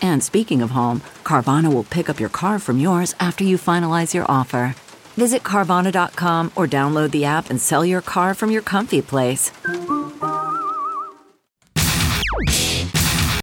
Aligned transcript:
And 0.00 0.22
speaking 0.22 0.62
of 0.62 0.70
home, 0.70 1.00
Carvana 1.24 1.72
will 1.72 1.84
pick 1.84 2.08
up 2.08 2.20
your 2.20 2.28
car 2.28 2.58
from 2.58 2.78
yours 2.78 3.14
after 3.20 3.44
you 3.44 3.56
finalize 3.56 4.14
your 4.14 4.24
offer. 4.28 4.74
Visit 5.16 5.42
Carvana.com 5.42 6.52
or 6.54 6.66
download 6.66 7.10
the 7.10 7.24
app 7.24 7.48
and 7.50 7.60
sell 7.60 7.84
your 7.84 8.02
car 8.02 8.34
from 8.34 8.50
your 8.50 8.62
comfy 8.62 9.00
place. 9.02 9.50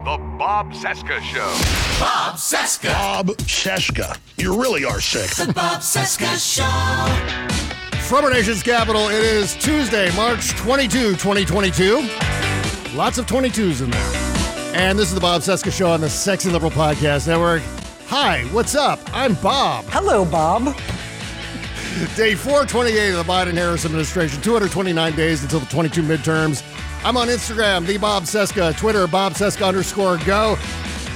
The 0.03 0.17
Bob 0.37 0.73
Cesca 0.73 1.19
Show. 1.21 1.47
Bob 1.99 2.35
Cesca. 2.35 2.91
Bob 2.93 3.27
Cesca. 3.47 4.17
You 4.37 4.61
really 4.61 4.83
are 4.85 4.99
sick. 4.99 5.31
The 5.31 5.53
Bob 5.53 5.81
Cesca 5.81 6.37
Show. 6.37 7.99
From 8.01 8.25
our 8.25 8.31
nation's 8.31 8.61
capital, 8.61 9.07
it 9.07 9.23
is 9.23 9.55
Tuesday, 9.55 10.13
March 10.15 10.49
22, 10.57 11.11
2022. 11.13 12.07
Lots 12.95 13.17
of 13.17 13.25
22s 13.25 13.81
in 13.81 13.89
there. 13.89 14.32
And 14.73 14.97
this 14.97 15.09
is 15.09 15.13
the 15.13 15.21
Bob 15.21 15.41
Cesca 15.41 15.71
Show 15.71 15.91
on 15.91 16.01
the 16.01 16.09
Sexy 16.09 16.49
Liberal 16.49 16.71
Podcast 16.71 17.27
Network. 17.27 17.61
Hi, 18.07 18.41
what's 18.51 18.73
up? 18.73 18.99
I'm 19.13 19.35
Bob. 19.35 19.85
Hello, 19.89 20.25
Bob. 20.25 20.75
Day 22.15 22.33
428 22.33 23.11
of 23.11 23.17
the 23.17 23.31
Biden 23.31 23.53
Harris 23.53 23.85
administration, 23.85 24.41
229 24.41 25.15
days 25.15 25.43
until 25.43 25.59
the 25.59 25.67
22 25.67 26.01
midterms. 26.01 26.63
I'm 27.05 27.17
on 27.17 27.27
Instagram, 27.27 27.85
the 27.85 27.97
Bob 27.99 28.23
Cesca, 28.23 28.75
Twitter, 28.75 29.05
Bob 29.05 29.33
Cesca 29.33 29.67
underscore 29.67 30.17
go. 30.25 30.57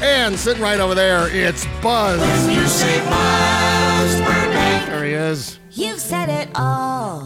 And 0.03 0.38
sitting 0.38 0.61
right 0.61 0.80
over 0.80 0.94
there, 0.94 1.28
it's 1.35 1.66
Buzz. 1.81 2.22
You 2.47 2.67
say 2.67 3.00
Buzz 3.09 4.16
Burbank. 4.22 4.85
There 4.85 5.03
he 5.03 5.13
is. 5.13 5.59
You've 5.72 6.00
said 6.00 6.30
it 6.30 6.50
all. 6.53 7.25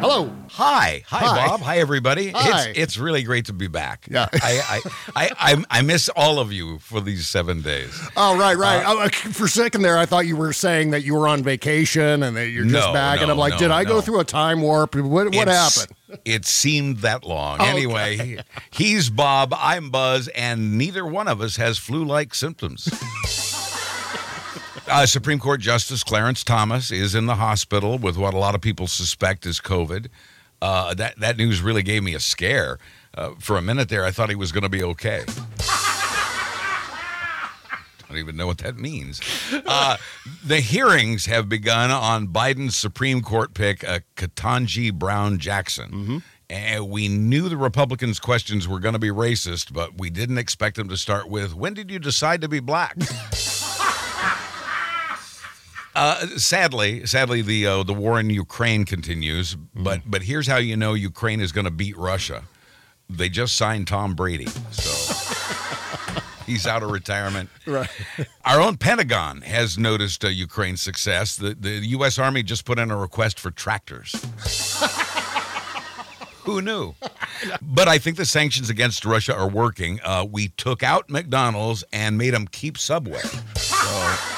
Hello. 0.00 0.32
Hi, 0.52 1.02
hi, 1.06 1.18
Hi. 1.18 1.46
Bob. 1.48 1.60
Hi, 1.60 1.78
everybody. 1.78 2.30
Hi. 2.30 2.68
It's 2.68 2.78
it's 2.78 2.98
really 2.98 3.24
great 3.24 3.46
to 3.46 3.52
be 3.52 3.66
back. 3.66 4.06
Yeah. 4.08 4.28
I 4.32 4.60
I, 4.68 4.80
I 5.16 5.30
I 5.38 5.64
I 5.78 5.82
miss 5.82 6.08
all 6.10 6.38
of 6.38 6.52
you 6.52 6.78
for 6.78 7.00
these 7.00 7.26
seven 7.26 7.62
days. 7.62 8.00
Oh, 8.16 8.38
right, 8.38 8.56
right. 8.56 8.84
Uh, 8.84 8.94
oh, 8.94 9.00
uh, 9.00 9.08
for 9.08 9.46
a 9.46 9.48
second 9.48 9.82
there, 9.82 9.98
I 9.98 10.06
thought 10.06 10.26
you 10.26 10.36
were 10.36 10.52
saying 10.52 10.92
that 10.92 11.02
you 11.02 11.14
were 11.14 11.26
on 11.26 11.42
vacation 11.42 12.22
and 12.22 12.36
that 12.36 12.48
you're 12.50 12.62
just 12.64 12.74
No, 12.86 12.92
back. 12.92 13.20
and 13.20 13.30
I'm 13.30 13.38
like, 13.38 13.54
no, 13.54 13.58
did 13.58 13.70
I 13.72 13.84
go 13.84 14.00
through 14.00 14.20
a 14.20 14.24
time 14.24 14.62
warp? 14.62 14.94
What, 14.94 15.34
what 15.34 15.48
happened? 15.48 15.88
It 16.24 16.46
seemed 16.46 16.98
that 16.98 17.26
long. 17.26 17.60
Okay. 17.60 17.68
Anyway, 17.68 18.38
he's 18.70 19.10
Bob, 19.10 19.52
I'm 19.54 19.90
Buzz, 19.90 20.28
and 20.28 20.78
neither 20.78 21.04
one 21.04 21.28
of 21.28 21.42
us 21.42 21.56
has 21.56 21.76
flu-like 21.76 22.34
symptoms. 22.34 22.88
Uh, 24.90 25.04
Supreme 25.06 25.38
Court 25.38 25.60
Justice 25.60 26.02
Clarence 26.02 26.42
Thomas 26.42 26.90
is 26.90 27.14
in 27.14 27.26
the 27.26 27.34
hospital 27.34 27.98
with 27.98 28.16
what 28.16 28.32
a 28.32 28.38
lot 28.38 28.54
of 28.54 28.60
people 28.62 28.86
suspect 28.86 29.44
is 29.44 29.60
COVID. 29.60 30.08
Uh, 30.62 30.94
that 30.94 31.18
that 31.20 31.36
news 31.36 31.60
really 31.60 31.82
gave 31.82 32.02
me 32.02 32.14
a 32.14 32.20
scare. 32.20 32.78
Uh, 33.14 33.30
for 33.38 33.56
a 33.56 33.62
minute 33.62 33.88
there, 33.88 34.04
I 34.04 34.10
thought 34.10 34.28
he 34.28 34.34
was 34.34 34.50
going 34.50 34.62
to 34.62 34.68
be 34.68 34.82
okay. 34.82 35.24
I 35.60 36.44
don't 38.08 38.18
even 38.18 38.36
know 38.36 38.46
what 38.46 38.58
that 38.58 38.76
means. 38.76 39.20
Uh, 39.66 39.96
the 40.44 40.60
hearings 40.60 41.26
have 41.26 41.48
begun 41.48 41.90
on 41.90 42.28
Biden's 42.28 42.76
Supreme 42.76 43.20
Court 43.20 43.54
pick, 43.54 43.86
uh, 43.86 44.00
Ketanji 44.16 44.92
Brown 44.92 45.38
Jackson. 45.38 46.22
And 46.50 46.88
we 46.88 47.08
knew 47.08 47.50
the 47.50 47.58
Republicans' 47.58 48.18
questions 48.18 48.66
were 48.66 48.80
going 48.80 48.94
to 48.94 48.98
be 48.98 49.10
racist, 49.10 49.72
but 49.72 49.98
we 49.98 50.08
didn't 50.08 50.38
expect 50.38 50.76
them 50.76 50.88
to 50.88 50.96
start 50.96 51.28
with, 51.28 51.54
When 51.54 51.74
did 51.74 51.90
you 51.90 51.98
decide 51.98 52.40
to 52.40 52.48
be 52.48 52.60
black? 52.60 52.96
Uh, 55.98 56.26
sadly, 56.36 57.04
sadly, 57.06 57.42
the 57.42 57.66
uh, 57.66 57.82
the 57.82 57.92
war 57.92 58.20
in 58.20 58.30
Ukraine 58.30 58.84
continues. 58.84 59.56
But 59.74 60.02
but 60.06 60.22
here's 60.22 60.46
how 60.46 60.58
you 60.58 60.76
know 60.76 60.94
Ukraine 60.94 61.40
is 61.40 61.50
going 61.50 61.64
to 61.64 61.72
beat 61.72 61.96
Russia. 61.96 62.44
They 63.10 63.28
just 63.28 63.56
signed 63.56 63.88
Tom 63.88 64.14
Brady, 64.14 64.46
so 64.70 65.14
he's 66.46 66.68
out 66.68 66.84
of 66.84 66.92
retirement. 66.92 67.50
Right. 67.66 67.90
Our 68.44 68.60
own 68.60 68.76
Pentagon 68.76 69.40
has 69.40 69.76
noticed 69.76 70.24
uh, 70.24 70.28
Ukraine's 70.28 70.80
success. 70.80 71.34
The 71.34 71.56
the 71.58 71.80
U.S. 71.98 72.16
Army 72.16 72.44
just 72.44 72.64
put 72.64 72.78
in 72.78 72.92
a 72.92 72.96
request 72.96 73.40
for 73.40 73.50
tractors. 73.50 74.12
Who 76.44 76.62
knew? 76.62 76.94
But 77.60 77.88
I 77.88 77.98
think 77.98 78.18
the 78.18 78.24
sanctions 78.24 78.70
against 78.70 79.04
Russia 79.04 79.34
are 79.34 79.48
working. 79.48 79.98
Uh, 80.04 80.24
we 80.30 80.48
took 80.50 80.84
out 80.84 81.10
McDonald's 81.10 81.82
and 81.92 82.16
made 82.16 82.34
them 82.34 82.46
keep 82.46 82.78
Subway. 82.78 83.22
So. 83.56 84.37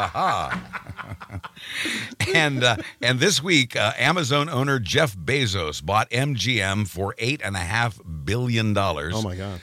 and 2.34 2.64
uh, 2.64 2.76
and 3.00 3.20
this 3.20 3.42
week, 3.42 3.76
uh, 3.76 3.92
Amazon 3.98 4.48
owner 4.48 4.78
Jeff 4.78 5.16
Bezos 5.16 5.84
bought 5.84 6.08
MGM 6.10 6.88
for 6.88 7.14
eight 7.18 7.40
and 7.44 7.56
a 7.56 7.60
half 7.60 8.00
billion 8.24 8.72
dollars. 8.72 9.14
Oh, 9.16 9.22
my 9.22 9.36
God. 9.36 9.60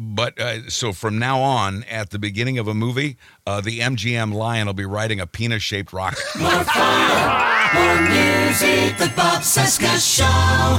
But 0.00 0.40
uh, 0.40 0.70
so 0.70 0.92
from 0.92 1.18
now 1.18 1.40
on, 1.40 1.82
at 1.84 2.10
the 2.10 2.20
beginning 2.20 2.56
of 2.58 2.68
a 2.68 2.74
movie, 2.74 3.16
uh, 3.46 3.60
the 3.60 3.80
MGM 3.80 4.32
lion 4.32 4.68
will 4.68 4.74
be 4.74 4.84
riding 4.84 5.18
a 5.18 5.26
penis-shaped 5.26 5.92
rocket. 5.92 6.20
More 6.38 6.62
fun. 6.62 7.74
More 7.74 8.00
music. 8.02 8.96
The 8.96 9.12
Bob 9.16 9.42
Cesca 9.42 9.98
Show. 9.98 10.78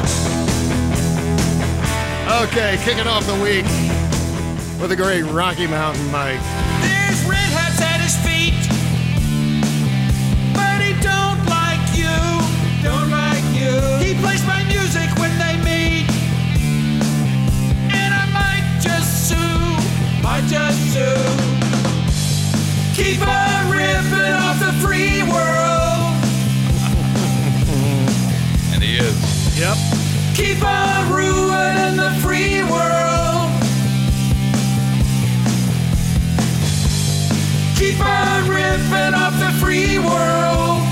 Okay, 2.44 2.78
kicking 2.86 3.08
off 3.08 3.26
the 3.26 3.34
week 3.44 3.66
with 4.80 4.94
a 4.94 4.96
great 4.96 5.24
Rocky 5.24 5.68
Mountain 5.68 6.10
Mike. 6.12 6.40
There's 6.80 7.22
red 7.26 7.52
hats 7.52 7.82
at 7.82 8.00
his 8.00 8.16
feet, 8.24 8.54
Might 20.40 20.48
just 20.48 20.94
sue. 20.94 21.02
Keep 22.96 23.28
on 23.28 23.72
ripping 23.72 24.34
off 24.40 24.58
the 24.58 24.72
free 24.82 25.22
world. 25.24 26.16
and 28.74 28.82
he 28.82 29.00
is. 29.00 29.60
Yep. 29.60 29.78
Keep 30.36 30.64
on 30.64 31.12
ruining 31.12 31.98
the 31.98 32.12
free 32.22 32.64
world. 32.64 33.52
Keep 37.76 38.00
on 38.00 38.48
ripping 38.48 39.14
off 39.16 39.38
the 39.40 39.52
free 39.60 40.00
world. 40.00 40.84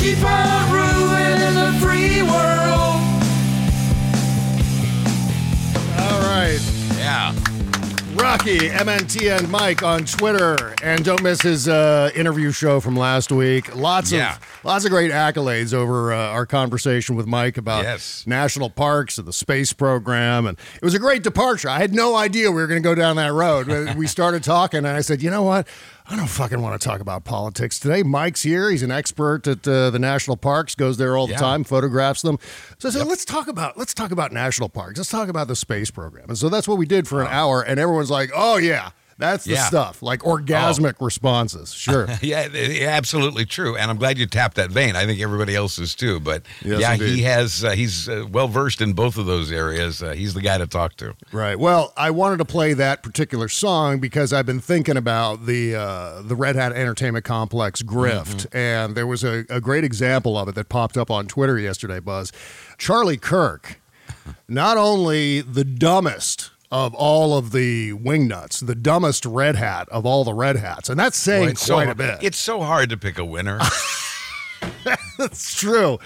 Keep 0.00 0.24
on 0.24 0.72
ruining 0.72 1.54
the 1.54 1.78
free 1.80 2.22
world. 2.22 2.61
Right. 6.32 6.58
Yeah. 6.96 7.34
Rocky, 8.14 8.58
MNT, 8.68 9.36
and 9.36 9.50
Mike 9.50 9.82
on 9.82 10.04
Twitter, 10.04 10.74
and 10.82 11.04
don't 11.04 11.22
miss 11.22 11.40
his 11.40 11.66
uh, 11.66 12.10
interview 12.14 12.52
show 12.52 12.78
from 12.78 12.94
last 12.94 13.32
week. 13.32 13.74
Lots 13.74 14.12
Yeah. 14.12 14.36
of 14.36 14.60
lots 14.64 14.84
of 14.84 14.90
great 14.90 15.10
accolades 15.10 15.72
over 15.74 16.12
uh, 16.12 16.16
our 16.28 16.46
conversation 16.46 17.16
with 17.16 17.26
Mike 17.26 17.56
about 17.56 17.84
Yes. 17.84 18.24
national 18.26 18.70
parks 18.70 19.18
and 19.18 19.26
the 19.26 19.32
space 19.32 19.72
program, 19.72 20.46
and 20.46 20.58
it 20.76 20.82
was 20.84 20.94
a 20.94 20.98
great 20.98 21.22
departure. 21.22 21.68
I 21.68 21.78
had 21.78 21.94
no 21.94 22.14
idea 22.14 22.50
we 22.50 22.60
were 22.60 22.66
going 22.68 22.82
to 22.82 22.86
go 22.88 22.94
down 22.94 23.16
that 23.16 23.32
road. 23.32 23.94
we 23.96 24.06
started 24.06 24.42
talking, 24.44 24.78
and 24.78 24.88
I 24.88 25.00
said, 25.00 25.22
you 25.22 25.30
know 25.30 25.42
what? 25.42 25.66
I 26.12 26.16
don't 26.16 26.26
fucking 26.28 26.60
want 26.60 26.78
to 26.78 26.86
talk 26.86 27.00
about 27.00 27.24
politics 27.24 27.78
today. 27.78 28.02
Mike's 28.02 28.42
here. 28.42 28.70
He's 28.70 28.82
an 28.82 28.90
expert 28.90 29.46
at 29.46 29.66
uh, 29.66 29.88
the 29.88 29.98
national 29.98 30.36
parks. 30.36 30.74
Goes 30.74 30.98
there 30.98 31.16
all 31.16 31.26
the 31.26 31.32
Yeah. 31.32 31.38
time, 31.38 31.64
photographs 31.64 32.20
them. 32.20 32.38
So 32.78 32.88
I 32.90 32.92
said, 32.92 33.06
let's 33.06 33.24
talk 33.24 33.48
about 33.48 33.78
let's 33.78 33.94
talk 33.94 34.10
about 34.10 34.30
national 34.30 34.68
parks. 34.68 34.98
Let's 34.98 35.08
talk 35.10 35.30
about 35.30 35.48
the 35.48 35.56
space 35.56 35.90
program. 35.90 36.26
And 36.28 36.36
so 36.36 36.50
that's 36.50 36.68
what 36.68 36.76
we 36.76 36.84
did 36.84 37.08
for 37.08 37.22
an 37.22 37.28
hour. 37.28 37.62
And 37.62 37.80
everyone's 37.80 38.10
like, 38.10 38.30
"Oh 38.34 38.58
yeah, 38.58 38.90
that's 39.18 39.44
the 39.44 39.52
Yeah. 39.54 39.64
stuff." 39.66 40.02
Like 40.02 40.20
orgasmic 40.20 40.94
responses. 41.00 41.72
Sure. 41.72 42.08
Yeah, 42.22 42.48
absolutely 42.88 43.44
true. 43.44 43.76
And 43.76 43.90
I'm 43.90 43.96
glad 43.96 44.16
you 44.18 44.26
tapped 44.26 44.56
that 44.56 44.70
vein. 44.70 44.94
I 44.96 45.06
think 45.06 45.20
everybody 45.20 45.54
else 45.56 45.78
is 45.78 45.94
too. 45.94 46.20
But 46.20 46.42
Yes, 46.64 46.80
yeah, 46.80 46.92
indeed. 46.92 47.16
he 47.16 47.22
has. 47.22 47.64
Uh, 47.64 47.70
he's 47.72 48.08
uh, 48.08 48.24
well 48.30 48.48
versed 48.48 48.80
in 48.80 48.92
both 48.92 49.18
of 49.18 49.26
those 49.26 49.50
areas. 49.50 50.02
Uh, 50.02 50.12
he's 50.12 50.34
the 50.34 50.40
guy 50.40 50.58
to 50.58 50.66
talk 50.66 50.96
to. 50.96 51.14
Right. 51.32 51.58
Well, 51.58 51.92
I 51.96 52.10
wanted 52.10 52.36
to 52.38 52.44
play 52.44 52.72
that 52.74 53.02
particular 53.02 53.48
song 53.48 53.98
because 53.98 54.32
I've 54.32 54.46
been 54.46 54.60
thinking 54.60 54.96
about 54.96 55.46
the 55.46 55.74
uh, 55.74 56.22
the 56.22 56.36
Red 56.36 56.54
Hat 56.56 56.72
Entertainment 56.72 57.24
Complex 57.24 57.82
grift, 57.82 58.46
and 58.54 58.94
there 58.94 59.06
was 59.06 59.24
a, 59.24 59.44
a 59.50 59.60
great 59.60 59.84
example 59.84 60.38
of 60.38 60.48
it 60.48 60.54
that 60.54 60.68
popped 60.68 60.96
up 60.96 61.10
on 61.10 61.26
Twitter 61.26 61.58
yesterday. 61.58 61.98
Buzz, 61.98 62.30
Charlie 62.78 63.16
Kirk, 63.18 63.80
not 64.48 64.76
only 64.76 65.40
the 65.40 65.64
dumbest 65.64 66.50
of 66.72 66.94
all 66.94 67.36
of 67.36 67.52
the 67.52 67.92
wingnuts, 67.92 68.66
the 68.66 68.74
dumbest 68.74 69.26
Red 69.26 69.56
Hat 69.56 69.86
of 69.90 70.06
all 70.06 70.24
the 70.24 70.32
Red 70.32 70.56
Hats, 70.56 70.88
and 70.88 70.98
that's 70.98 71.18
saying 71.18 71.50
it's 71.50 71.66
quite 71.66 71.84
so, 71.84 71.90
a 71.90 71.94
bit. 71.94 72.18
It's 72.22 72.38
so 72.38 72.62
hard 72.62 72.88
to 72.88 72.96
pick 72.96 73.18
a 73.18 73.24
winner. 73.24 73.60
That's 75.18 75.54
true. 75.54 75.98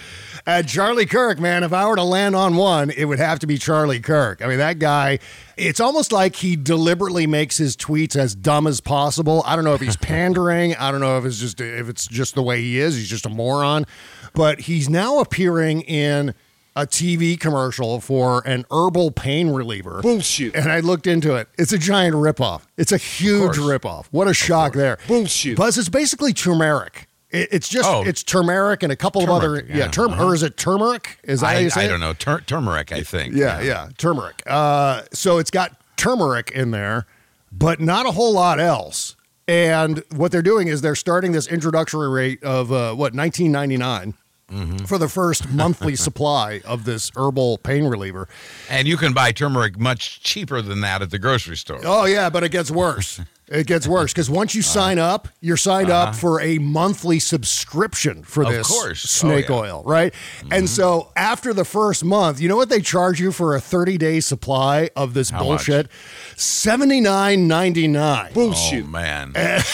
And 0.46 0.68
Charlie 0.68 1.06
Kirk, 1.06 1.38
man, 1.38 1.62
if 1.62 1.72
I 1.72 1.86
were 1.86 1.96
to 1.96 2.02
land 2.02 2.34
on 2.34 2.56
one, 2.56 2.90
it 2.90 3.04
would 3.04 3.18
have 3.18 3.38
to 3.40 3.46
be 3.46 3.58
Charlie 3.58 4.00
Kirk. 4.00 4.42
I 4.42 4.46
mean, 4.46 4.58
that 4.58 4.78
guy, 4.78 5.18
it's 5.56 5.80
almost 5.80 6.12
like 6.12 6.36
he 6.36 6.56
deliberately 6.56 7.26
makes 7.26 7.58
his 7.58 7.76
tweets 7.76 8.16
as 8.16 8.34
dumb 8.34 8.66
as 8.66 8.80
possible. 8.80 9.42
I 9.46 9.56
don't 9.56 9.64
know 9.64 9.74
if 9.74 9.80
he's 9.80 9.96
pandering. 9.98 10.74
I 10.76 10.90
don't 10.90 11.00
know 11.00 11.18
if 11.18 11.24
it's 11.24 11.38
just 11.38 11.60
if 11.60 11.88
it's 11.88 12.06
just 12.06 12.34
the 12.34 12.42
way 12.42 12.60
he 12.60 12.78
is. 12.78 12.96
He's 12.96 13.08
just 13.08 13.26
a 13.26 13.30
moron. 13.30 13.86
But 14.34 14.60
he's 14.60 14.88
now 14.88 15.18
appearing 15.20 15.82
in 15.82 16.34
a 16.76 16.86
TV 16.86 17.40
commercial 17.40 18.00
for 18.00 18.46
an 18.46 18.64
herbal 18.70 19.10
pain 19.10 19.48
reliever. 19.48 20.00
Bullshit. 20.02 20.54
And 20.54 20.70
I 20.70 20.80
looked 20.80 21.06
into 21.08 21.34
it. 21.34 21.48
It's 21.58 21.72
a 21.72 21.78
giant 21.78 22.14
ripoff. 22.14 22.62
It's 22.76 22.92
a 22.92 22.98
huge 22.98 23.56
ripoff. 23.56 24.06
What 24.12 24.28
a 24.28 24.34
shock 24.34 24.74
there. 24.74 24.98
Bullshit. 25.08 25.56
Buzz, 25.56 25.78
it's 25.78 25.88
basically 25.88 26.32
turmeric. 26.34 27.08
It- 27.30 27.48
It's 27.50 27.68
just 27.68 27.88
Oh. 27.88 28.04
it's 28.04 28.22
turmeric 28.22 28.82
and 28.84 28.92
a 28.92 28.96
couple 28.96 29.22
of 29.24 29.30
other 29.30 29.46
Turmeric, 29.56 29.66
yeah, 29.70 29.76
yeah. 29.78 29.88
term 29.88 30.20
or 30.20 30.34
is 30.34 30.42
it 30.44 30.56
turmeric? 30.56 31.18
Is 31.24 31.40
that 31.40 31.46
how 31.46 31.52
I, 31.54 31.58
you 31.60 31.70
say 31.70 31.80
I 31.80 31.84
it? 31.84 31.88
don't 31.88 32.00
know. 32.00 32.12
Tur- 32.12 32.42
turmeric, 32.46 32.92
I 32.92 33.02
think. 33.02 33.34
Yeah, 33.34 33.60
yeah, 33.62 33.88
turmeric. 33.98 34.42
Uh, 34.46 35.02
so 35.12 35.38
it's 35.38 35.50
got 35.50 35.72
turmeric 35.96 36.50
in 36.52 36.70
there, 36.70 37.06
but 37.50 37.80
not 37.80 38.06
a 38.06 38.12
whole 38.12 38.32
lot 38.34 38.60
else. 38.60 39.16
And 39.48 40.02
what 40.14 40.30
they're 40.30 40.42
doing 40.42 40.68
is 40.68 40.82
they're 40.82 40.94
starting 40.94 41.32
this 41.32 41.46
introductory 41.46 42.08
rate 42.08 42.42
of 42.44 42.70
uh, 42.70 42.94
what 42.94 43.12
19.99 43.14 44.14
Mm-hmm. 44.50 44.84
for 44.84 44.96
the 44.96 45.08
first 45.08 45.48
monthly 45.48 45.96
supply 46.06 46.60
of 46.64 46.84
this 46.84 47.10
herbal 47.16 47.58
pain 47.58 47.84
reliever. 47.86 48.28
And 48.70 48.86
you 48.86 48.96
can 48.96 49.12
buy 49.12 49.32
turmeric 49.32 49.76
much 49.76 50.22
cheaper 50.22 50.62
than 50.62 50.82
that 50.82 51.02
at 51.02 51.10
the 51.10 51.18
grocery 51.18 51.56
store. 51.56 51.80
Oh 51.84 52.04
yeah, 52.04 52.30
but 52.30 52.44
it 52.44 52.52
gets 52.52 52.70
worse. 52.70 53.20
It 53.48 53.66
gets 53.66 53.88
worse 53.88 54.12
because 54.12 54.30
once 54.30 54.54
you 54.54 54.62
sign 54.62 55.00
up, 55.00 55.26
you're 55.40 55.56
signed 55.56 55.90
up 55.90 56.14
for 56.14 56.40
a 56.40 56.58
monthly 56.58 57.18
subscription 57.18 58.22
for 58.22 58.42
Uh-huh. 58.44 58.52
Of 58.52 58.56
this 58.58 58.68
course. 58.68 59.04
Oh, 59.04 59.28
snake 59.28 59.48
yeah. 59.48 59.54
oil, 59.56 59.82
right? 59.84 60.12
Mm-hmm. 60.12 60.52
And 60.52 60.68
so 60.70 61.10
after 61.16 61.52
the 61.52 61.64
first 61.64 62.04
month, 62.04 62.40
you 62.40 62.48
know 62.48 62.56
what 62.56 62.68
they 62.68 62.80
charge 62.80 63.20
you 63.20 63.32
for 63.32 63.56
a 63.56 63.60
30 63.60 63.98
day 63.98 64.20
supply 64.20 64.90
of 64.94 65.14
this 65.14 65.30
How 65.30 65.40
bullshit? 65.42 65.88
Seventy 66.36 67.00
nine 67.00 67.48
ninety 67.48 67.88
nine. 67.88 68.32
Bullshit. 68.32 68.84
Oh 68.84 68.88
man. 68.88 69.34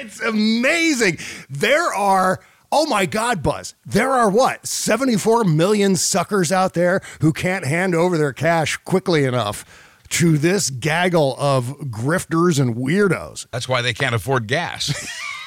It's 0.00 0.20
amazing. 0.20 1.18
There 1.50 1.92
are. 1.92 2.40
Oh 2.70 2.86
my 2.86 3.06
God, 3.06 3.42
Buzz. 3.42 3.74
There 3.86 4.10
are 4.10 4.28
what? 4.28 4.66
74 4.66 5.44
million 5.44 5.96
suckers 5.96 6.52
out 6.52 6.74
there 6.74 7.00
who 7.20 7.32
can't 7.32 7.64
hand 7.64 7.94
over 7.94 8.18
their 8.18 8.32
cash 8.34 8.76
quickly 8.76 9.24
enough 9.24 9.64
to 10.10 10.36
this 10.38 10.70
gaggle 10.70 11.34
of 11.38 11.66
grifters 11.90 12.60
and 12.60 12.76
weirdos. 12.76 13.46
That's 13.50 13.68
why 13.68 13.80
they 13.82 13.92
can't 13.94 14.14
afford 14.14 14.46
gas. 14.46 14.92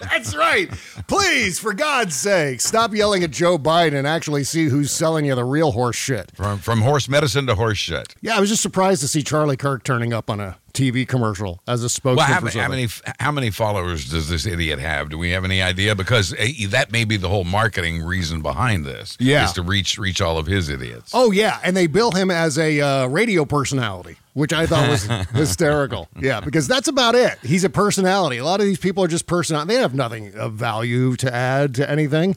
That's 0.00 0.36
right. 0.36 0.70
Please, 1.08 1.58
for 1.58 1.72
God's 1.72 2.14
sake, 2.14 2.60
stop 2.60 2.94
yelling 2.94 3.24
at 3.24 3.30
Joe 3.30 3.58
Biden 3.58 3.94
and 3.94 4.06
actually 4.06 4.44
see 4.44 4.66
who's 4.66 4.90
selling 4.90 5.24
you 5.24 5.34
the 5.34 5.44
real 5.44 5.72
horse 5.72 5.96
shit. 5.96 6.30
from 6.34 6.58
from 6.58 6.82
horse 6.82 7.08
medicine 7.08 7.46
to 7.46 7.54
horse 7.54 7.78
shit. 7.78 8.14
Yeah, 8.20 8.36
I 8.36 8.40
was 8.40 8.50
just 8.50 8.62
surprised 8.62 9.00
to 9.00 9.08
see 9.08 9.22
Charlie 9.22 9.56
Kirk 9.56 9.82
turning 9.82 10.12
up 10.12 10.30
on 10.30 10.40
a 10.40 10.56
TV 10.74 11.06
commercial 11.06 11.62
as 11.66 11.82
a 11.82 11.88
spokesman 11.88 12.16
Well, 12.16 12.26
how, 12.52 12.60
how 12.60 12.68
many 12.68 12.88
how 13.20 13.32
many 13.32 13.50
followers 13.50 14.10
does 14.10 14.28
this 14.28 14.44
idiot 14.44 14.80
have? 14.80 15.08
Do 15.08 15.16
we 15.16 15.30
have 15.30 15.44
any 15.44 15.62
idea? 15.62 15.94
Because 15.94 16.34
eh, 16.36 16.66
that 16.68 16.92
may 16.92 17.04
be 17.04 17.16
the 17.16 17.28
whole 17.28 17.44
marketing 17.44 18.02
reason 18.02 18.42
behind 18.42 18.84
this. 18.84 19.16
Yeah. 19.20 19.44
is 19.44 19.52
to 19.52 19.62
reach 19.62 19.98
reach 19.98 20.20
all 20.20 20.36
of 20.36 20.46
his 20.46 20.68
idiots. 20.68 21.12
Oh 21.14 21.30
yeah, 21.30 21.60
and 21.62 21.76
they 21.76 21.86
bill 21.86 22.10
him 22.10 22.30
as 22.30 22.58
a 22.58 22.80
uh, 22.80 23.06
radio 23.06 23.44
personality, 23.44 24.16
which 24.34 24.52
I 24.52 24.66
thought 24.66 24.88
was 24.88 25.04
hysterical. 25.32 26.08
Yeah, 26.20 26.40
because 26.40 26.66
that's 26.66 26.88
about 26.88 27.14
it. 27.14 27.38
He's 27.42 27.64
a 27.64 27.70
personality. 27.70 28.38
A 28.38 28.44
lot 28.44 28.60
of 28.60 28.66
these 28.66 28.78
people 28.78 29.04
are 29.04 29.08
just 29.08 29.26
personality. 29.26 29.74
They 29.74 29.80
have 29.80 29.94
nothing 29.94 30.34
of 30.34 30.54
value 30.54 31.14
to 31.16 31.32
add 31.32 31.76
to 31.76 31.88
anything. 31.88 32.36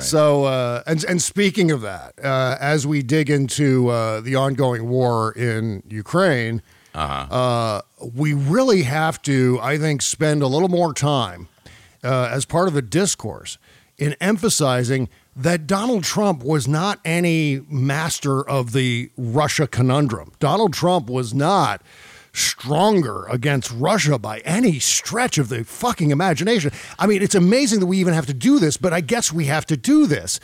So, 0.00 0.44
uh, 0.44 0.82
and 0.86 1.04
and 1.04 1.22
speaking 1.22 1.70
of 1.70 1.82
that, 1.82 2.14
uh, 2.22 2.56
as 2.60 2.86
we 2.86 3.02
dig 3.02 3.30
into 3.30 3.88
uh, 3.88 4.20
the 4.20 4.34
ongoing 4.34 4.88
war 4.88 5.32
in 5.32 5.82
Ukraine, 5.88 6.62
uh, 6.94 7.82
we 8.14 8.32
really 8.32 8.82
have 8.82 9.20
to, 9.22 9.58
I 9.60 9.78
think, 9.78 10.02
spend 10.02 10.42
a 10.42 10.46
little 10.46 10.68
more 10.68 10.94
time 10.94 11.48
uh, 12.02 12.28
as 12.30 12.44
part 12.44 12.68
of 12.68 12.74
the 12.74 12.82
discourse 12.82 13.58
in 13.98 14.14
emphasizing 14.20 15.08
that 15.36 15.66
Donald 15.66 16.04
Trump 16.04 16.44
was 16.44 16.68
not 16.68 17.00
any 17.04 17.60
master 17.68 18.48
of 18.48 18.72
the 18.72 19.10
Russia 19.16 19.66
conundrum. 19.66 20.32
Donald 20.38 20.72
Trump 20.72 21.10
was 21.10 21.34
not 21.34 21.82
stronger 22.32 23.26
against 23.26 23.70
Russia 23.72 24.18
by 24.18 24.40
any 24.40 24.78
stretch 24.78 25.38
of 25.38 25.48
the 25.48 25.64
fucking 25.64 26.10
imagination. 26.10 26.72
I 26.98 27.06
mean, 27.06 27.22
it's 27.22 27.34
amazing 27.34 27.80
that 27.80 27.86
we 27.86 27.98
even 27.98 28.14
have 28.14 28.26
to 28.26 28.34
do 28.34 28.58
this, 28.58 28.76
but 28.76 28.92
I 28.92 29.00
guess 29.00 29.32
we 29.32 29.46
have 29.46 29.66
to 29.66 29.76
do 29.76 30.06
this. 30.06 30.40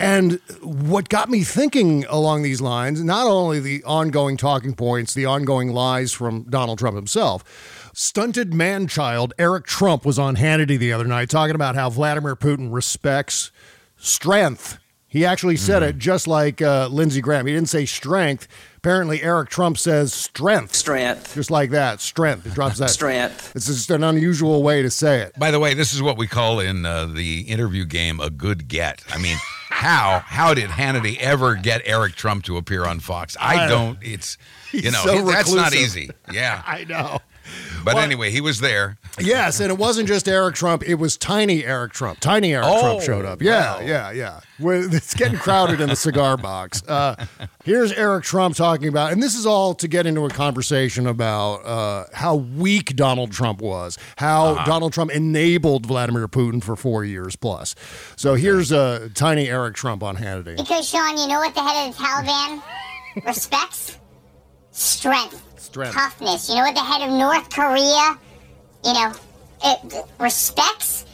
And 0.00 0.40
what 0.62 1.10
got 1.10 1.28
me 1.28 1.42
thinking 1.42 2.06
along 2.08 2.42
these 2.42 2.62
lines, 2.62 3.04
not 3.04 3.26
only 3.26 3.60
the 3.60 3.84
ongoing 3.84 4.38
talking 4.38 4.74
points, 4.74 5.12
the 5.12 5.26
ongoing 5.26 5.72
lies 5.72 6.10
from 6.10 6.44
Donald 6.44 6.78
Trump 6.78 6.96
himself, 6.96 7.90
stunted 7.92 8.54
man 8.54 8.88
child 8.88 9.34
Eric 9.38 9.66
Trump 9.66 10.06
was 10.06 10.18
on 10.18 10.36
Hannity 10.36 10.78
the 10.78 10.90
other 10.90 11.04
night 11.04 11.28
talking 11.28 11.54
about 11.54 11.74
how 11.74 11.90
Vladimir 11.90 12.34
Putin 12.34 12.72
respects 12.72 13.52
strength. 13.98 14.78
He 15.06 15.26
actually 15.26 15.56
said 15.56 15.82
it 15.82 15.98
just 15.98 16.26
like 16.26 16.62
uh, 16.62 16.86
Lindsey 16.86 17.20
Graham. 17.20 17.44
He 17.44 17.52
didn't 17.52 17.68
say 17.68 17.84
strength. 17.84 18.48
Apparently, 18.76 19.22
Eric 19.22 19.50
Trump 19.50 19.76
says 19.76 20.14
strength. 20.14 20.74
Strength. 20.74 21.34
Just 21.34 21.50
like 21.50 21.70
that. 21.70 22.00
Strength. 22.00 22.44
He 22.44 22.50
drops 22.50 22.78
that. 22.78 22.90
Strength. 22.90 23.54
It's 23.54 23.66
just 23.66 23.90
an 23.90 24.04
unusual 24.04 24.62
way 24.62 24.82
to 24.82 24.90
say 24.90 25.20
it. 25.20 25.38
By 25.38 25.50
the 25.50 25.58
way, 25.58 25.74
this 25.74 25.92
is 25.92 26.00
what 26.00 26.16
we 26.16 26.26
call 26.28 26.60
in 26.60 26.86
uh, 26.86 27.06
the 27.06 27.40
interview 27.40 27.84
game 27.84 28.20
a 28.20 28.30
good 28.30 28.68
get. 28.68 29.02
I 29.10 29.18
mean, 29.18 29.36
how 29.70 30.22
how 30.26 30.52
did 30.52 30.68
Hannity 30.68 31.16
ever 31.18 31.54
get 31.54 31.82
Eric 31.84 32.14
Trump 32.14 32.44
to 32.44 32.56
appear 32.56 32.84
on 32.84 33.00
Fox? 33.00 33.36
I 33.40 33.66
don't. 33.68 33.98
It's 34.02 34.36
you 34.72 34.90
know 34.90 35.02
so 35.04 35.24
that's 35.24 35.52
not 35.52 35.74
easy. 35.74 36.10
Yeah, 36.30 36.62
I 36.66 36.84
know. 36.84 37.20
But 37.84 37.94
Well- 37.94 38.04
anyway, 38.04 38.30
he 38.30 38.40
was 38.40 38.60
there. 38.60 38.96
Yes, 39.18 39.60
and 39.60 39.70
it 39.70 39.76
wasn't 39.78 40.08
just 40.08 40.28
Eric 40.28 40.54
Trump; 40.54 40.82
it 40.86 40.94
was 40.94 41.16
Tiny 41.16 41.64
Eric 41.64 41.92
Trump. 41.92 42.20
Tiny 42.20 42.54
Eric 42.54 42.66
Oh, 42.68 42.80
Trump 42.80 43.02
showed 43.02 43.24
up. 43.24 43.42
Yeah, 43.42 43.76
wow. 43.76 43.80
yeah, 43.80 44.10
yeah. 44.12 44.40
Well, 44.58 44.94
It's 44.94 45.14
getting 45.14 45.38
crowded 45.38 45.80
in 45.80 45.88
the 45.88 45.96
cigar 45.96 46.36
box. 46.36 46.82
Uh, 46.86 47.26
here's 47.64 47.92
Eric 47.92 48.24
Trump 48.24 48.56
talking 48.56 48.88
about, 48.88 49.12
and 49.12 49.22
this 49.22 49.34
is 49.34 49.44
all 49.46 49.74
to 49.74 49.88
get 49.88 50.06
into 50.06 50.24
a 50.24 50.30
conversation 50.30 51.06
about 51.06 51.56
uh, 51.66 52.04
how 52.14 52.36
weak 52.36 52.94
Donald 52.96 53.32
Trump 53.32 53.60
was, 53.60 53.98
how 54.16 54.52
Uh-huh. 54.52 54.64
Donald 54.64 54.92
Trump 54.92 55.10
enabled 55.10 55.86
Vladimir 55.86 56.28
Putin 56.28 56.62
for 56.62 56.76
four 56.76 57.04
years 57.04 57.36
plus. 57.36 57.74
So 58.16 58.34
here's 58.34 58.70
uh, 58.72 59.08
Tiny 59.14 59.48
Eric 59.48 59.74
Trump 59.74 60.02
on 60.02 60.16
Hannity. 60.16 60.56
Because, 60.56 60.88
Sean, 60.88 61.18
you 61.18 61.26
know 61.26 61.38
what 61.40 61.54
the 61.54 61.62
head 61.62 61.88
of 61.88 61.96
the 61.96 62.02
Taliban 62.02 62.62
respects? 63.26 63.98
Strength. 64.72 65.42
Strength. 65.60 65.94
Toughness. 65.94 66.48
You 66.48 66.54
know 66.56 66.62
what 66.62 66.74
the 66.74 66.80
head 66.80 67.02
of 67.02 67.10
North 67.10 67.50
Korea, 67.50 68.18
you 68.82 68.92
know, 68.94 69.12
it, 69.62 70.04
respects? 70.18 71.04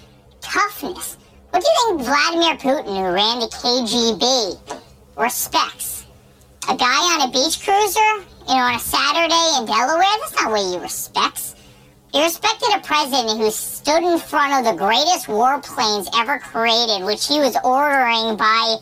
Toughness. 0.41 1.17
What 1.51 1.65
do 1.65 1.69
you 1.69 1.97
think 1.97 2.09
Vladimir 2.09 2.57
Putin, 2.57 2.97
who 2.97 3.13
ran 3.13 3.41
the 3.41 3.47
KGB, 3.47 4.81
respects? 5.17 6.07
A 6.69 6.77
guy 6.77 7.15
on 7.15 7.29
a 7.29 7.33
beach 7.33 7.65
cruiser, 7.65 8.01
you 8.49 8.55
know, 8.55 8.71
on 8.71 8.77
a 8.77 8.79
Saturday 8.79 9.59
in 9.59 9.67
Delaware? 9.67 10.07
That's 10.21 10.37
not 10.37 10.51
what 10.53 10.61
he 10.61 10.79
respects. 10.79 11.57
He 12.13 12.23
respected 12.23 12.69
a 12.73 12.81
president 12.81 13.39
who 13.41 13.51
stood 13.51 14.05
in 14.05 14.19
front 14.19 14.55
of 14.65 14.73
the 14.73 14.79
greatest 14.79 15.27
warplanes 15.27 16.09
ever 16.17 16.39
created, 16.39 17.05
which 17.05 17.27
he 17.27 17.41
was 17.41 17.57
ordering 17.65 18.37
by 18.37 18.77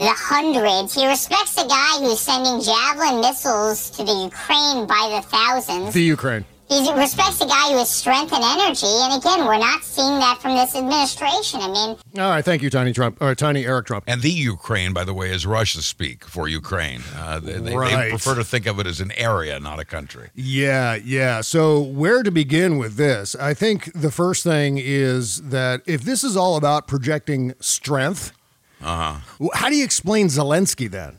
the 0.00 0.08
hundreds. 0.16 0.94
He 0.94 1.06
respects 1.06 1.56
a 1.62 1.66
guy 1.68 1.98
who's 2.00 2.18
sending 2.20 2.60
javelin 2.62 3.20
missiles 3.20 3.90
to 3.90 4.02
the 4.04 4.12
Ukraine 4.32 4.86
by 4.86 5.20
the 5.20 5.22
thousands. 5.28 5.92
The 5.92 6.02
Ukraine. 6.02 6.44
he 6.70 6.90
respects 6.94 7.40
a 7.42 7.46
guy 7.46 7.68
who 7.70 7.76
has 7.78 7.90
strength 7.90 8.32
and 8.32 8.42
energy. 8.42 8.86
And 8.86 9.20
again, 9.20 9.44
we're 9.46 9.58
not 9.58 9.82
seeing 9.84 10.18
that 10.20 10.38
from 10.40 10.54
this 10.56 10.74
administration. 10.74 11.60
I 11.60 11.66
mean, 11.68 11.96
All 12.18 12.30
right, 12.30 12.42
thank 12.44 12.62
you, 12.62 12.70
Tiny 12.70 12.94
Trump, 12.94 13.20
or 13.20 13.34
Tiny 13.34 13.66
Eric 13.66 13.86
Trump. 13.88 14.04
And 14.06 14.22
the 14.22 14.30
Ukraine, 14.30 14.94
by 14.94 15.04
the 15.04 15.12
way, 15.12 15.30
is 15.30 15.44
Russia 15.44 15.82
speak 15.82 16.24
for 16.24 16.48
Ukraine. 16.48 17.02
Uh, 17.14 17.38
they, 17.40 17.58
they- 17.58 17.76
Right. 17.76 18.04
they 18.04 18.08
prefer 18.10 18.36
to 18.36 18.44
think 18.44 18.64
of 18.66 18.78
it 18.80 18.86
as 18.86 19.00
an 19.00 19.12
area, 19.18 19.60
not 19.60 19.80
a 19.80 19.84
country. 19.84 20.30
Yeah, 20.34 20.94
yeah. 20.94 21.42
So, 21.42 21.78
where 21.80 22.22
to 22.22 22.30
begin 22.30 22.78
with 22.78 22.96
this? 22.96 23.34
I 23.36 23.52
think 23.52 23.92
the 23.92 24.10
first 24.10 24.44
thing 24.44 24.78
is 24.80 25.42
that 25.42 25.82
if 25.86 26.02
this 26.02 26.24
is 26.24 26.36
all 26.38 26.56
about 26.56 26.88
projecting 26.88 27.52
strength, 27.60 28.32
Uh-huh. 28.82 29.48
how 29.54 29.68
do 29.68 29.76
you 29.76 29.84
explain 29.84 30.28
Zelensky 30.28 30.90
then? 30.90 31.18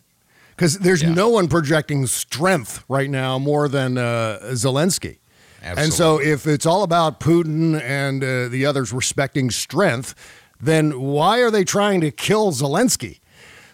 Because 0.55 0.79
there's 0.79 1.03
no 1.03 1.29
one 1.29 1.47
projecting 1.47 2.05
strength 2.05 2.83
right 2.87 3.09
now 3.09 3.39
more 3.39 3.67
than 3.67 3.97
uh, 3.97 4.39
Zelensky. 4.51 5.17
And 5.63 5.93
so, 5.93 6.19
if 6.19 6.47
it's 6.47 6.65
all 6.65 6.83
about 6.83 7.19
Putin 7.19 7.79
and 7.81 8.23
uh, 8.23 8.47
the 8.47 8.65
others 8.65 8.91
respecting 8.91 9.51
strength, 9.51 10.15
then 10.59 10.99
why 10.99 11.39
are 11.39 11.51
they 11.51 11.63
trying 11.63 12.01
to 12.01 12.11
kill 12.11 12.51
Zelensky? 12.51 13.20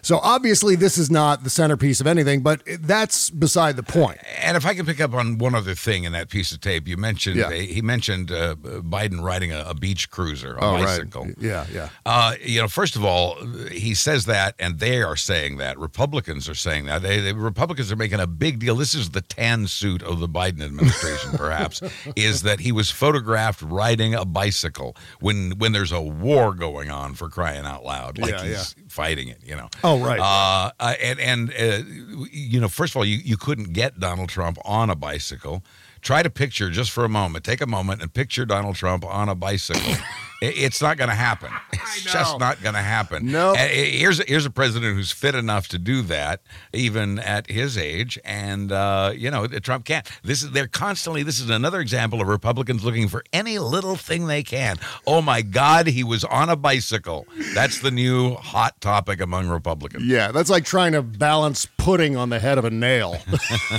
So, 0.08 0.20
obviously, 0.22 0.74
this 0.74 0.96
is 0.96 1.10
not 1.10 1.44
the 1.44 1.50
centerpiece 1.50 2.00
of 2.00 2.06
anything, 2.06 2.40
but 2.40 2.62
that's 2.80 3.28
beside 3.28 3.76
the 3.76 3.82
point. 3.82 4.16
And 4.40 4.56
if 4.56 4.64
I 4.64 4.72
can 4.72 4.86
pick 4.86 5.02
up 5.02 5.12
on 5.12 5.36
one 5.36 5.54
other 5.54 5.74
thing 5.74 6.04
in 6.04 6.12
that 6.12 6.30
piece 6.30 6.50
of 6.50 6.62
tape, 6.62 6.88
you 6.88 6.96
mentioned 6.96 7.36
Yeah. 7.36 7.52
he 7.52 7.82
mentioned 7.82 8.32
uh, 8.32 8.54
Biden 8.54 9.22
riding 9.22 9.52
a, 9.52 9.64
a 9.66 9.74
beach 9.74 10.10
cruiser, 10.10 10.56
a 10.56 10.64
Oh, 10.64 10.72
right. 10.76 10.84
bicycle. 10.84 11.28
Yeah, 11.38 11.66
yeah. 11.70 11.90
Uh, 12.06 12.36
you 12.42 12.58
know, 12.62 12.68
first 12.68 12.96
of 12.96 13.04
all, 13.04 13.34
he 13.70 13.92
says 13.92 14.24
that, 14.24 14.54
and 14.58 14.78
they 14.78 15.02
are 15.02 15.14
saying 15.14 15.58
that. 15.58 15.76
Republicans 15.78 16.48
are 16.48 16.54
saying 16.54 16.86
that. 16.86 17.02
They, 17.02 17.20
the 17.20 17.34
Republicans 17.34 17.92
are 17.92 17.96
making 17.96 18.20
a 18.20 18.26
big 18.26 18.60
deal. 18.60 18.76
This 18.76 18.94
is 18.94 19.10
the 19.10 19.20
tan 19.20 19.66
suit 19.66 20.02
of 20.02 20.20
the 20.20 20.28
Biden 20.28 20.62
administration, 20.62 21.32
perhaps, 21.36 21.82
is 22.16 22.40
that 22.44 22.60
he 22.60 22.72
was 22.72 22.90
photographed 22.90 23.60
riding 23.60 24.14
a 24.14 24.24
bicycle 24.24 24.96
when 25.20 25.50
when 25.58 25.72
there's 25.72 25.92
a 25.92 26.00
war 26.00 26.54
going 26.54 26.90
on 26.90 27.12
for 27.12 27.28
crying 27.28 27.66
out 27.66 27.84
loud, 27.84 28.16
like 28.16 28.30
Yeah, 28.32 28.44
he's 28.44 28.74
fighting 28.98 29.28
it. 29.28 29.38
You 29.44 29.54
know. 29.54 29.68
Oh, 29.84 30.00
right. 30.00 30.18
Uh, 30.18 30.72
uh, 30.80 30.94
and 31.00 31.20
and 31.20 31.50
uh, 31.50 31.84
you 32.32 32.60
know, 32.60 32.68
first 32.68 32.92
of 32.92 32.96
all, 32.96 33.04
you, 33.04 33.18
you 33.18 33.36
couldn't 33.36 33.72
get 33.72 34.00
Donald 34.00 34.28
Trump 34.28 34.58
on 34.64 34.90
a 34.90 34.96
bicycle. 34.96 35.62
Try 36.00 36.24
to 36.24 36.30
picture 36.30 36.68
just 36.68 36.90
for 36.90 37.04
a 37.04 37.08
moment. 37.08 37.44
Take 37.44 37.60
a 37.60 37.66
moment 37.66 38.02
and 38.02 38.12
picture 38.12 38.44
Donald 38.44 38.74
Trump 38.74 39.04
on 39.04 39.28
a 39.28 39.36
bicycle. 39.36 39.94
It- 40.40 40.56
it's 40.58 40.80
not 40.82 40.96
going 40.98 41.10
to 41.10 41.16
happen. 41.16 41.50
It's 42.00 42.12
just 42.12 42.38
not 42.38 42.62
going 42.62 42.74
to 42.74 42.82
happen. 42.82 43.32
Nope. 43.32 43.56
Uh, 43.58 43.66
Here's 43.66 44.20
a, 44.20 44.24
here's 44.24 44.44
a 44.44 44.50
president 44.50 44.94
who's 44.94 45.10
fit 45.10 45.34
enough 45.34 45.68
to 45.68 45.78
do 45.78 46.02
that, 46.02 46.42
even 46.72 47.18
at 47.18 47.48
his 47.50 47.78
age, 47.78 48.18
and 48.24 48.70
uh, 48.70 49.10
you 49.16 49.30
know 49.30 49.46
Trump 49.48 49.86
can't. 49.86 50.06
This 50.22 50.42
is 50.42 50.50
they're 50.52 50.68
constantly. 50.68 51.22
This 51.22 51.40
is 51.40 51.48
another 51.50 51.80
example 51.80 52.20
of 52.20 52.28
Republicans 52.28 52.84
looking 52.84 53.08
for 53.08 53.24
any 53.32 53.58
little 53.58 53.96
thing 53.96 54.26
they 54.26 54.42
can. 54.42 54.76
Oh 55.06 55.22
my 55.22 55.40
God, 55.42 55.86
he 55.88 56.04
was 56.04 56.24
on 56.24 56.50
a 56.50 56.56
bicycle. 56.56 57.26
That's 57.54 57.80
the 57.80 57.90
new 57.90 58.34
hot 58.34 58.80
topic 58.82 59.20
among 59.20 59.48
Republicans. 59.48 60.04
Yeah, 60.04 60.30
that's 60.30 60.50
like 60.50 60.64
trying 60.66 60.92
to 60.92 61.02
balance 61.02 61.66
pudding 61.78 62.16
on 62.16 62.28
the 62.28 62.38
head 62.38 62.58
of 62.58 62.64
a 62.66 62.70
nail. 62.70 63.16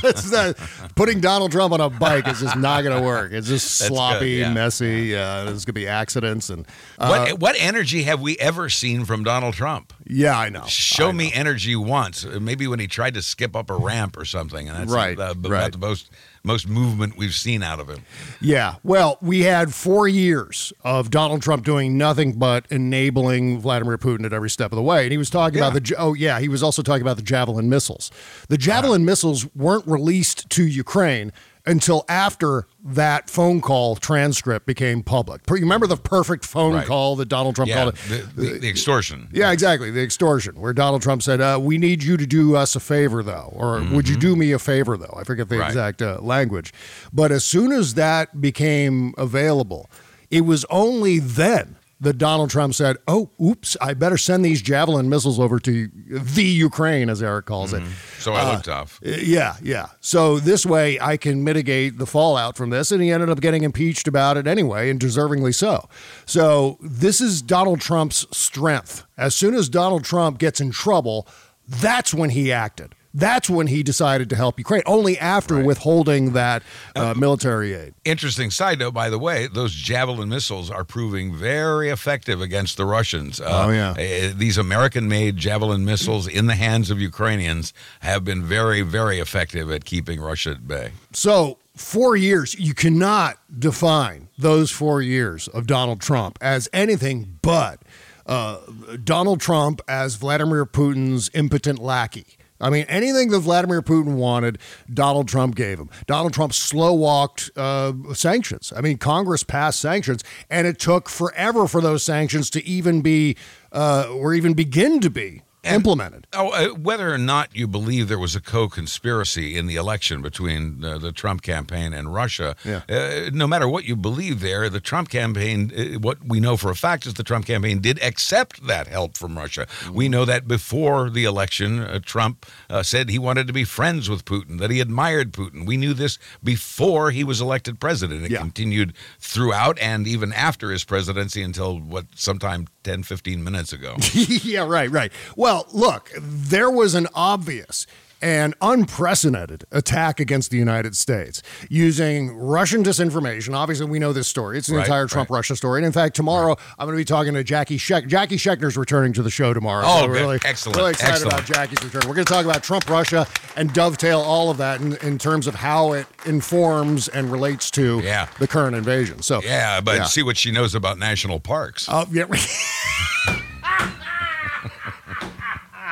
It's 0.04 0.32
not- 0.32 0.56
putting 0.96 1.20
Donald 1.22 1.52
Trump 1.52 1.74
on 1.74 1.82
a 1.82 1.90
bike 1.90 2.28
is 2.28 2.40
just 2.40 2.58
not 2.58 2.84
going 2.84 2.98
to 3.00 3.06
work. 3.06 3.32
It's 3.32 3.48
just 3.48 3.80
That's 3.80 3.90
good, 3.90 3.96
sloppy, 3.96 4.30
yeah. 4.32 4.54
messy. 4.54 5.04
Yeah, 5.08 5.44
there's 5.44 5.64
going 5.66 5.74
to 5.76 5.80
be 5.82 5.88
accidents 5.88 6.49
and 6.50 6.66
uh, 6.98 7.08
what 7.08 7.40
what 7.40 7.56
energy 7.60 8.04
have 8.04 8.22
we 8.22 8.38
ever 8.38 8.70
seen 8.70 9.06
from 9.06 9.24
Donald 9.24 9.54
Trump? 9.54 9.94
yeah, 10.06 10.38
I 10.38 10.50
know. 10.50 10.66
Show 10.66 11.12
me 11.12 11.32
energy 11.34 11.76
once. 11.76 12.26
Maybe 12.26 12.68
when 12.68 12.80
he 12.80 12.88
tried 12.88 13.14
to 13.14 13.22
skip 13.22 13.56
up 13.56 13.70
a 13.70 13.76
ramp 13.76 14.18
or 14.18 14.26
something, 14.26 14.68
and 14.68 14.78
that's 14.78 14.92
Right, 14.92 15.20
uh, 15.20 15.32
about 15.32 15.52
right. 15.52 15.72
the 15.72 15.78
most 15.78 16.10
most 16.44 16.68
movement 16.68 17.18
we've 17.18 17.34
seen 17.34 17.62
out 17.62 17.80
of 17.80 17.90
him. 17.90 18.04
Yeah. 18.42 18.76
Well, 18.84 19.18
we 19.22 19.42
had 19.42 19.74
four 19.74 20.08
years 20.08 20.72
of 20.84 21.12
Donald 21.12 21.42
Trump 21.42 21.66
doing 21.66 21.98
nothing 21.98 22.34
but 22.40 22.66
enabling 22.72 23.60
Vladimir 23.60 23.98
Putin 23.98 24.26
at 24.26 24.34
every 24.34 24.50
step 24.50 24.72
of 24.72 24.78
the 24.78 24.82
way. 24.82 25.04
And 25.04 25.12
he 25.12 25.18
was 25.18 25.30
talking 25.30 25.60
about 25.60 25.74
the, 25.74 25.96
oh, 25.98 26.14
yeah, 26.14 26.40
he 26.40 26.48
was 26.48 26.64
also 26.64 26.82
talking 26.82 27.02
about 27.02 27.18
the 27.18 27.24
Javelin 27.24 27.70
missiles. 27.70 28.10
The 28.48 28.58
Javelin 28.58 29.06
missiles 29.06 29.54
weren't 29.56 29.86
released 29.86 30.50
to 30.52 30.66
Ukraine 30.66 31.32
until 31.70 32.04
after 32.10 32.66
that 32.84 33.30
phone 33.30 33.62
call 33.62 33.96
transcript 33.96 34.66
became 34.66 35.04
public. 35.04 35.42
You 35.50 35.56
remember 35.58 35.86
the 35.88 35.98
perfect 35.98 36.44
phone 36.46 36.74
Right. 36.74 36.88
call 36.88 37.16
that 37.18 37.30
Donald 37.30 37.56
Trump 37.56 37.70
yeah, 37.70 37.76
called 37.84 37.94
it? 37.94 38.10
the, 38.36 38.42
the, 38.42 38.60
the 38.60 38.70
extortion. 38.70 39.30
Yeah, 39.32 39.52
exactly. 39.52 39.92
The 39.92 40.02
extortion, 40.02 40.60
where 40.60 40.74
Donald 40.74 41.02
Trump 41.02 41.22
said, 41.22 41.40
uh, 41.42 41.60
"We 41.62 41.78
need 41.78 42.02
you 42.04 42.18
to 42.18 42.26
do 42.26 42.56
us 42.56 42.76
a 42.76 42.80
favor, 42.80 43.22
though," 43.24 43.54
or 43.56 43.82
"Would 43.92 44.10
you 44.10 44.18
do 44.18 44.36
me 44.36 44.52
a 44.52 44.60
favor, 44.60 44.98
though?" 44.98 45.16
I 45.18 45.24
forget 45.24 45.48
the 45.50 45.56
Mm-hmm. 45.56 45.62
Right. 45.62 45.68
exact 45.70 46.02
uh, 46.02 46.18
language, 46.22 46.74
but 47.14 47.32
as 47.32 47.44
soon 47.46 47.72
as 47.72 47.94
that 47.96 48.40
became 48.42 49.14
available, 49.18 49.90
it 50.32 50.42
was 50.42 50.66
only 50.70 51.20
then 51.20 51.76
that 52.02 52.18
Donald 52.18 52.50
Trump 52.50 52.74
said, 52.74 52.98
"Oh, 53.08 53.30
oops, 53.42 53.76
I 53.82 53.94
better 53.94 54.18
send 54.18 54.46
these 54.46 54.62
javelin 54.62 55.10
missiles 55.10 55.40
over 55.40 55.60
to 55.60 55.90
the 56.08 56.44
Ukraine," 56.44 57.10
as 57.10 57.22
Eric 57.22 57.46
calls 57.46 57.74
it. 57.74 57.84
So 58.20 58.34
I 58.34 58.42
Uh, 58.42 58.54
look 58.54 58.64
tough. 58.64 59.00
Yeah, 59.04 59.56
yeah. 59.62 59.88
So 60.00 60.40
this 60.40 60.66
way 60.66 61.00
I 61.00 61.18
can 61.18 61.44
mitigate 61.44 61.98
the 61.98 62.06
fallout 62.06 62.56
from 62.56 62.70
this. 62.70 62.92
And 62.92 63.02
he 63.02 63.12
ended 63.12 63.30
up 63.30 63.42
getting 63.42 63.64
impeached 63.64 64.08
about 64.08 64.38
it 64.38 64.48
anyway, 64.48 64.90
and 64.90 65.00
deservingly 65.00 65.54
so. 65.54 65.90
So 66.26 66.78
this 66.82 67.20
is 67.22 67.42
Donald 67.42 67.82
Trump's 67.82 68.26
strength. 68.32 69.04
As 69.18 69.36
soon 69.36 69.54
as 69.54 69.68
Donald 69.70 70.04
Trump 70.06 70.38
gets 70.40 70.62
in 70.62 70.72
trouble, 70.72 71.28
that's 71.68 72.14
when 72.14 72.30
he 72.32 72.52
acted. 72.52 72.96
That's 73.14 73.50
when 73.50 73.68
he 73.68 73.82
decided 73.82 74.30
to 74.30 74.36
help 74.36 74.60
Ukraine, 74.60 74.84
only 74.86 75.18
after 75.18 75.64
withholding 75.64 76.34
that 76.34 76.62
uh, 76.96 77.16
military 77.18 77.74
aid. 77.74 77.96
Interesting 78.06 78.52
side 78.52 78.78
note, 78.80 78.94
by 78.94 79.10
the 79.10 79.18
way, 79.18 79.48
those 79.48 79.74
Javelin 79.74 80.30
missiles 80.30 80.70
are 80.70 80.84
proving 80.84 81.34
very 81.36 81.90
effective 81.90 82.40
against 82.40 82.78
the 82.78 82.86
Russians. 82.86 83.42
Uh, 83.42 83.66
Oh, 83.66 83.70
yeah. 83.72 83.92
uh, 83.92 84.34
these 84.36 84.58
American-made 84.60 85.38
Javelin 85.38 85.84
missiles 85.86 86.28
in 86.28 86.46
the 86.46 86.56
hands 86.56 86.92
of 86.92 87.02
Ukrainians 87.02 87.74
have 88.02 88.24
been 88.24 88.44
very, 88.44 88.84
very 88.84 89.20
effective 89.20 89.72
at 89.72 89.86
keeping 89.86 90.20
Russia 90.22 90.52
at 90.52 90.68
bay. 90.68 90.92
So, 91.12 91.58
four 91.76 92.16
years, 92.16 92.54
you 92.60 92.74
cannot 92.76 93.38
define 93.58 94.28
those 94.38 94.70
four 94.70 95.02
years 95.02 95.48
of 95.48 95.66
Donald 95.66 96.00
Trump 96.00 96.38
as 96.42 96.70
anything 96.74 97.40
but 97.42 97.82
uh, 98.28 98.60
Donald 99.04 99.42
Trump 99.42 99.82
as 99.88 100.14
Vladimir 100.16 100.66
Putin's 100.68 101.32
impotent 101.34 101.80
lackey. 101.80 102.38
I 102.60 102.70
mean, 102.70 102.86
anything 102.88 103.30
that 103.30 103.40
Vladimir 103.40 103.82
Putin 103.82 104.16
wanted, 104.16 104.60
Donald 104.94 105.28
Trump 105.28 105.56
gave 105.56 105.80
him. 105.80 105.90
Donald 106.08 106.34
Trump 106.34 106.54
slow 106.54 106.94
walked 106.94 107.52
uh, 107.56 107.94
sanctions. 108.14 108.74
I 108.76 108.82
mean, 108.82 108.98
Congress 108.98 109.44
passed 109.44 109.80
sanctions, 109.80 110.24
and 110.50 110.68
it 110.68 110.80
took 110.80 111.10
forever 111.10 111.68
for 111.68 111.82
those 111.82 112.04
sanctions 112.04 112.50
to 112.52 112.66
even 112.66 113.02
be, 113.02 113.38
uh, 113.72 114.08
or 114.12 114.34
even 114.34 114.54
begin 114.54 115.00
to 115.02 115.10
be 115.10 115.42
implemented. 115.76 116.28
Oh, 116.34 116.50
uh, 116.50 116.68
whether 116.76 117.14
or 117.14 117.18
not 117.18 117.56
you 117.56 117.68
believe 117.68 118.08
there 118.08 118.20
was 118.20 118.36
a 118.36 118.42
co-conspiracy 118.42 119.58
in 119.58 119.68
the 119.68 119.76
election 119.76 120.22
between 120.22 120.84
uh, 120.84 120.98
the 120.98 121.12
Trump 121.12 121.42
campaign 121.42 121.94
and 121.94 122.14
Russia, 122.14 122.56
Yeah. 122.66 122.82
uh, 122.90 123.30
no 123.34 123.48
matter 123.48 123.68
what 123.68 123.86
you 123.86 123.96
believe 123.96 124.40
there, 124.42 124.70
the 124.70 124.80
Trump 124.80 125.10
campaign, 125.10 125.72
uh, 125.76 126.00
what 126.00 126.18
we 126.26 126.40
know 126.40 126.58
for 126.58 126.70
a 126.70 126.76
fact 126.76 127.06
is 127.06 127.14
the 127.16 127.24
Trump 127.24 127.46
campaign 127.46 127.80
did 127.80 128.02
accept 128.04 128.66
that 128.68 128.88
help 128.88 129.18
from 129.18 129.38
Russia. 129.38 129.68
We 129.92 130.10
know 130.10 130.26
that 130.26 130.48
before 130.48 131.10
the 131.10 131.26
election, 131.26 131.80
uh, 131.80 132.00
Trump 132.04 132.46
uh, 132.70 132.84
said 132.84 133.10
he 133.10 133.20
wanted 133.20 133.48
to 133.48 133.54
be 133.54 133.64
friends 133.64 134.10
with 134.10 134.26
Putin, 134.26 134.60
that 134.60 134.72
he 134.72 134.80
admired 134.80 135.32
Putin. 135.34 135.66
We 135.66 135.78
knew 135.78 135.94
this 135.94 136.18
before 136.44 137.12
he 137.12 137.24
was 137.24 137.42
elected 137.42 137.80
president. 137.80 138.24
It 138.26 138.32
Yeah. 138.32 138.40
continued 138.40 138.94
throughout 139.20 139.78
and 139.80 140.08
even 140.08 140.34
after 140.34 140.72
his 140.72 140.84
presidency 140.84 141.42
until 141.42 141.80
what 141.80 142.06
sometime 142.16 142.68
10, 142.90 143.04
15 143.04 143.44
minutes 143.44 143.72
ago. 143.72 143.98
yeah, 144.14 144.66
right, 144.66 144.90
right. 144.90 145.12
Well, 145.36 145.68
look, 145.72 146.10
there 146.18 146.72
was 146.72 146.96
an 146.96 147.06
obvious 147.14 147.86
and 148.22 148.54
unprecedented 148.62 149.66
attack 149.72 150.20
against 150.20 150.52
the 150.52 150.58
United 150.58 150.96
States 150.96 151.42
using 151.70 152.36
Russian 152.36 152.84
disinformation. 152.84 153.56
Obviously, 153.56 153.86
we 153.88 154.00
know 154.00 154.14
this 154.14 154.28
story. 154.28 154.58
It's 154.58 154.68
the 154.68 154.76
Right, 154.76 154.86
entire 154.86 155.08
Trump 155.08 155.30
Russia 155.30 155.56
story. 155.56 155.80
And 155.80 155.86
in 155.86 155.92
fact, 155.92 156.16
tomorrow 156.16 156.56
I'm 156.78 156.86
going 156.88 156.96
to 156.98 157.02
be 157.02 157.06
talking 157.06 157.34
to 157.34 157.44
Jackie 157.44 157.78
Sheck. 157.78 158.08
Jackie 158.08 158.38
Schechner's 158.38 158.78
returning 158.78 159.14
to 159.14 159.24
the 159.24 159.30
show 159.30 159.54
tomorrow. 159.54 159.84
Oh, 159.86 160.02
so 160.02 160.08
we're 160.08 160.14
really, 160.14 160.40
Excellent, 160.46 160.78
Really 160.78 160.92
excited 160.92 161.14
excellent. 161.14 161.34
about 161.34 161.46
Jackie's 161.46 161.84
return. 161.84 162.02
We're 162.10 162.16
going 162.16 162.26
to 162.26 162.34
talk 162.34 162.46
about 162.46 162.64
Trump 162.64 162.90
Russia 162.90 163.28
and 163.56 163.74
dovetail 163.74 164.20
all 164.20 164.50
of 164.52 164.58
that 164.58 164.82
in, 164.82 164.96
in 164.98 165.18
terms 165.18 165.48
of 165.48 165.56
how 165.56 165.94
it 165.94 166.08
informs 166.26 167.08
and 167.08 167.32
relates 167.32 167.72
to 167.72 168.00
Yeah. 168.04 168.28
the 168.40 168.48
current 168.48 168.76
invasion. 168.76 169.22
So 169.22 169.42
Yeah, 169.44 169.82
but 169.82 169.96
Yeah. 169.96 170.04
see 170.06 170.24
what 170.24 170.38
she 170.38 170.52
knows 170.52 170.76
about 170.76 170.98
national 171.00 171.40
parks. 171.40 171.86
Oh, 171.90 172.06
yeah. 172.12 172.26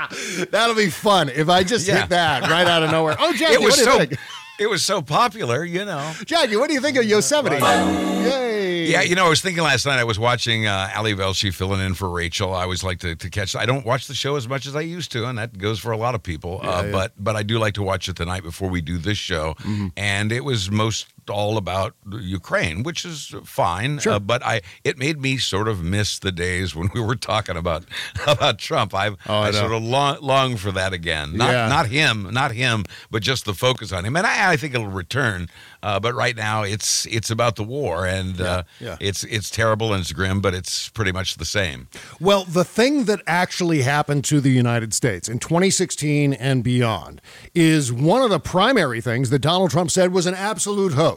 That'll 0.52 0.76
be 0.76 0.90
fun 0.90 1.30
if 1.30 1.50
I 1.50 1.64
just 1.64 1.88
Yeah. 1.88 2.02
hit 2.02 2.10
that 2.10 2.44
right 2.50 2.68
out 2.68 2.84
of 2.84 2.92
nowhere. 2.92 3.16
Oh, 3.20 3.34
Jackie, 3.38 3.54
it 3.56 3.62
was 3.62 3.70
what 3.70 3.76
do 3.76 3.82
you 3.82 3.86
so 3.86 3.98
think? 4.00 4.20
it 4.60 4.70
was 4.70 4.86
so 4.86 5.02
popular, 5.02 5.64
you 5.64 5.86
know. 5.86 6.14
Jackie, 6.26 6.56
what 6.58 6.68
do 6.68 6.74
you 6.74 6.82
think 6.82 6.98
of 6.98 7.06
Yosemite? 7.06 7.58
Yay! 7.58 8.86
Yeah, 8.88 9.02
you 9.02 9.16
know, 9.16 9.26
I 9.26 9.30
was 9.30 9.42
thinking 9.42 9.64
last 9.64 9.86
night. 9.86 10.00
I 10.00 10.04
was 10.06 10.18
watching 10.18 10.66
uh, 10.66 10.90
Ali 10.96 11.14
Velshi 11.14 11.54
filling 11.54 11.82
in 11.82 11.94
for 11.94 12.10
Rachel. 12.10 12.54
I 12.54 12.64
always 12.64 12.84
like 12.84 13.00
to, 13.00 13.16
to 13.16 13.30
catch. 13.30 13.56
I 13.56 13.66
don't 13.66 13.86
watch 13.86 14.08
the 14.08 14.14
show 14.16 14.36
as 14.38 14.48
much 14.48 14.66
as 14.66 14.76
I 14.76 14.82
used 14.82 15.12
to, 15.12 15.26
and 15.28 15.38
that 15.38 15.58
goes 15.58 15.80
for 15.80 15.92
a 15.92 15.98
lot 15.98 16.16
of 16.16 16.24
people. 16.24 16.62
uh, 16.64 16.84
yeah. 16.86 16.92
But 16.92 17.12
but 17.18 17.36
I 17.36 17.44
do 17.44 17.60
like 17.60 17.74
to 17.76 17.84
watch 17.84 18.08
it 18.08 18.16
the 18.16 18.26
night 18.26 18.44
before 18.44 18.70
we 18.70 18.82
do 18.82 18.98
this 18.98 19.18
show. 19.18 19.56
Mm-hmm. 19.60 19.88
And 19.98 20.32
it 20.32 20.44
was 20.46 20.72
most 20.72 21.08
all 21.30 21.58
about 21.58 21.94
Ukraine, 22.12 22.84
which 22.84 23.06
is 23.06 23.36
fine. 23.44 24.00
Sure. 24.00 24.14
Uh, 24.14 24.20
but 24.20 24.44
I 24.46 24.62
it 24.84 24.98
made 24.98 25.22
me 25.22 25.38
sort 25.38 25.68
of 25.68 25.84
miss 25.84 26.20
the 26.20 26.32
days 26.32 26.76
when 26.76 26.90
we 26.94 27.02
were 27.02 27.16
talking 27.16 27.58
about 27.58 27.86
about 28.28 28.60
Trump. 28.60 28.94
I 28.94 29.08
Oh, 29.28 29.40
I 29.42 29.48
I, 29.48 29.52
sort 29.52 29.72
of 29.72 29.84
long, 29.84 30.18
long 30.22 30.58
for 30.58 30.72
that 30.74 30.94
again. 30.94 31.36
Not 31.38 31.52
Yeah. 31.52 31.68
not 31.68 31.88
him, 31.88 32.30
not 32.32 32.52
him, 32.52 32.84
but 33.12 33.22
just 33.24 33.46
the 33.46 33.54
focus 33.54 33.92
on 33.92 34.06
him. 34.06 34.16
And 34.16 34.26
I, 34.28 34.52
I 34.54 34.58
think 34.58 34.74
it'll 34.76 34.88
return. 34.88 35.50
Uh, 35.84 36.00
but 36.00 36.14
right 36.16 36.36
now, 36.36 36.64
it's 36.64 37.06
it's 37.06 37.30
about 37.30 37.56
the 37.56 37.64
war, 37.64 38.06
and 38.06 38.42
uh, 38.42 38.64
yeah. 38.80 38.98
it's 39.00 39.24
it's 39.26 39.50
terrible 39.50 39.94
and 39.94 40.02
it's 40.02 40.12
grim, 40.12 40.42
but 40.42 40.54
it's 40.54 40.90
pretty 40.90 41.12
much 41.12 41.36
the 41.38 41.46
same. 41.46 41.88
Well, 42.20 42.44
the 42.46 42.64
thing 42.66 43.06
that 43.06 43.22
actually 43.28 43.84
happened 43.84 44.24
to 44.26 44.42
the 44.42 44.50
United 44.50 44.94
States 44.94 45.30
in 45.30 45.38
2016 45.40 46.34
and 46.34 46.64
beyond 46.64 47.22
is 47.54 47.94
one 47.94 48.22
of 48.24 48.30
the 48.32 48.40
primary 48.40 49.02
things 49.02 49.30
that 49.30 49.40
Donald 49.40 49.70
Trump 49.72 49.92
said 49.92 50.12
was 50.12 50.26
an 50.26 50.34
absolute 50.34 50.94
hoax. 50.94 51.17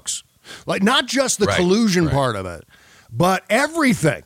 Like, 0.66 0.82
not 0.82 1.06
just 1.06 1.38
the 1.38 1.46
Right, 1.46 1.56
collusion 1.56 2.06
right. 2.06 2.14
part 2.14 2.36
of 2.36 2.46
it, 2.46 2.64
but 3.12 3.44
everything. 3.50 4.22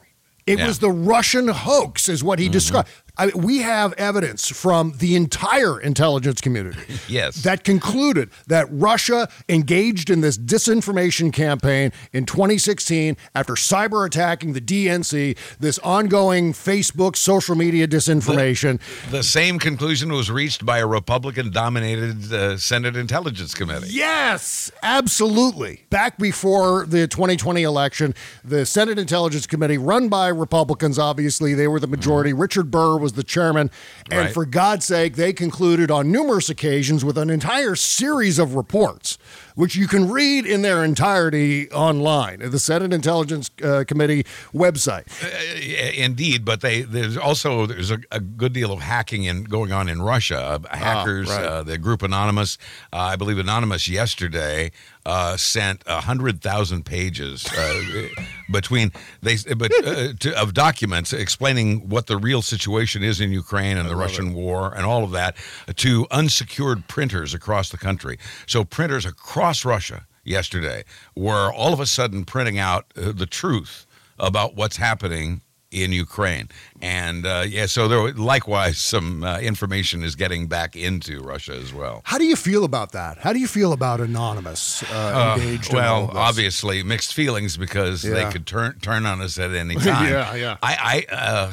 It 0.47 0.59
Yeah. 0.59 0.67
was 0.67 0.79
the 0.79 0.91
Russian 0.91 1.49
hoax, 1.49 2.09
is 2.09 2.23
what 2.23 2.39
he 2.39 2.47
mm-hmm. 2.47 2.53
described. 2.53 2.89
I 3.17 3.27
mean, 3.27 3.45
we 3.45 3.59
have 3.59 3.93
evidence 3.93 4.49
from 4.49 4.95
the 4.99 5.15
entire 5.15 5.81
intelligence 5.81 6.41
community 6.41 6.79
Yes. 7.09 7.43
that 7.43 7.63
concluded 7.63 8.31
that 8.49 8.67
Russia 8.71 9.29
engaged 9.49 10.11
in 10.11 10.21
this 10.21 10.37
disinformation 10.37 11.33
campaign 11.33 11.93
in 12.13 12.27
2016 12.27 13.17
after 13.35 13.53
cyber 13.55 14.05
attacking 14.05 14.53
the 14.53 14.61
DNC, 14.61 15.37
this 15.61 15.79
ongoing 15.81 16.53
Facebook 16.53 17.17
social 17.17 17.55
media 17.55 17.87
disinformation. 17.87 18.81
The 19.11 19.23
same 19.23 19.61
conclusion 19.61 20.13
was 20.13 20.29
reached 20.31 20.67
by 20.67 20.79
a 20.79 20.87
Republican-dominated 20.87 22.33
uh, 22.33 22.57
Senate 22.57 22.97
Intelligence 22.97 23.55
Committee. 23.55 23.89
Yes, 23.91 24.73
absolutely. 24.83 25.85
Back 25.91 26.19
before 26.19 26.85
the 26.87 27.07
2020 27.07 27.63
election, 27.63 28.15
the 28.43 28.67
Senate 28.67 28.99
Intelligence 28.99 29.47
Committee, 29.47 29.79
run 29.79 30.09
by 30.09 30.29
Republicans, 30.29 30.99
obviously, 30.99 31.55
they 31.55 31.69
were 31.69 31.79
the 31.79 31.87
majority. 31.87 32.33
Richard 32.33 32.71
Burr 32.71 33.04
was 33.05 33.13
the 33.13 33.23
chairman. 33.23 33.71
And 34.11 34.21
Right. 34.21 34.35
for 34.35 34.45
God's 34.45 34.85
sake, 34.87 35.15
they 35.15 35.33
concluded 35.33 35.91
on 35.91 36.11
numerous 36.11 36.49
occasions 36.49 37.05
with 37.05 37.17
an 37.19 37.31
entire 37.31 37.77
series 37.77 38.39
of 38.39 38.55
reports, 38.55 39.19
which 39.55 39.77
you 39.77 39.87
can 39.87 40.11
read 40.11 40.47
in 40.47 40.63
their 40.63 40.83
entirety 40.83 41.71
online 41.71 42.43
at 42.43 42.51
the 42.51 42.59
Senate 42.59 42.93
Intelligence 42.93 43.51
uh, 43.63 43.85
Committee 43.87 44.25
website. 44.53 45.05
Uh, 45.23 45.93
Indeed, 45.95 46.45
but 46.45 46.61
they 46.61 46.83
there's 46.83 47.17
also 47.17 47.67
there's 47.67 47.91
a, 47.91 47.99
a 48.11 48.21
good 48.21 48.53
deal 48.53 48.73
of 48.73 48.81
hacking 48.81 49.25
in 49.25 49.45
going 49.45 49.71
on 49.73 49.89
in 49.89 50.03
Russia. 50.03 50.39
Uh, 50.39 50.77
hackers, 50.77 51.29
right. 51.29 51.45
uh, 51.45 51.63
the 51.63 51.79
group 51.79 52.03
Anonymous, 52.03 52.59
uh, 52.93 52.97
I 52.97 53.17
believe 53.17 53.39
Anonymous 53.39 53.87
yesterday 53.89 54.71
uh, 55.07 55.37
sent 55.37 55.83
a 55.87 56.01
hundred 56.01 56.41
thousand 56.41 56.85
pages 56.85 57.47
uh, 57.47 58.09
between 58.51 58.91
they 59.23 59.37
but 59.57 59.73
uh, 59.87 60.13
to, 60.19 60.41
of 60.41 60.55
documents 60.55 61.13
explaining 61.13 61.89
what 61.89 62.07
the 62.07 62.17
real 62.17 62.43
situation 62.43 63.03
is 63.03 63.21
in 63.21 63.31
Ukraine 63.31 63.77
and 63.77 63.89
the 63.89 63.97
Russian 63.97 64.33
war 64.35 64.73
and 64.75 64.87
all 64.87 65.05
of 65.05 65.11
that 65.13 65.37
to 65.77 66.07
unsecured 66.11 66.89
printers 66.89 67.35
across 67.35 67.69
the 67.69 67.79
country. 67.79 68.19
So 68.47 68.65
printers 68.65 69.05
across 69.05 69.65
Russia 69.65 70.07
yesterday 70.25 70.85
were 71.15 71.53
all 71.53 71.73
of 71.73 71.81
a 71.81 71.87
sudden 71.87 72.25
printing 72.25 72.59
out 72.59 72.87
uh, 72.97 73.13
the 73.13 73.27
truth 73.27 73.87
about 74.19 74.57
what's 74.57 74.77
happening 74.77 75.43
in 75.75 75.93
Ukraine. 75.93 76.49
And 76.81 77.27
uh, 77.27 77.45
yeah, 77.49 77.67
so 77.67 77.89
there 77.89 78.13
likewise 78.13 78.79
some 78.79 79.25
uh, 79.25 79.39
information 79.41 80.03
is 80.03 80.15
getting 80.15 80.47
back 80.47 80.77
into 80.77 81.21
Russia 81.23 81.55
as 81.55 81.73
well. 81.73 82.03
How 82.05 82.19
do 82.19 82.25
you 82.25 82.37
feel 82.37 82.65
about 82.65 82.93
that? 82.93 83.19
How 83.19 83.33
do 83.33 83.39
you 83.41 83.49
feel 83.49 83.73
about 83.73 84.01
Anonymous 84.01 84.83
uh, 84.93 85.37
engaged 85.39 85.71
in 85.71 85.77
well, 85.77 86.11
obviously 86.15 86.83
mixed 86.83 87.15
feelings 87.15 87.57
because 87.57 88.05
Yeah. 88.05 88.15
they 88.15 88.31
could 88.33 88.47
turn 88.47 88.79
turn 88.81 89.07
on 89.07 89.21
us 89.21 89.39
at 89.39 89.53
any 89.53 89.75
time. 89.91 90.11
Yeah, 90.11 90.35
yeah. 90.35 90.57
I, 90.63 91.07
I 91.11 91.15
uh, 91.15 91.53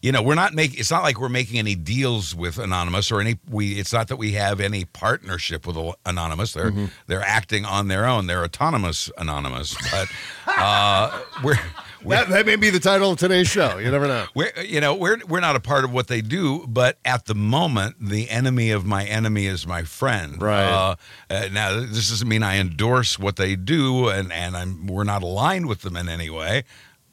you 0.00 0.12
know, 0.12 0.22
we're 0.22 0.36
not 0.36 0.54
making. 0.54 0.78
It's 0.78 0.92
not 0.92 1.02
like 1.02 1.18
we're 1.20 1.28
making 1.28 1.58
any 1.58 1.74
deals 1.74 2.32
with 2.32 2.58
Anonymous 2.58 3.10
or 3.10 3.20
any. 3.20 3.36
We. 3.50 3.72
It's 3.80 3.92
not 3.92 4.06
that 4.08 4.16
we 4.16 4.30
have 4.32 4.60
any 4.60 4.84
partnership 4.84 5.66
with 5.66 5.76
Anonymous. 6.06 6.52
They're 6.52 6.70
Mm-hmm. 6.70 6.84
they're 7.08 7.22
acting 7.22 7.64
on 7.64 7.88
their 7.88 8.06
own. 8.06 8.28
They're 8.28 8.44
autonomous 8.44 9.10
Anonymous, 9.18 9.74
but 9.90 10.08
uh, 10.46 11.18
we're. 11.42 11.58
That, 12.06 12.28
that 12.28 12.46
may 12.46 12.56
be 12.56 12.70
the 12.70 12.80
title 12.80 13.12
of 13.12 13.18
today's 13.18 13.48
show. 13.48 13.78
You 13.78 13.90
never 13.90 14.06
know. 14.06 14.26
we're 14.34 14.52
you 14.62 14.80
know 14.80 14.94
we're 14.94 15.18
we're 15.26 15.40
not 15.40 15.56
a 15.56 15.60
part 15.60 15.84
of 15.84 15.92
what 15.92 16.06
they 16.06 16.20
do, 16.20 16.66
but 16.66 16.98
at 17.04 17.26
the 17.26 17.34
moment, 17.34 17.96
the 18.00 18.30
enemy 18.30 18.70
of 18.70 18.84
my 18.86 19.04
enemy 19.04 19.46
is 19.46 19.66
my 19.66 19.82
friend. 19.82 20.40
Right. 20.40 20.64
Uh, 20.64 20.96
uh, 21.30 21.48
now, 21.52 21.80
this 21.80 22.08
doesn't 22.10 22.28
mean 22.28 22.42
I 22.42 22.58
endorse 22.58 23.18
what 23.18 23.36
they 23.36 23.56
do, 23.56 24.08
and 24.08 24.32
and 24.32 24.56
I'm 24.56 24.86
we're 24.86 25.04
not 25.04 25.22
aligned 25.22 25.66
with 25.66 25.82
them 25.82 25.96
in 25.96 26.08
any 26.08 26.30
way. 26.30 26.64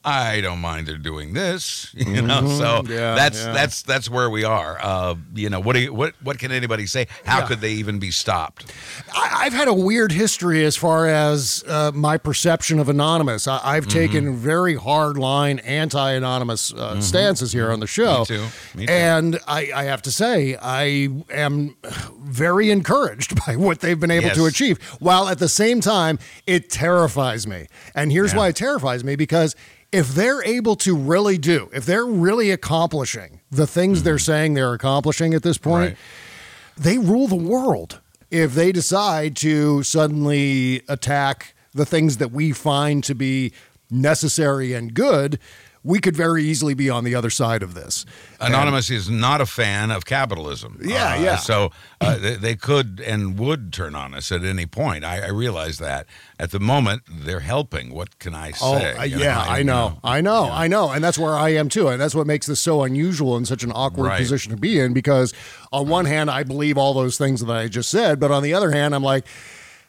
I 0.08 0.40
don't 0.42 0.60
mind 0.60 0.88
they're 0.88 0.98
doing 0.98 1.34
this, 1.34 1.92
you 1.96 2.22
know. 2.22 2.42
So 2.48 2.66
Mm-hmm. 2.84 2.92
Yeah, 2.92 3.16
that's 3.16 3.44
yeah. 3.44 3.54
that's 3.54 3.82
that's 3.82 4.10
where 4.10 4.30
we 4.30 4.44
are. 4.44 4.78
Uh, 4.82 5.16
you 5.34 5.50
know, 5.50 5.60
what 5.60 5.74
do 5.74 5.80
you, 5.82 5.94
what 5.94 6.14
what 6.22 6.38
can 6.38 6.52
anybody 6.52 6.86
say? 6.86 7.08
How 7.26 7.40
Yeah. 7.40 7.48
could 7.48 7.60
they 7.62 7.72
even 7.74 7.98
be 8.00 8.12
stopped? 8.12 8.72
I, 9.14 9.46
I've 9.46 9.54
had 9.54 9.68
a 9.68 9.74
weird 9.74 10.12
history 10.12 10.64
as 10.64 10.76
far 10.76 11.08
as 11.08 11.64
uh, 11.68 11.92
my 11.94 12.18
perception 12.18 12.80
of 12.80 12.88
Anonymous. 12.90 13.48
I, 13.48 13.60
I've 13.64 13.86
Mm-hmm. 13.88 13.92
taken 14.00 14.36
very 14.36 14.76
hard 14.76 15.18
line 15.18 15.60
anti 15.60 16.12
anonymous 16.12 16.72
uh, 16.74 17.02
stances 17.02 17.52
here 17.52 17.72
on 17.72 17.80
the 17.80 17.88
show. 17.88 18.26
too. 18.26 18.46
Me 18.76 18.86
too. 18.86 18.92
And 18.94 19.40
I, 19.48 19.72
I 19.76 19.84
have 19.86 20.02
to 20.04 20.12
say, 20.12 20.56
I 20.62 21.10
am 21.32 21.76
very 22.20 22.70
encouraged 22.72 23.34
by 23.48 23.56
what 23.56 23.80
they've 23.80 24.00
been 24.00 24.12
able 24.12 24.30
to 24.32 24.46
achieve, 24.46 24.82
while 25.00 25.28
at 25.30 25.40
the 25.40 25.50
same 25.50 25.82
time, 25.82 26.20
it 26.46 26.70
terrifies 26.70 27.48
me. 27.48 27.68
And 27.96 28.12
here's 28.12 28.34
why 28.36 28.50
it 28.50 28.56
terrifies 28.56 29.04
me 29.04 29.16
because 29.16 29.56
if 29.92 30.10
they're 30.10 30.44
able 30.44 30.76
to 30.78 30.96
really 30.96 31.38
do, 31.38 31.70
if 31.74 31.86
they're 31.86 32.06
really 32.06 32.52
accomplishing 32.52 33.42
the 33.52 33.68
things 33.68 34.04
they're 34.04 34.16
mm-hmm. 34.16 34.24
saying 34.24 34.54
they're 34.54 34.74
accomplishing 34.74 35.34
at 35.34 35.44
this 35.44 35.58
point, 35.58 35.92
Right. 35.92 35.98
they 36.78 36.98
rule 36.98 37.28
the 37.28 37.36
world 37.36 38.02
if 38.32 38.54
they 38.54 38.72
decide 38.72 39.36
to 39.38 39.84
suddenly 39.84 40.82
attack 40.90 41.54
the 41.74 41.86
things 41.86 42.18
that 42.18 42.32
we 42.32 42.52
find 42.52 43.04
to 43.04 43.16
be 43.16 43.54
necessary 43.90 44.74
and 44.74 44.94
good 44.94 45.40
we 45.86 46.00
could 46.00 46.16
very 46.18 46.44
easily 46.44 46.74
be 46.74 46.90
on 46.90 47.04
the 47.04 47.14
other 47.14 47.30
side 47.30 47.62
of 47.64 47.76
this 47.76 48.06
Anonymous 48.42 48.90
is 48.90 49.08
not 49.10 49.40
a 49.40 49.46
fan 49.46 49.92
of 49.92 50.04
capitalism. 50.06 50.80
Yeah, 50.84 51.14
Uh, 51.14 51.22
yeah. 51.22 51.36
So 51.38 51.72
uh, 52.02 52.18
they, 52.18 52.36
they 52.36 52.56
could 52.56 53.00
and 53.06 53.40
would 53.40 53.72
turn 53.72 53.96
on 53.96 54.14
us 54.14 54.32
at 54.32 54.44
any 54.44 54.66
point. 54.66 55.06
I, 55.06 55.22
I 55.22 55.30
realize 55.30 55.78
that. 55.78 56.08
At 56.40 56.52
the 56.52 56.60
moment, 56.60 57.04
they're 57.10 57.40
helping. 57.40 57.94
What 57.94 58.20
can 58.20 58.34
I 58.36 58.52
Oh, 58.62 58.80
say? 58.80 58.98
uh, 58.98 59.04
You 59.04 59.20
yeah, 59.20 59.40
I 59.40 59.64
know, 59.64 60.00
I 60.04 60.20
know, 60.22 60.50
I 60.52 60.68
know, 60.68 60.90
and 60.92 61.02
that's 61.04 61.18
where 61.20 61.36
I 61.36 61.50
am 61.50 61.70
too, 61.70 61.88
and 61.88 62.02
that's 62.02 62.14
what 62.16 62.28
makes 62.28 62.46
this 62.48 62.60
so 62.60 62.84
unusual 62.84 63.38
and 63.38 63.48
such 63.48 63.64
an 63.64 63.72
awkward 63.74 64.08
Right. 64.08 64.20
position 64.20 64.52
to 64.52 64.58
be 64.58 64.80
in. 64.80 64.92
Because 64.94 65.34
on 65.72 65.88
one 65.88 66.06
hand, 66.06 66.30
I 66.30 66.44
believe 66.44 66.78
all 66.78 66.94
those 66.94 67.18
things 67.18 67.40
that 67.46 67.56
I 67.56 67.68
just 67.70 67.90
said, 67.90 68.20
but 68.20 68.32
on 68.32 68.44
the 68.44 68.54
other 68.54 68.72
hand, 68.72 68.94
I'm 68.96 69.04
like, 69.04 69.26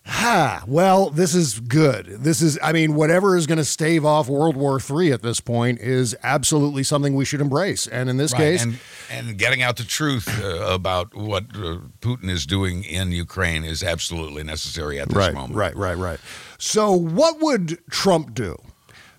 ah, 0.08 0.62
well, 0.66 1.10
this 1.10 1.34
is 1.34 1.60
good. 1.60 2.06
This 2.06 2.40
is, 2.40 2.58
I 2.62 2.72
mean, 2.72 2.94
whatever 2.94 3.36
is 3.36 3.46
going 3.46 3.58
to 3.58 3.64
stave 3.64 4.04
off 4.04 4.28
World 4.28 4.56
War 4.56 4.78
III 4.80 5.12
at 5.12 5.22
this 5.22 5.40
point 5.40 5.80
is 5.80 6.16
absolutely 6.22 6.82
something 6.82 7.14
we 7.14 7.24
should 7.24 7.40
embrace. 7.40 7.86
And 7.86 8.08
in 8.08 8.16
this 8.16 8.32
Right, 8.32 8.38
case, 8.38 8.62
and 8.62 8.78
and 9.10 9.38
getting 9.38 9.62
out 9.62 9.76
the 9.76 9.84
truth 9.84 10.28
uh, 10.42 10.66
about 10.72 11.14
what 11.14 11.44
uh, 11.54 11.78
Putin 12.00 12.28
is 12.30 12.46
doing 12.46 12.84
in 12.84 13.12
Ukraine 13.12 13.64
is 13.64 13.82
absolutely 13.82 14.42
necessary 14.42 14.98
at 15.00 15.08
this 15.08 15.16
right, 15.16 15.34
moment. 15.34 15.54
right, 15.54 15.76
right, 15.76 15.96
right. 15.96 16.20
So, 16.58 16.92
what 16.92 17.40
would 17.40 17.78
Trump 17.90 18.34
do? 18.34 18.56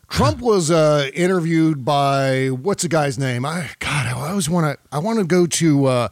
Trump 0.10 0.40
was 0.40 0.72
uh, 0.72 1.10
interviewed 1.14 1.84
by 1.84 2.48
what's 2.48 2.84
the 2.84 2.90
guy's 2.90 3.20
name? 3.20 3.46
I 3.46 3.70
God, 3.80 4.08
I 4.08 4.12
always 4.30 4.50
want 4.50 4.66
to. 4.66 4.88
I 4.96 5.00
want 5.00 5.20
to 5.20 5.26
go 5.26 5.46
to 5.46 5.86
uh, 5.86 6.08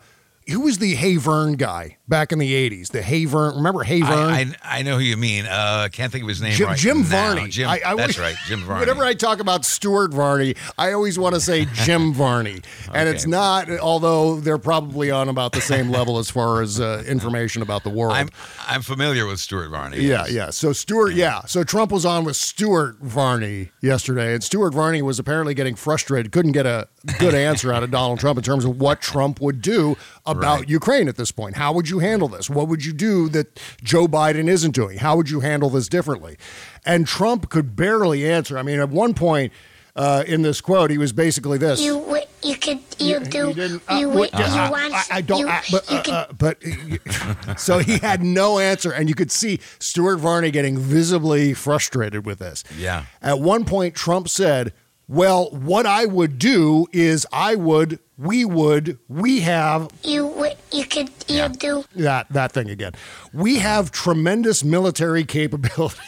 who 0.48 0.62
was 0.62 0.78
the 0.78 0.94
Hey 0.96 1.18
Vern 1.18 1.54
guy 1.54 1.98
back 2.08 2.32
in 2.32 2.40
the 2.40 2.54
'80s? 2.70 2.90
The 2.90 3.02
Hey 3.02 3.26
Vern. 3.26 3.56
Remember 3.56 3.84
Hey 3.84 4.02
Vern? 4.02 4.12
I, 4.12 4.42
I, 4.42 4.80
I 4.80 4.82
know 4.84 4.98
who 4.98 5.04
you 5.04 5.18
mean. 5.18 5.46
Uh, 5.46 5.90
can't 5.92 6.12
think 6.12 6.24
of 6.24 6.30
his 6.30 6.42
name 6.42 6.54
Jim, 6.54 6.68
right 6.68 6.78
Jim 6.78 6.98
now. 7.00 7.04
Varney. 7.04 7.50
Jim, 7.50 7.68
I, 7.68 7.82
I 7.86 7.96
that's 7.96 8.20
right, 8.20 8.36
Jim 8.46 8.62
Varney. 8.66 8.82
Whenever 8.82 9.04
I 9.04 9.14
talk 9.16 9.40
about 9.40 9.66
Stuart 9.66 10.14
Varney, 10.14 10.56
I 10.78 10.92
always 10.94 11.18
want 11.18 11.36
to 11.36 11.42
say 11.42 11.66
Jim 11.74 12.14
Varney, 12.14 12.62
and 12.94 13.10
it's 13.10 13.26
not. 13.26 13.70
Although 13.70 14.40
they're 14.40 14.58
probably 14.58 15.10
on 15.10 15.30
about 15.30 15.52
the 15.54 15.62
same 15.62 15.90
level 15.90 16.20
as 16.20 16.30
far 16.30 16.62
as 16.62 16.80
uh, 16.80 17.04
information 17.08 17.62
about 17.62 17.84
the 17.84 17.90
world. 17.90 18.14
I'm 18.14 18.30
I'm 18.68 18.82
familiar 18.84 19.26
with 19.26 19.40
Stuart 19.40 19.70
Varney. 19.70 19.98
Yeah, 19.98 20.26
yes. 20.26 20.32
yeah. 20.32 20.50
So 20.52 20.74
Stuart, 20.74 21.14
yeah. 21.14 21.42
So 21.46 21.64
Trump 21.64 21.92
was 21.92 22.06
on 22.06 22.24
with 22.24 22.36
Stuart 22.36 22.98
Varney 23.00 23.72
yesterday, 23.82 24.34
and 24.34 24.44
Stuart 24.44 24.74
Varney 24.74 25.02
was 25.02 25.18
apparently 25.18 25.56
getting 25.56 25.76
frustrated, 25.76 26.32
couldn't 26.32 26.52
get 26.52 26.68
a 26.68 26.88
good 27.20 27.34
answer 27.36 27.74
out 27.74 27.82
of 27.84 27.90
Donald 27.90 28.20
Trump 28.20 28.38
in 28.38 28.44
terms 28.44 28.64
of 28.66 28.80
what 28.80 29.02
Trump 29.02 29.42
would 29.42 29.62
do 29.62 29.98
about 30.26 30.60
Right. 30.60 30.70
Ukraine 30.70 31.08
at 31.08 31.16
this 31.18 31.32
point. 31.32 31.56
How 31.56 31.72
would 31.74 31.90
you 31.90 32.00
handle 32.00 32.28
this? 32.28 32.50
What 32.50 32.68
would 32.68 32.84
you 32.86 32.94
do 32.94 33.30
that 33.30 33.60
Joe 33.84 34.08
Biden 34.08 34.48
isn't 34.48 34.72
doing? 34.74 34.98
How 35.00 35.16
would 35.16 35.30
you 35.30 35.40
handle 35.42 35.70
this 35.70 35.88
differently? 35.88 36.38
And 36.86 37.08
Trump 37.08 37.50
could 37.50 37.76
barely 37.76 38.30
answer. 38.30 38.58
I 38.58 38.64
mean, 38.64 38.80
at 38.80 38.90
one 38.90 39.14
point 39.14 39.54
uh, 39.96 40.24
in 40.28 40.42
this 40.42 40.60
quote, 40.60 40.92
he 40.92 40.98
was 40.98 41.14
basically 41.14 41.58
this. 41.58 41.80
You 41.82 41.98
would 41.98 42.24
you 42.44 42.58
could 42.58 42.80
you 43.00 43.20
do 43.22 43.54
didn't, 43.54 43.82
uh, 43.90 43.96
you 43.96 44.10
what- 44.10 44.34
you 44.34 44.40
uh, 44.44 44.70
want 44.70 44.94
I, 44.94 45.04
I 45.10 45.22
don't. 45.22 45.40
you, 45.40 45.48
I- 45.48 45.64
but 45.72 45.90
you 45.90 45.98
uh, 45.98 46.02
could 46.04 46.14
uh, 46.14 46.28
but 46.38 47.60
so 47.60 47.80
he 47.80 47.98
had 48.00 48.22
no 48.22 48.60
answer, 48.60 48.92
and 48.92 49.08
you 49.08 49.16
could 49.16 49.32
see 49.32 49.60
Stuart 49.80 50.18
Varney 50.18 50.52
getting 50.52 50.78
visibly 50.78 51.54
frustrated 51.54 52.26
with 52.26 52.40
this. 52.40 52.64
Yeah. 52.78 53.06
At 53.22 53.40
one 53.40 53.64
point, 53.64 53.96
Trump 53.96 54.28
said, 54.28 54.74
"Well, 55.08 55.50
what 55.52 55.86
I 55.86 56.06
would 56.06 56.40
do 56.40 56.88
is 56.92 57.26
I 57.32 57.56
would, 57.56 58.00
we 58.18 58.46
would, 58.46 58.98
we 59.08 59.42
have 59.42 59.90
you 60.04 60.26
would 60.28 60.56
you 60.72 60.86
could 60.86 61.10
you 61.28 61.38
Yeah. 61.38 61.48
do 61.50 61.84
that 61.96 62.28
that 62.32 62.52
thing 62.52 62.70
again. 62.70 62.94
We 63.34 63.58
have 63.60 63.92
tremendous 63.92 64.64
military 64.64 65.24
capability." 65.26 65.98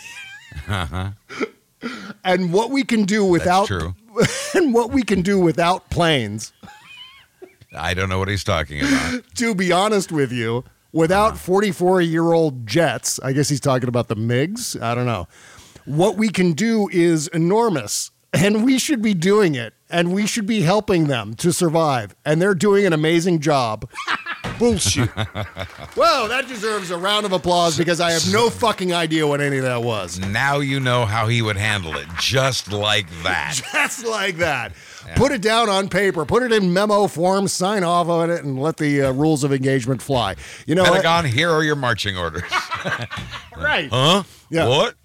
Uh-huh. 0.68 1.12
And 2.24 2.52
what 2.52 2.72
we 2.72 2.84
can 2.84 3.04
do 3.04 3.24
without 3.24 3.68
true. 3.68 3.94
and 4.56 4.74
what 4.74 4.92
we 4.92 5.04
can 5.04 5.22
do 5.22 5.40
without 5.40 5.90
planes 5.92 6.52
I 7.78 7.94
don't 7.94 8.10
know 8.10 8.18
what 8.18 8.28
he's 8.28 8.44
talking 8.44 8.80
about. 8.82 9.22
to 9.36 9.54
be 9.54 9.72
honest 9.72 10.12
with 10.12 10.32
you, 10.32 10.64
without 10.94 11.34
uh-huh. 11.34 11.38
44 11.38 12.02
year 12.02 12.32
old 12.34 12.66
jets, 12.66 13.20
I 13.22 13.34
guess 13.34 13.50
he's 13.50 13.60
talking 13.60 13.88
about 13.90 14.08
the 14.08 14.16
MiGs. 14.16 14.82
I 14.82 14.96
don't 14.96 15.06
know. 15.06 15.28
What 15.86 16.16
we 16.18 16.30
can 16.30 16.54
do 16.54 16.90
is 16.92 17.28
enormous, 17.28 18.10
and 18.34 18.64
we 18.64 18.78
should 18.80 19.02
be 19.02 19.14
doing 19.14 19.56
it, 19.56 19.74
and 19.90 20.14
we 20.14 20.28
should 20.28 20.46
be 20.46 20.62
helping 20.62 21.08
them 21.08 21.34
to 21.36 21.52
survive. 21.52 22.16
And 22.26 22.42
they're 22.42 22.56
doing 22.56 22.86
an 22.86 22.94
amazing 22.94 23.40
job. 23.40 23.90
Bullshit. 24.60 25.10
well 25.96 26.28
that 26.30 26.46
deserves 26.48 26.90
a 26.90 26.98
round 26.98 27.26
of 27.28 27.32
applause 27.32 27.78
because 27.78 28.00
I 28.00 28.12
have 28.12 28.32
no 28.32 28.50
fucking 28.50 28.92
idea 28.92 29.28
what 29.28 29.40
any 29.40 29.58
of 29.58 29.64
that 29.64 29.84
was. 29.84 30.20
Now 30.20 30.60
you 30.60 30.80
know 30.80 31.06
how 31.06 31.28
he 31.28 31.42
would 31.44 31.58
handle 31.58 31.96
it, 31.96 32.08
just 32.20 32.72
like 32.72 33.08
that. 33.24 33.62
Just 33.72 34.06
like 34.06 34.38
that. 34.38 34.74
Put 35.16 35.32
it 35.32 35.42
down 35.42 35.70
on 35.70 35.90
paper, 35.90 36.26
put 36.26 36.44
it 36.44 36.52
in 36.52 36.74
memo 36.74 37.08
form, 37.08 37.48
sign 37.48 37.84
off 37.84 38.08
on 38.08 38.30
it, 38.30 38.44
and 38.44 38.60
let 38.60 38.78
the 38.78 39.04
uh, 39.04 39.12
rules 39.12 39.44
of 39.44 39.54
engagement 39.54 40.02
fly. 40.02 40.36
You 40.66 40.76
know? 40.76 40.84
Pentagon, 40.84 41.26
here 41.26 41.50
are 41.50 41.64
your 41.64 41.76
marching 41.76 42.18
orders. 42.18 42.44
right? 43.58 43.90
Huh? 43.92 44.24
Yeah. 44.50 44.68
What? 44.68 44.96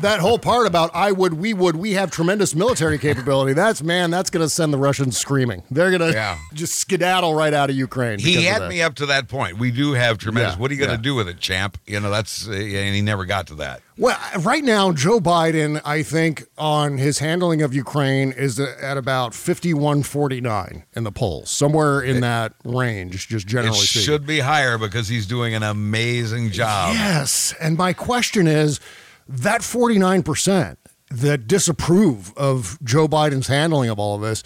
That 0.00 0.20
whole 0.20 0.38
part 0.38 0.66
about 0.66 0.90
I 0.94 1.12
would, 1.12 1.34
we 1.34 1.54
would, 1.54 1.76
we 1.76 1.92
have 1.92 2.10
tremendous 2.10 2.54
military 2.54 2.98
capability. 2.98 3.52
That's 3.52 3.82
man, 3.82 4.10
that's 4.10 4.30
going 4.30 4.44
to 4.44 4.48
send 4.48 4.72
the 4.72 4.78
Russians 4.78 5.16
screaming. 5.18 5.62
They're 5.70 5.90
going 5.96 6.10
to 6.10 6.12
Yeah. 6.16 6.38
just 6.54 6.74
skedaddle 6.76 7.34
right 7.34 7.52
out 7.54 7.70
of 7.70 7.76
Ukraine. 7.76 8.18
He 8.18 8.44
had 8.44 8.68
me 8.68 8.82
up 8.82 8.94
to 8.96 9.06
that 9.06 9.28
point. 9.28 9.58
We 9.58 9.70
do 9.70 9.92
have 9.92 10.18
tremendous. 10.18 10.54
Yeah, 10.54 10.60
what 10.60 10.70
are 10.70 10.74
you 10.74 10.80
going 10.80 10.90
to 10.90 10.96
yeah. 10.96 11.02
do 11.02 11.14
with 11.14 11.28
it, 11.28 11.38
champ? 11.40 11.78
You 11.86 12.00
know, 12.00 12.10
that's 12.10 12.48
uh, 12.48 12.52
and 12.52 12.94
he 12.94 13.02
never 13.02 13.24
got 13.24 13.46
to 13.48 13.54
that. 13.56 13.82
Well, 13.98 14.18
right 14.40 14.64
now, 14.64 14.90
Joe 14.92 15.20
Biden, 15.20 15.80
I 15.84 16.02
think, 16.02 16.44
on 16.56 16.96
his 16.96 17.18
handling 17.18 17.60
of 17.60 17.74
Ukraine 17.74 18.32
is 18.32 18.58
at 18.58 18.96
about 18.96 19.32
51-49 19.32 20.82
in 20.94 21.04
the 21.04 21.12
polls, 21.12 21.50
somewhere 21.50 22.00
in 22.00 22.20
that 22.20 22.54
range, 22.64 23.28
just 23.28 23.46
It 23.46 23.48
generally 23.48 23.76
speaking. 23.78 24.06
should 24.06 24.26
be 24.26 24.40
higher 24.40 24.78
because 24.78 25.08
he's 25.08 25.26
doing 25.26 25.54
an 25.54 25.62
amazing 25.62 26.50
job. 26.50 26.94
Yes. 26.94 27.54
And 27.60 27.76
my 27.76 27.92
question 27.92 28.46
is 28.46 28.80
that 29.32 29.62
49% 29.62 30.76
that 31.10 31.46
disapprove 31.46 32.36
of 32.36 32.78
Joe 32.82 33.08
Biden's 33.08 33.48
handling 33.48 33.90
of 33.90 33.98
all 33.98 34.14
of 34.16 34.20
this, 34.20 34.42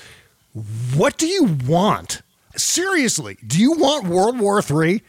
what 0.94 1.18
do 1.18 1.26
you 1.26 1.56
want? 1.66 2.22
Seriously, 2.56 3.36
do 3.46 3.60
you 3.60 3.72
want 3.72 4.06
World 4.06 4.38
War 4.38 4.62
III? 4.62 5.02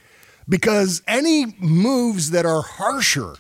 Because 0.50 1.02
any 1.08 1.56
moves 1.60 2.32
that 2.32 2.46
are 2.46 2.62
harsher 2.62 3.36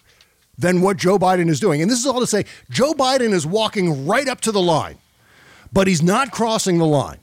than 0.57 0.81
what 0.81 0.97
Joe 0.97 1.17
Biden 1.17 1.49
is 1.49 1.59
doing, 1.59 1.81
and 1.81 1.89
this 1.89 1.99
is 1.99 2.05
all 2.05 2.19
to 2.19 2.27
say, 2.27 2.45
Joe 2.69 2.93
Biden 2.93 3.31
is 3.31 3.45
walking 3.45 4.07
right 4.07 4.27
up 4.27 4.41
to 4.41 4.51
the 4.51 4.61
line, 4.61 4.97
but 5.73 5.87
he's 5.87 6.01
not 6.01 6.31
crossing 6.31 6.77
the 6.77 6.85
line. 6.85 7.19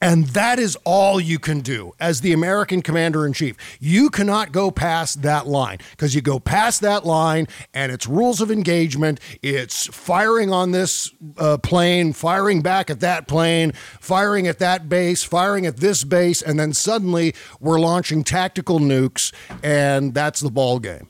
And 0.00 0.26
that 0.28 0.60
is 0.60 0.76
all 0.84 1.20
you 1.20 1.38
can 1.38 1.60
do 1.60 1.92
as 1.98 2.20
the 2.20 2.32
American 2.32 2.82
commander 2.82 3.26
in 3.26 3.32
chief. 3.32 3.56
You 3.80 4.10
cannot 4.10 4.52
go 4.52 4.70
past 4.70 5.22
that 5.22 5.46
line 5.46 5.78
because 5.90 6.14
you 6.14 6.20
go 6.20 6.38
past 6.38 6.80
that 6.82 7.04
line 7.04 7.48
and 7.74 7.90
it's 7.90 8.06
rules 8.06 8.40
of 8.40 8.50
engagement. 8.50 9.18
It's 9.42 9.86
firing 9.86 10.52
on 10.52 10.70
this 10.70 11.12
uh, 11.36 11.58
plane, 11.58 12.12
firing 12.12 12.62
back 12.62 12.90
at 12.90 13.00
that 13.00 13.26
plane, 13.26 13.72
firing 13.72 14.46
at 14.46 14.60
that 14.60 14.88
base, 14.88 15.24
firing 15.24 15.66
at 15.66 15.78
this 15.78 16.04
base. 16.04 16.42
And 16.42 16.60
then 16.60 16.72
suddenly 16.72 17.34
we're 17.58 17.80
launching 17.80 18.22
tactical 18.22 18.78
nukes, 18.78 19.32
and 19.64 20.14
that's 20.14 20.38
the 20.40 20.50
ball 20.50 20.78
game. 20.78 21.08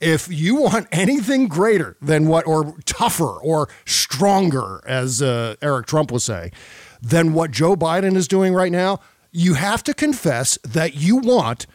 If 0.00 0.28
you 0.30 0.62
want 0.62 0.86
anything 0.92 1.48
greater 1.48 1.96
than 2.00 2.28
what, 2.28 2.46
or 2.46 2.76
tougher 2.84 3.24
or 3.24 3.68
stronger, 3.84 4.80
as 4.86 5.20
uh, 5.20 5.56
Eric 5.60 5.86
Trump 5.86 6.12
was 6.12 6.22
saying, 6.22 6.52
than 7.00 7.32
what 7.32 7.50
Joe 7.50 7.76
Biden 7.76 8.16
is 8.16 8.28
doing 8.28 8.54
right 8.54 8.72
now, 8.72 9.00
you 9.30 9.54
have 9.54 9.82
to 9.84 9.94
confess 9.94 10.58
that 10.64 10.94
you 10.94 11.16
want 11.16 11.66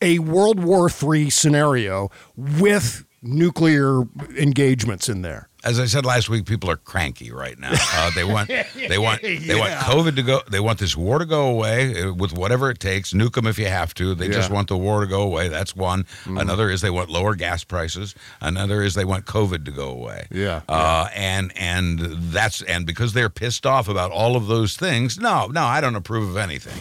a 0.00 0.18
World 0.20 0.62
War 0.62 0.88
III 0.90 1.30
scenario 1.30 2.10
with 2.36 3.04
nuclear 3.22 4.02
engagements 4.36 5.08
in 5.08 5.22
there. 5.22 5.48
As 5.68 5.78
I 5.78 5.84
said 5.86 6.06
last 6.06 6.28
week, 6.30 6.46
people 6.46 6.70
are 6.70 6.76
cranky 6.76 7.30
right 7.30 7.58
now. 7.58 7.72
Uh, 7.94 8.10
they 8.14 8.24
want 8.24 8.48
they 8.74 8.98
want 8.98 9.20
they 9.22 9.54
want 9.54 9.72
COVID 9.74 10.16
to 10.16 10.22
go. 10.22 10.40
They 10.50 10.60
want 10.60 10.78
this 10.78 10.96
war 10.96 11.18
to 11.18 11.26
go 11.26 11.48
away 11.48 12.02
uh, 12.02 12.12
with 12.14 12.32
whatever 12.32 12.70
it 12.70 12.80
takes. 12.80 13.12
Nuke 13.12 13.34
them 13.34 13.46
if 13.46 13.58
you 13.58 13.66
have 13.66 13.92
to. 13.94 14.14
They 14.14 14.26
just 14.28 14.38
Yeah. 14.38 14.44
Mm-hmm. 14.46 14.54
want 14.54 14.68
the 14.68 14.76
war 14.78 15.00
to 15.00 15.06
go 15.06 15.22
away. 15.22 15.48
That's 15.48 15.76
one. 15.76 16.06
Another 16.26 16.70
is 16.70 16.80
they 16.80 16.90
want 16.90 17.10
lower 17.10 17.34
gas 17.34 17.64
prices. 17.64 18.14
Another 18.40 18.82
is 18.82 18.94
they 18.94 19.04
want 19.04 19.26
COVID 19.26 19.64
to 19.66 19.70
go 19.70 19.88
away. 19.90 20.26
Yeah. 20.30 20.62
Uh, 20.68 21.08
and 21.14 21.52
and 21.56 21.98
that's 22.32 22.62
and 22.62 22.86
because 22.86 23.12
they're 23.12 23.28
pissed 23.28 23.66
off 23.66 23.88
about 23.88 24.10
all 24.10 24.36
of 24.36 24.46
those 24.46 24.76
things. 24.76 25.18
No, 25.18 25.46
no, 25.48 25.64
I 25.64 25.80
don't 25.80 25.96
approve 25.96 26.30
of 26.30 26.36
anything. 26.36 26.80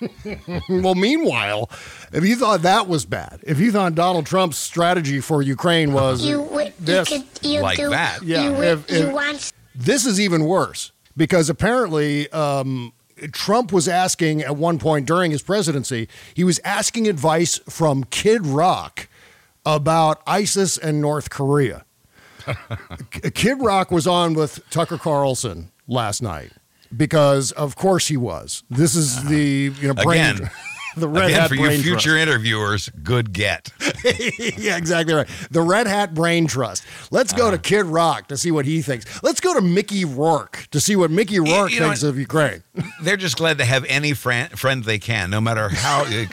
well, 0.68 0.94
meanwhile, 0.94 1.70
if 2.12 2.24
you 2.24 2.36
thought 2.36 2.62
that 2.62 2.88
was 2.88 3.04
bad, 3.04 3.40
if 3.42 3.58
you 3.58 3.72
thought 3.72 3.94
Donald 3.94 4.26
Trump's 4.26 4.56
strategy 4.58 5.20
for 5.20 5.42
Ukraine 5.42 5.92
was 5.92 6.24
you 6.24 6.42
would 6.42 6.72
this, 6.78 7.10
you 7.10 7.20
could 7.22 7.46
you 7.46 7.60
Like 7.60 7.76
do 7.78 7.90
that. 7.90 8.22
Yeah, 8.22 8.44
you 8.44 8.52
would 8.52 8.64
if- 8.68 8.90
you 8.90 9.06
if- 9.08 9.12
want 9.12 9.52
This 9.74 10.06
is 10.06 10.20
even 10.20 10.44
worse 10.44 10.92
because 11.16 11.50
apparently 11.50 12.30
um, 12.30 12.92
Trump 13.32 13.72
was 13.72 13.88
asking 13.88 14.42
at 14.42 14.56
one 14.56 14.78
point 14.78 15.06
during 15.06 15.30
his 15.30 15.42
presidency, 15.42 16.08
he 16.34 16.44
was 16.44 16.60
asking 16.64 17.06
advice 17.08 17.58
from 17.68 18.04
Kid 18.04 18.46
Rock 18.46 19.08
about 19.66 20.22
ISIS 20.26 20.78
and 20.78 21.00
North 21.00 21.28
Korea. 21.30 21.84
Kid 23.34 23.60
Rock 23.60 23.90
was 23.90 24.06
on 24.06 24.32
with 24.34 24.60
Tucker 24.70 24.96
Carlson 24.96 25.70
last 25.86 26.22
night 26.22 26.52
because, 26.96 27.52
of 27.52 27.76
course, 27.76 28.08
he 28.08 28.16
was. 28.16 28.62
This 28.70 28.94
is 28.94 29.24
the 29.24 29.72
you 29.80 29.88
know 29.88 29.94
brain, 29.94 30.36
Again. 30.36 30.50
the 30.96 31.08
red 31.08 31.26
Again, 31.26 31.40
hat 31.40 31.48
for 31.48 31.54
you 31.54 31.60
brain 31.62 31.82
trust. 31.82 31.84
future 32.04 32.16
interviewers, 32.16 32.88
good 33.02 33.32
get. 33.32 33.70
yeah, 34.58 34.76
exactly 34.76 35.14
right. 35.14 35.28
The 35.50 35.60
Red 35.62 35.86
Hat 35.86 36.14
Brain 36.14 36.46
Trust. 36.46 36.82
Let's 37.10 37.32
go 37.32 37.50
to 37.50 37.54
Uh-huh. 37.56 37.62
Kid 37.62 37.86
Rock 37.86 38.28
to 38.28 38.36
see 38.36 38.50
what 38.50 38.64
he 38.64 38.80
thinks. 38.82 39.22
Let's 39.22 39.40
go 39.40 39.54
to 39.54 39.60
Mickey 39.60 40.04
Rourke 40.04 40.66
to 40.72 40.80
see 40.80 40.96
what 40.96 41.10
Mickey 41.10 41.38
Rourke 41.38 41.70
you 41.72 41.80
know 41.80 41.86
thinks 41.86 42.02
of 42.02 42.18
Ukraine. 42.18 42.62
They're 43.02 43.16
just 43.18 43.36
glad 43.36 43.58
to 43.58 43.64
have 43.64 43.84
any 43.88 44.14
friend, 44.14 44.50
friend 44.58 44.82
they 44.84 44.98
can, 44.98 45.30
no 45.30 45.40
matter 45.40 45.68
how 45.68 46.04
a, 46.06 46.26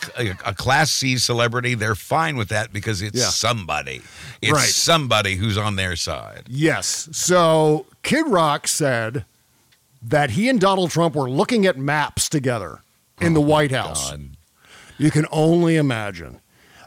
a 0.46 0.54
Class 0.56 0.92
C 0.92 1.18
celebrity. 1.18 1.76
They're 1.76 1.94
fine 1.96 2.36
with 2.38 2.50
that 2.50 2.72
because 2.74 3.02
it's 3.02 3.20
Yeah. 3.20 3.26
somebody. 3.30 4.02
It's 4.42 4.52
Right. 4.54 4.68
somebody 4.70 5.36
who's 5.36 5.58
on 5.58 5.76
their 5.76 5.96
side. 5.96 6.44
Yes. 6.48 7.10
So 7.12 7.86
Kid 8.02 8.28
Rock 8.28 8.68
said 8.68 9.26
that 10.02 10.32
he 10.32 10.50
and 10.50 10.60
Donald 10.60 10.92
Trump 10.92 11.16
were 11.16 11.30
looking 11.30 11.66
at 11.66 11.78
maps 11.78 12.30
together 12.30 12.82
in 13.20 13.34
the 13.34 13.42
White 13.42 13.72
House. 13.72 14.12
God. 14.12 14.30
You 14.98 15.12
can 15.12 15.26
only 15.32 15.76
imagine. 15.76 16.42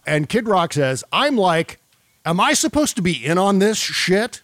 And 0.07 0.29
Kid 0.29 0.49
Rock 0.49 0.73
says, 0.73 1.05
I'm 1.12 1.37
like, 1.37 1.79
am 2.25 2.40
I 2.40 2.55
supposed 2.55 2.96
to 2.96 3.03
be 3.03 3.25
in 3.25 3.38
on 3.38 3.59
this 3.59 3.79
shit? 3.79 4.42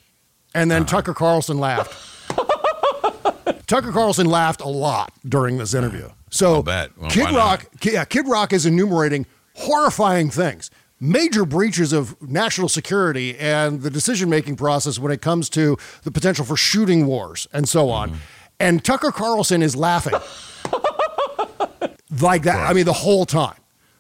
And 0.55 0.71
then 0.71 0.87
Tucker 0.87 1.15
Carlson 1.15 1.59
laughed. 1.59 1.95
Tucker 3.67 3.93
Carlson 3.93 4.27
laughed 4.27 4.61
a 4.61 4.69
lot 4.69 5.13
during 5.29 5.59
this 5.59 5.75
interview. 5.75 6.09
So. 6.31 6.61
Well, 6.63 6.89
Kid? 7.09 7.35
Rock, 7.35 7.67
yeah, 7.83 8.05
Kid 8.05 8.29
Rock 8.29 8.53
is 8.53 8.65
enumerating 8.67 9.27
horrifying 9.55 10.31
things, 10.31 10.71
major 11.01 11.45
breaches 11.45 11.93
of 11.93 12.21
national 12.23 12.69
security 12.69 13.37
and 13.37 13.83
the 13.83 13.91
decision-making 13.91 14.57
process 14.57 14.99
when 14.99 15.11
it 15.13 15.21
comes 15.21 15.49
to 15.51 15.77
the 16.03 16.11
potential 16.11 16.45
for 16.45 16.57
shooting 16.57 17.07
wars 17.07 17.49
and 17.53 17.69
so 17.69 17.91
on. 17.91 18.11
Mm-hmm. 18.11 18.19
And 18.59 18.83
Tucker 18.85 19.11
Carlson 19.13 19.63
is 19.63 19.77
laughing 19.77 20.15
like 22.21 22.43
that. 22.45 22.69
I 22.69 22.73
mean, 22.73 22.85
the 22.87 22.93
whole 22.93 23.27
time. 23.27 23.57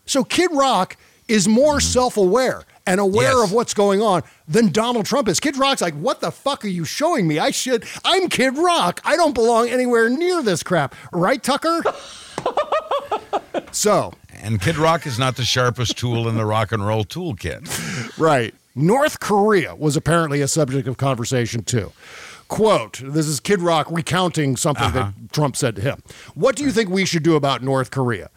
So 0.06 0.24
Kid 0.24 0.50
Rock 0.52 0.96
is 1.28 1.46
more 1.48 1.80
self-aware 1.80 2.62
and 2.86 3.00
aware 3.00 3.30
Mm-hmm. 3.32 3.38
Yes. 3.40 3.48
of 3.50 3.52
what's 3.52 3.74
going 3.74 4.00
on 4.00 4.22
than 4.46 4.70
Donald 4.70 5.06
Trump 5.06 5.28
is. 5.28 5.40
Kid 5.40 5.56
Rock's 5.56 5.80
like, 5.82 5.94
"What 5.94 6.20
the 6.20 6.30
fuck 6.30 6.64
are 6.64 6.68
you 6.68 6.84
showing 6.84 7.26
me? 7.26 7.38
I 7.40 7.50
should. 7.50 7.84
I'm 8.04 8.28
Kid 8.28 8.56
Rock. 8.56 9.00
I 9.04 9.16
don't 9.16 9.34
belong 9.34 9.68
anywhere 9.68 10.08
near 10.08 10.40
this 10.42 10.62
crap, 10.62 10.94
right, 11.12 11.42
Tucker?" 11.42 11.82
so 13.72 14.12
And 14.42 14.60
Kid 14.60 14.76
Rock 14.76 15.06
is 15.06 15.18
not 15.18 15.36
the 15.36 15.44
sharpest 15.44 15.98
tool 15.98 16.28
in 16.28 16.36
the 16.36 16.44
rock 16.46 16.70
and 16.72 16.86
roll 16.86 17.04
toolkit. 17.04 18.16
Right. 18.18 18.54
North 18.76 19.18
Korea 19.20 19.74
was 19.74 19.96
apparently 19.96 20.40
a 20.42 20.48
subject 20.48 20.86
of 20.86 20.96
conversation 20.96 21.64
too. 21.64 21.92
Quote, 22.48 23.00
this 23.04 23.26
is 23.26 23.40
Kid 23.40 23.60
Rock 23.60 23.86
recounting 23.90 24.56
something 24.56 24.84
Uh-huh. 24.84 25.10
that 25.18 25.32
Trump 25.32 25.56
said 25.56 25.76
to 25.76 25.82
him. 25.82 26.02
What 26.34 26.54
do 26.56 26.62
you 26.64 26.70
think 26.70 26.88
we 26.88 27.04
should 27.04 27.22
do 27.22 27.34
about 27.34 27.62
North 27.62 27.90
Korea? 27.90 28.30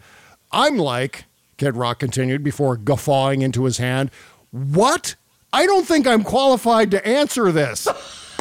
I'm 0.52 0.76
like, 0.76 1.24
Kid 1.58 1.76
Rock 1.76 2.00
continued 2.00 2.42
before 2.42 2.76
guffawing 2.76 3.42
into 3.42 3.64
his 3.64 3.78
hand, 3.78 4.10
what? 4.50 5.14
I 5.52 5.66
don't 5.66 5.86
think 5.86 6.06
I'm 6.06 6.24
qualified 6.24 6.90
to 6.92 7.06
answer 7.06 7.52
this. 7.52 7.86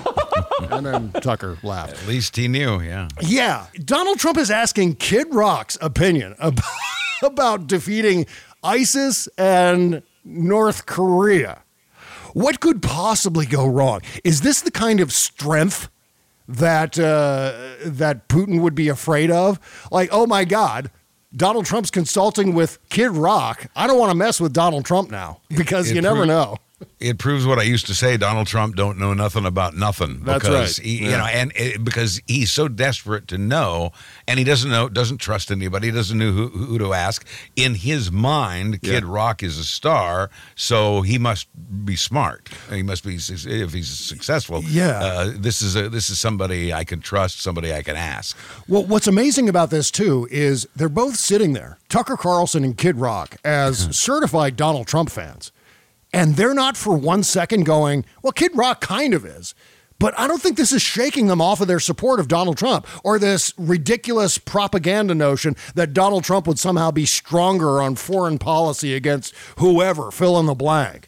and 0.72 0.86
then 0.86 1.12
Tucker 1.12 1.58
laughed. 1.64 2.02
At 2.02 2.08
least 2.08 2.36
he 2.36 2.48
knew, 2.48 2.80
yeah. 2.82 3.08
Yeah, 3.22 3.68
Donald 3.86 4.18
Trump 4.20 4.38
is 4.38 4.50
asking 4.50 4.96
Kid 4.96 5.28
Rock's 5.32 5.78
opinion 5.82 6.36
about, 6.40 6.64
about 7.22 7.68
defeating 7.68 8.26
ISIS 8.64 9.28
and 9.38 10.02
North 10.24 10.86
Korea. 10.86 11.62
What 12.34 12.60
could 12.60 12.82
possibly 12.82 13.46
go 13.46 13.66
wrong? 13.68 14.02
Is 14.24 14.42
this 14.42 14.62
the 14.62 14.72
kind 14.72 15.00
of 15.00 15.12
strength 15.12 15.90
that 16.48 16.98
uh, 17.00 17.54
that 17.86 18.28
Putin 18.28 18.62
would 18.62 18.76
be 18.76 18.88
afraid 18.90 19.32
of? 19.32 19.60
Like, 19.92 20.10
oh 20.12 20.26
my 20.26 20.46
God, 20.46 20.92
Donald 21.36 21.66
Trump's 21.66 21.92
consulting 21.92 22.54
with 22.54 22.80
Kid 22.90 23.12
Rock. 23.12 23.68
I 23.76 23.88
don't 23.88 24.00
want 24.00 24.12
to 24.12 24.16
mess 24.18 24.40
with 24.42 24.54
Donald 24.54 24.86
Trump 24.86 25.12
now 25.12 25.42
because 25.50 25.92
you 25.92 26.02
never 26.02 26.26
know. 26.26 26.58
It 27.00 27.18
proves 27.18 27.46
what 27.46 27.60
I 27.60 27.64
used 27.64 27.88
to 27.88 27.94
say: 27.94 28.18
Donald 28.18 28.48
Trump 28.48 28.76
don't 28.76 28.98
know 28.98 29.14
nothing 29.14 29.46
about 29.46 29.76
nothing. 29.76 30.22
That's 30.24 30.44
because 30.44 30.80
right. 30.80 30.86
He, 30.86 31.06
You 31.06 31.12
know, 31.12 31.26
and 31.26 31.52
it, 31.56 31.84
because 31.84 32.22
he's 32.28 32.52
so 32.52 32.68
desperate 32.68 33.28
to 33.30 33.38
know, 33.38 33.92
and 34.28 34.38
he 34.38 34.46
doesn't 34.46 34.70
know, 34.70 34.90
doesn't 34.90 35.18
trust 35.18 35.52
anybody, 35.52 35.92
doesn't 35.92 36.18
know 36.18 36.32
who, 36.32 36.48
who 36.48 36.78
to 36.78 36.94
ask. 36.94 37.26
In 37.56 37.76
his 37.76 38.12
mind, 38.12 38.82
Kid 38.82 39.06
Rock 39.06 39.44
is 39.44 39.58
a 39.58 39.64
star, 39.64 40.30
so 40.56 41.02
he 41.02 41.18
must 41.18 41.48
be 41.86 41.96
smart. 41.96 42.50
He 42.70 42.84
must 42.84 43.04
be 43.04 43.16
if 43.16 43.74
he's 43.74 43.90
successful. 43.90 44.62
Yeah. 44.64 45.00
uh, 45.02 45.34
this 45.36 45.62
is 45.62 45.76
a, 45.76 45.90
this 45.90 46.10
is 46.10 46.20
somebody 46.20 46.74
I 46.74 46.84
can 46.84 47.02
trust, 47.02 47.42
somebody 47.42 47.74
I 47.74 47.82
can 47.84 47.96
ask. 47.96 48.38
Well, 48.68 48.84
what's 48.84 49.08
amazing 49.08 49.50
about 49.50 49.70
this 49.70 49.92
too 49.92 50.28
is 50.32 50.68
they're 50.76 50.90
both 50.90 51.16
sitting 51.16 51.54
there, 51.54 51.78
Tucker 51.90 52.18
Carlson 52.18 52.64
and 52.64 52.78
Kid 52.78 52.98
Rock, 52.98 53.38
as 53.44 53.96
certified 53.96 54.56
Donald 54.56 54.88
Trump 54.88 55.10
fans. 55.10 55.52
And 56.12 56.36
they're 56.36 56.54
not 56.56 56.76
for 56.76 56.96
one 56.98 57.24
second 57.24 57.66
going, 57.66 58.04
well, 58.24 58.32
Kid 58.34 58.52
Rock 58.56 58.82
kind 58.82 59.14
of 59.14 59.26
is. 59.26 59.54
But 60.00 60.18
I 60.18 60.28
don't 60.28 60.42
think 60.42 60.56
this 60.56 60.72
is 60.72 60.82
shaking 60.82 61.28
them 61.28 61.42
off 61.42 61.60
of 61.60 61.68
their 61.68 61.80
support 61.82 62.22
of 62.22 62.30
Donald 62.30 62.58
Trump 62.58 62.88
or 63.04 63.20
this 63.20 63.54
ridiculous 63.58 64.38
propaganda 64.38 65.14
notion 65.14 65.56
that 65.76 65.94
Donald 65.94 66.24
Trump 66.24 66.48
would 66.48 66.58
somehow 66.58 66.90
be 66.90 67.06
stronger 67.06 67.82
on 67.82 67.96
foreign 67.96 68.38
policy 68.40 68.96
against 68.96 69.36
whoever, 69.58 70.10
fill 70.10 70.40
in 70.40 70.46
the 70.46 70.56
blank. 70.56 71.08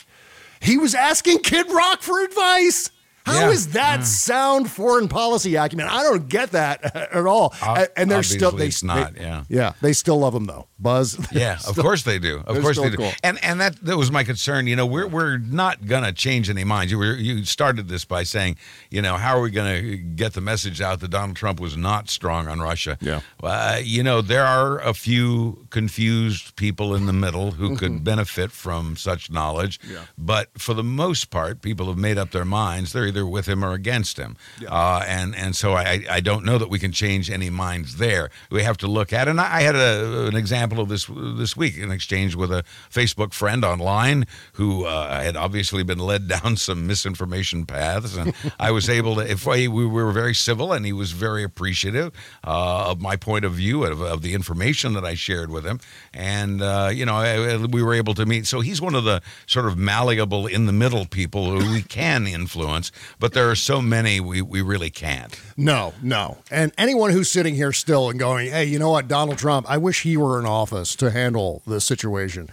He 0.59 0.77
was 0.77 0.93
asking 0.93 1.39
Kid 1.39 1.71
Rock 1.71 2.01
for 2.01 2.21
advice. 2.23 2.91
How 3.25 3.49
is 3.49 3.67
Yeah. 3.67 3.73
that 3.73 3.99
Yeah. 3.99 4.05
sound 4.05 4.69
foreign 4.69 5.07
policy 5.07 5.55
acumen? 5.55 5.87
I 5.87 6.03
don't 6.03 6.27
get 6.27 6.51
that 6.51 6.83
at 7.13 7.25
all. 7.25 7.53
And 7.95 8.11
they're 8.11 8.23
still 8.23 8.51
they 8.51 8.71
not, 8.83 9.13
they- 9.15 9.21
yeah. 9.21 9.43
yeah 9.47 9.73
they 9.81 9.93
still 9.93 10.19
love 10.19 10.35
him 10.35 10.45
though. 10.45 10.67
Buzz. 10.81 11.17
Yeah, 11.31 11.59
of 11.67 11.75
course 11.77 12.03
they 12.03 12.19
do. 12.19 12.43
Of 12.45 12.61
course 12.61 12.77
they 12.77 12.89
do. 12.89 12.97
cool. 12.97 13.11
And 13.23 13.41
and 13.43 13.61
that 13.61 13.75
that 13.85 13.97
was 13.97 14.11
my 14.11 14.23
concern. 14.23 14.67
You 14.67 14.75
know, 14.75 14.85
we're 14.85 15.07
we're 15.07 15.37
not 15.37 15.85
gonna 15.85 16.11
change 16.11 16.49
any 16.49 16.63
minds. 16.63 16.91
You 16.91 16.97
were 16.97 17.15
you 17.15 17.45
started 17.45 17.87
this 17.87 18.03
by 18.05 18.23
saying, 18.23 18.57
you 18.89 19.01
know, 19.01 19.15
how 19.17 19.37
are 19.37 19.41
we 19.41 19.49
gonna 19.51 19.95
get 19.97 20.33
the 20.33 20.41
message 20.41 20.81
out 20.81 20.99
that 20.99 21.09
Donald 21.09 21.37
Trump 21.37 21.59
was 21.59 21.77
not 21.77 22.09
strong 22.09 22.47
on 22.47 22.59
Russia? 22.59 22.97
Yeah. 23.01 23.21
Uh, 23.41 23.79
you 23.81 24.03
know, 24.03 24.21
there 24.21 24.45
are 24.45 24.79
a 24.79 24.93
few 24.93 25.65
confused 25.69 26.55
people 26.55 26.95
in 26.95 27.05
the 27.05 27.13
middle 27.13 27.51
who 27.51 27.75
could 27.81 28.03
benefit 28.03 28.51
from 28.51 28.95
such 28.97 29.31
knowledge. 29.31 29.79
Yeah. 29.89 30.03
But 30.17 30.49
for 30.57 30.73
the 30.73 30.83
most 30.83 31.29
part, 31.29 31.61
people 31.61 31.87
have 31.87 31.97
made 31.97 32.17
up 32.17 32.31
their 32.31 32.45
minds. 32.45 32.93
They're 32.93 33.07
either 33.07 33.25
with 33.25 33.47
him 33.47 33.63
or 33.63 33.73
against 33.73 34.17
him. 34.17 34.35
Uh, 34.67 35.03
and 35.07 35.35
and 35.35 35.55
so 35.55 35.73
I 35.73 36.03
I 36.09 36.19
don't 36.19 36.43
know 36.45 36.57
that 36.57 36.69
we 36.69 36.79
can 36.79 36.91
change 36.91 37.29
any 37.29 37.49
minds 37.49 37.97
there. 37.97 38.29
We 38.49 38.63
have 38.63 38.77
to 38.77 38.87
look 38.87 39.13
at. 39.13 39.27
And 39.27 39.39
I, 39.39 39.57
I 39.57 39.61
had 39.61 39.75
a, 39.75 40.27
an 40.27 40.35
example 40.35 40.70
of 40.79 40.89
this 40.89 41.05
this 41.37 41.55
week, 41.55 41.77
in 41.77 41.91
exchange 41.91 42.35
with 42.35 42.51
a 42.51 42.63
Facebook 42.89 43.33
friend 43.33 43.63
online 43.63 44.25
who 44.53 44.85
uh, 44.85 45.21
had 45.21 45.35
obviously 45.35 45.83
been 45.83 45.99
led 45.99 46.27
down 46.41 46.57
some 46.57 46.87
misinformation 46.87 47.65
paths, 47.65 48.15
and 48.15 48.33
I 48.59 48.71
was 48.71 48.89
able 48.89 49.15
to. 49.15 49.29
If 49.29 49.45
we, 49.45 49.67
we 49.67 49.85
were 49.85 50.11
very 50.11 50.35
civil, 50.35 50.73
and 50.73 50.85
he 50.85 50.93
was 50.93 51.11
very 51.11 51.43
appreciative 51.43 52.11
uh, 52.45 52.91
of 52.91 53.01
my 53.01 53.15
point 53.15 53.45
of 53.45 53.53
view 53.53 53.83
of, 53.83 54.01
of 54.01 54.21
the 54.21 54.33
information 54.33 54.93
that 54.93 55.05
I 55.05 55.15
shared 55.15 55.49
with 55.49 55.65
him, 55.65 55.79
and 56.13 56.61
uh, 56.61 56.89
you 56.93 57.05
know 57.05 57.15
I, 57.15 57.57
we 57.57 57.83
were 57.83 57.93
able 57.93 58.13
to 58.15 58.25
meet. 58.25 58.47
So 58.47 58.61
he's 58.61 58.81
one 58.81 58.95
of 58.95 59.03
the 59.03 59.21
sort 59.45 59.65
of 59.65 59.77
malleable 59.77 60.47
in 60.47 60.65
the 60.65 60.73
middle 60.73 61.05
people 61.05 61.59
who 61.59 61.71
we 61.71 61.81
can 61.81 62.27
influence, 62.27 62.91
but 63.19 63.33
there 63.33 63.49
are 63.49 63.55
so 63.55 63.81
many 63.81 64.19
we, 64.19 64.41
we 64.41 64.61
really 64.61 64.89
can't. 64.89 65.39
No, 65.57 65.93
no. 66.01 66.37
And 66.49 66.71
anyone 66.77 67.11
who's 67.11 67.29
sitting 67.29 67.55
here 67.55 67.71
still 67.71 68.09
and 68.09 68.19
going, 68.19 68.51
hey, 68.51 68.65
you 68.65 68.79
know 68.79 68.89
what, 68.89 69.07
Donald 69.07 69.37
Trump, 69.37 69.69
I 69.69 69.77
wish 69.77 70.01
he 70.03 70.17
were 70.17 70.39
in 70.39 70.45
office 70.61 70.95
to 70.97 71.09
handle 71.11 71.61
this 71.65 71.85
situation. 71.85 72.47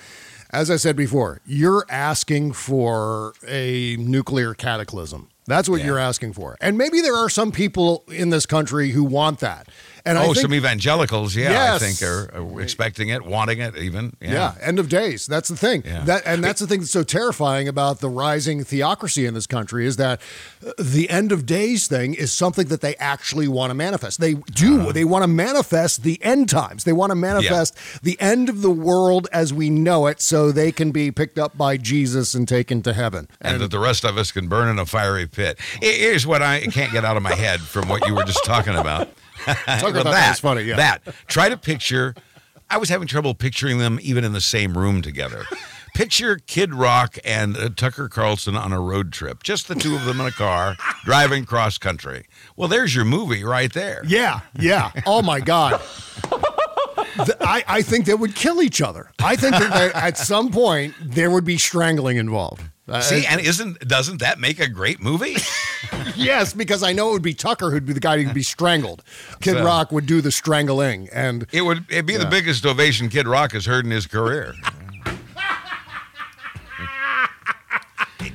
As 0.50 0.70
I 0.70 0.76
said 0.76 0.96
before, 0.96 1.40
you're 1.46 1.84
asking 1.90 2.52
for 2.54 3.34
a 3.46 3.96
nuclear 3.96 4.54
cataclysm. 4.54 5.28
That's 5.46 5.68
what 5.68 5.80
Yeah. 5.80 5.86
you're 5.86 5.98
asking 5.98 6.32
for. 6.34 6.56
And 6.60 6.76
maybe 6.78 7.00
there 7.00 7.16
are 7.16 7.28
some 7.30 7.52
people 7.52 8.04
in 8.08 8.30
this 8.30 8.46
country 8.46 8.90
who 8.90 9.04
want 9.04 9.40
that. 9.40 9.68
And 10.08 10.18
oh, 10.18 10.24
think, 10.32 10.38
some 10.38 10.54
evangelicals, 10.54 11.36
yeah, 11.36 11.50
Yes. 11.50 11.82
I 11.82 11.86
think 11.86 12.02
are, 12.02 12.34
are 12.34 12.60
expecting 12.62 13.08
it, 13.10 13.24
wanting 13.24 13.58
it, 13.60 13.76
even. 13.76 14.16
Yeah. 14.20 14.32
Yeah. 14.32 14.54
end 14.60 14.78
of 14.78 14.88
days. 14.88 15.26
That's 15.26 15.48
the 15.48 15.56
thing. 15.56 15.82
Yeah. 15.84 16.04
That 16.04 16.22
and 16.24 16.42
that's 16.42 16.60
the 16.60 16.66
thing 16.66 16.80
that's 16.80 16.90
so 16.90 17.02
terrifying 17.02 17.68
about 17.68 18.00
the 18.00 18.08
rising 18.08 18.64
theocracy 18.64 19.26
in 19.26 19.34
this 19.34 19.46
country 19.46 19.86
is 19.86 19.96
that 19.96 20.20
uh, 20.66 20.72
the 20.78 21.10
end 21.10 21.32
of 21.32 21.44
days 21.46 21.86
thing 21.88 22.14
is 22.14 22.32
something 22.32 22.68
that 22.68 22.80
they 22.80 22.96
actually 22.96 23.48
want 23.48 23.70
to 23.70 23.74
manifest. 23.74 24.20
They 24.20 24.34
do. 24.34 24.80
Uh-huh. 24.80 24.92
They 24.92 25.04
want 25.04 25.22
to 25.24 25.28
manifest 25.28 26.02
the 26.02 26.18
end 26.22 26.48
times. 26.48 26.84
They 26.84 26.92
want 26.92 27.10
to 27.10 27.14
manifest 27.16 27.76
the 28.02 28.18
end 28.20 28.48
of 28.48 28.62
the 28.62 28.70
world 28.70 29.28
as 29.32 29.52
we 29.52 29.68
know 29.70 30.06
it 30.06 30.20
so 30.20 30.50
they 30.52 30.72
can 30.72 30.90
be 30.90 31.10
picked 31.10 31.38
up 31.38 31.56
by 31.58 31.76
Jesus 31.76 32.34
and 32.34 32.48
taken 32.48 32.82
to 32.82 32.92
heaven. 32.94 33.28
and 33.40 33.60
that 33.60 33.70
the 33.70 33.78
rest 33.78 34.04
of 34.04 34.16
us 34.16 34.32
can 34.32 34.48
burn 34.48 34.68
in 34.68 34.78
a 34.78 34.86
fiery 34.86 35.26
pit. 35.26 35.58
Here- 35.80 36.08
Here's 36.08 36.26
what 36.26 36.40
I 36.42 36.60
can't 36.66 36.92
get 36.92 37.04
out 37.04 37.16
of 37.16 37.22
my 37.22 37.34
head 37.34 37.60
from 37.60 37.88
what 37.88 38.06
you 38.06 38.14
were 38.14 38.24
just 38.24 38.44
talking 38.44 38.74
about. 38.74 39.08
Talk 39.44 39.90
about 39.90 40.04
that 40.04 40.30
was 40.30 40.40
funny, 40.40 40.62
yeah. 40.62 40.76
That. 40.76 41.02
Try 41.26 41.48
to 41.48 41.56
picture. 41.56 42.14
I 42.70 42.76
was 42.78 42.88
having 42.88 43.08
trouble 43.08 43.34
picturing 43.34 43.78
them 43.78 43.98
even 44.02 44.24
in 44.24 44.32
the 44.32 44.40
same 44.40 44.76
room 44.76 45.00
together. 45.02 45.44
Picture 45.94 46.36
Kid 46.46 46.74
Rock 46.74 47.16
and 47.24 47.56
uh, 47.56 47.70
Tucker 47.74 48.08
Carlson 48.08 48.54
on 48.56 48.72
a 48.72 48.80
road 48.80 49.12
trip, 49.12 49.42
just 49.42 49.68
the 49.68 49.74
two 49.74 49.96
of 49.96 50.04
them 50.04 50.20
in 50.20 50.26
a 50.26 50.30
car 50.30 50.76
driving 51.04 51.44
cross 51.44 51.78
country. 51.78 52.26
Well, 52.56 52.68
there's 52.68 52.94
your 52.94 53.04
movie 53.04 53.42
right 53.42 53.72
there. 53.72 54.02
Yeah, 54.06 54.40
yeah. 54.58 54.92
Oh 55.06 55.22
my 55.22 55.40
God. 55.40 55.80
Th- 57.16 57.36
I, 57.40 57.64
I 57.66 57.82
think 57.82 58.04
they 58.06 58.14
would 58.14 58.34
kill 58.36 58.62
each 58.62 58.80
other. 58.80 59.10
I 59.18 59.34
think 59.34 59.52
that 59.52 59.72
they, 59.72 59.98
at 59.98 60.16
some 60.18 60.50
point 60.52 60.94
there 61.00 61.30
would 61.30 61.44
be 61.44 61.58
strangling 61.58 62.16
involved. 62.16 62.62
Uh, 62.88 63.00
See, 63.00 63.26
and 63.26 63.40
isn't 63.40 63.86
doesn't 63.86 64.18
that 64.20 64.38
make 64.40 64.60
a 64.60 64.68
great 64.68 65.00
movie? 65.00 65.36
Yes, 66.16 66.52
because 66.52 66.82
I 66.82 66.92
know 66.92 67.10
it 67.10 67.12
would 67.12 67.22
be 67.22 67.34
Tucker 67.34 67.70
who'd 67.70 67.86
be 67.86 67.92
the 67.92 68.00
guy 68.00 68.20
who'd 68.20 68.34
be 68.34 68.42
strangled. 68.42 69.04
Kid 69.40 69.54
So- 69.54 69.64
Rock 69.64 69.92
would 69.92 70.06
do 70.06 70.20
the 70.20 70.32
strangling, 70.32 71.08
and 71.12 71.46
It 71.52 71.62
would 71.62 71.84
it'd 71.88 72.06
be 72.06 72.16
the 72.16 72.26
biggest 72.26 72.66
ovation 72.66 73.08
Kid 73.08 73.28
Rock 73.28 73.52
has 73.52 73.66
heard 73.66 73.84
in 73.84 73.92
his 73.92 74.06
career. 74.08 74.54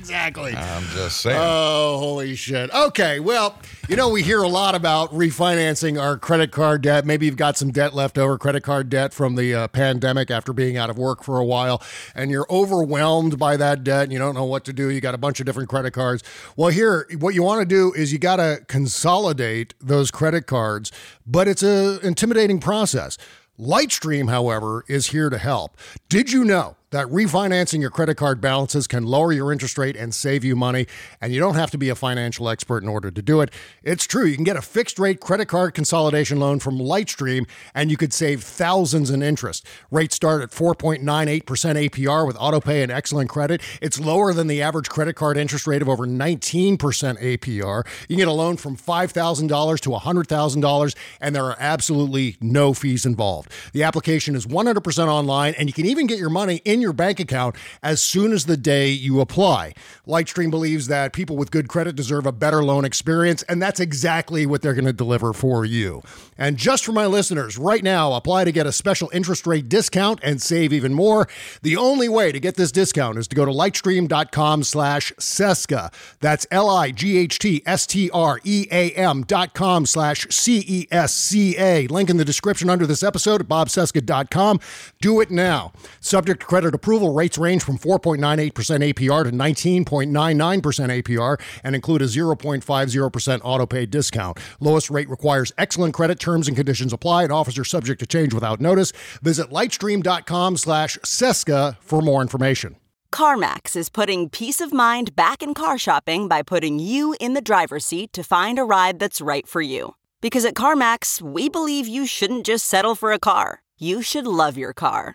Exactly. 0.04 0.54
I'm 0.54 0.84
just 0.88 1.22
saying. 1.22 1.38
Oh, 1.40 1.98
holy 1.98 2.34
shit. 2.34 2.70
Okay, 2.72 3.20
well, 3.20 3.58
you 3.88 3.96
know, 3.96 4.10
we 4.10 4.22
hear 4.22 4.42
a 4.42 4.48
lot 4.48 4.74
about 4.74 5.10
refinancing 5.12 6.00
our 6.00 6.18
credit 6.18 6.50
card 6.50 6.82
debt. 6.82 7.06
Maybe 7.06 7.24
you've 7.24 7.36
got 7.36 7.56
some 7.56 7.70
debt 7.70 7.94
left 7.94 8.18
over, 8.18 8.36
credit 8.36 8.62
card 8.62 8.90
debt 8.90 9.14
from 9.14 9.34
the 9.34 9.54
uh, 9.54 9.68
pandemic 9.68 10.30
after 10.30 10.52
being 10.52 10.76
out 10.76 10.90
of 10.90 10.98
work 10.98 11.24
for 11.24 11.38
a 11.38 11.44
while, 11.44 11.82
and 12.14 12.30
you're 12.30 12.46
overwhelmed 12.50 13.38
by 13.38 13.56
that 13.56 13.82
debt 13.82 14.04
and 14.04 14.12
you 14.12 14.18
don't 14.18 14.34
know 14.34 14.44
what 14.44 14.64
to 14.66 14.72
do. 14.74 14.90
You 14.90 15.00
got 15.00 15.14
a 15.14 15.18
bunch 15.18 15.40
of 15.40 15.46
different 15.46 15.70
credit 15.70 15.92
cards. 15.92 16.22
Well, 16.56 16.68
here, 16.68 17.06
what 17.18 17.34
you 17.34 17.42
want 17.42 17.60
to 17.60 17.66
do 17.66 17.92
is 17.94 18.12
you 18.12 18.18
got 18.18 18.36
to 18.36 18.62
consolidate 18.68 19.72
those 19.80 20.10
credit 20.10 20.46
cards, 20.46 20.92
but 21.26 21.48
it's 21.48 21.62
a 21.62 21.98
intimidating 22.06 22.60
process. 22.60 23.16
Lightstream, 23.58 24.28
however, 24.28 24.84
is 24.88 25.08
here 25.08 25.30
to 25.30 25.38
help. 25.38 25.78
Did 26.08 26.32
you 26.32 26.44
know 26.44 26.76
that 26.94 27.06
refinancing 27.08 27.80
your 27.80 27.90
credit 27.90 28.16
card 28.16 28.40
balances 28.40 28.86
can 28.86 29.04
lower 29.04 29.32
your 29.32 29.52
interest 29.52 29.76
rate 29.76 29.96
and 29.96 30.14
save 30.14 30.44
you 30.44 30.54
money? 30.54 30.86
And 31.20 31.32
you 31.32 31.40
don't 31.40 31.56
have 31.56 31.70
to 31.72 31.78
be 31.78 31.88
a 31.88 31.94
financial 31.94 32.48
expert 32.48 32.82
in 32.82 32.88
order 32.88 33.10
to 33.10 33.20
do 33.20 33.40
it. 33.40 33.50
It's 33.82 34.06
true. 34.06 34.24
You 34.24 34.36
can 34.36 34.44
get 34.44 34.56
a 34.56 34.62
fixed 34.62 34.98
rate 34.98 35.20
credit 35.20 35.46
card 35.46 35.74
consolidation 35.74 36.38
loan 36.38 36.60
from 36.60 36.78
Lightstream, 36.78 37.48
and 37.74 37.90
you 37.90 37.96
could 37.96 38.12
save 38.12 38.44
thousands 38.44 39.10
in 39.10 39.22
interest. 39.22 39.66
Rates 39.90 40.14
start 40.14 40.42
at 40.42 40.50
4.98% 40.50 41.42
APR 41.42 42.26
with 42.26 42.36
autopay 42.36 42.82
and 42.82 42.92
excellent 42.92 43.28
credit. 43.28 43.60
It's 43.82 43.98
lower 43.98 44.32
than 44.32 44.46
the 44.46 44.62
average 44.62 44.88
credit 44.88 45.14
card 45.16 45.36
interest 45.36 45.66
rate 45.66 45.82
of 45.82 45.88
over 45.88 46.06
19% 46.06 46.78
APR. 46.78 47.86
You 48.02 48.06
can 48.06 48.16
get 48.16 48.28
a 48.28 48.32
loan 48.32 48.56
from 48.56 48.76
$5,000 48.76 49.80
to 49.80 49.90
$100,000, 49.90 50.96
and 51.20 51.34
there 51.34 51.44
are 51.44 51.56
absolutely 51.58 52.36
no 52.40 52.72
fees 52.72 53.04
involved. 53.04 53.50
The 53.72 53.82
application 53.82 54.36
is 54.36 54.46
100% 54.46 55.08
online, 55.08 55.54
and 55.58 55.68
you 55.68 55.72
can 55.72 55.86
even 55.86 56.06
get 56.06 56.18
your 56.18 56.30
money 56.30 56.62
in 56.64 56.83
your 56.84 56.92
bank 56.92 57.18
account 57.18 57.56
as 57.82 58.00
soon 58.00 58.32
as 58.32 58.46
the 58.46 58.56
day 58.56 58.90
you 58.90 59.20
apply. 59.20 59.74
Lightstream 60.06 60.50
believes 60.50 60.86
that 60.86 61.12
people 61.12 61.36
with 61.36 61.50
good 61.50 61.66
credit 61.66 61.96
deserve 61.96 62.26
a 62.26 62.32
better 62.32 62.62
loan 62.62 62.84
experience, 62.84 63.42
and 63.44 63.60
that's 63.60 63.80
exactly 63.80 64.46
what 64.46 64.62
they're 64.62 64.74
going 64.74 64.84
to 64.84 64.92
deliver 64.92 65.32
for 65.32 65.64
you. 65.64 66.02
And 66.36 66.56
just 66.56 66.84
for 66.84 66.92
my 66.92 67.06
listeners, 67.06 67.56
right 67.56 67.82
now, 67.82 68.12
apply 68.12 68.44
to 68.44 68.52
get 68.52 68.66
a 68.66 68.72
special 68.72 69.10
interest 69.12 69.46
rate 69.46 69.68
discount 69.68 70.20
and 70.22 70.42
save 70.42 70.72
even 70.72 70.94
more. 70.94 71.28
The 71.62 71.76
only 71.76 72.08
way 72.08 72.32
to 72.32 72.40
get 72.40 72.56
this 72.56 72.70
discount 72.70 73.18
is 73.18 73.26
to 73.28 73.36
go 73.36 73.44
to 73.44 73.50
lightstream.com 73.50 74.64
slash 74.64 75.12
Cesca. 75.18 75.92
That's 76.20 76.46
L-I-G-H-T-S-T-R-E-A-M 76.50 79.22
dot 79.22 79.54
com 79.54 79.86
slash 79.86 80.26
C-E-S-C-A. 80.28 81.86
Link 81.86 82.10
in 82.10 82.16
the 82.18 82.24
description 82.24 82.68
under 82.68 82.86
this 82.86 83.02
episode 83.02 83.40
at 83.40 83.48
bobcesca.com. 83.48 84.60
Do 85.00 85.20
it 85.20 85.30
now. 85.30 85.72
Subject 86.00 86.40
to 86.40 86.46
credit 86.46 86.73
approval, 86.74 87.14
rates 87.14 87.38
range 87.38 87.62
from 87.62 87.78
4.98% 87.78 88.52
APR 88.52 89.24
to 89.24 89.30
19.99% 89.30 91.02
APR 91.02 91.40
and 91.62 91.74
include 91.74 92.02
a 92.02 92.06
0.50% 92.06 93.40
auto 93.42 93.66
pay 93.66 93.86
discount. 93.86 94.38
Lowest 94.60 94.90
rate 94.90 95.08
requires 95.08 95.52
excellent 95.56 95.94
credit. 95.94 96.18
Terms 96.18 96.48
and 96.48 96.56
conditions 96.56 96.92
apply 96.92 97.22
and 97.22 97.32
offers 97.32 97.58
are 97.58 97.64
subject 97.64 98.00
to 98.00 98.06
change 98.06 98.34
without 98.34 98.60
notice. 98.60 98.92
Visit 99.22 99.50
lightstream.com 99.50 100.56
slash 100.56 100.98
Cesca 100.98 101.76
for 101.80 102.02
more 102.02 102.20
information. 102.20 102.76
CarMax 103.14 103.76
is 103.76 103.90
putting 103.90 104.28
peace 104.28 104.60
of 104.60 104.72
mind 104.72 105.14
back 105.14 105.40
in 105.40 105.54
car 105.54 105.78
shopping 105.78 106.26
by 106.26 106.42
putting 106.42 106.80
you 106.80 107.14
in 107.20 107.34
the 107.34 107.40
driver's 107.40 107.84
seat 107.84 108.12
to 108.12 108.24
find 108.24 108.58
a 108.58 108.64
ride 108.64 108.98
that's 108.98 109.20
right 109.20 109.46
for 109.46 109.62
you. 109.62 109.94
Because 110.20 110.44
at 110.44 110.54
CarMax, 110.54 111.22
we 111.22 111.48
believe 111.48 111.86
you 111.86 112.06
shouldn't 112.06 112.44
just 112.44 112.66
settle 112.66 112.96
for 112.96 113.12
a 113.12 113.20
car, 113.20 113.62
you 113.78 114.02
should 114.02 114.26
love 114.26 114.58
your 114.58 114.72
car. 114.72 115.14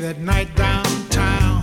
That 0.00 0.18
night 0.18 0.56
downtown. 0.56 1.62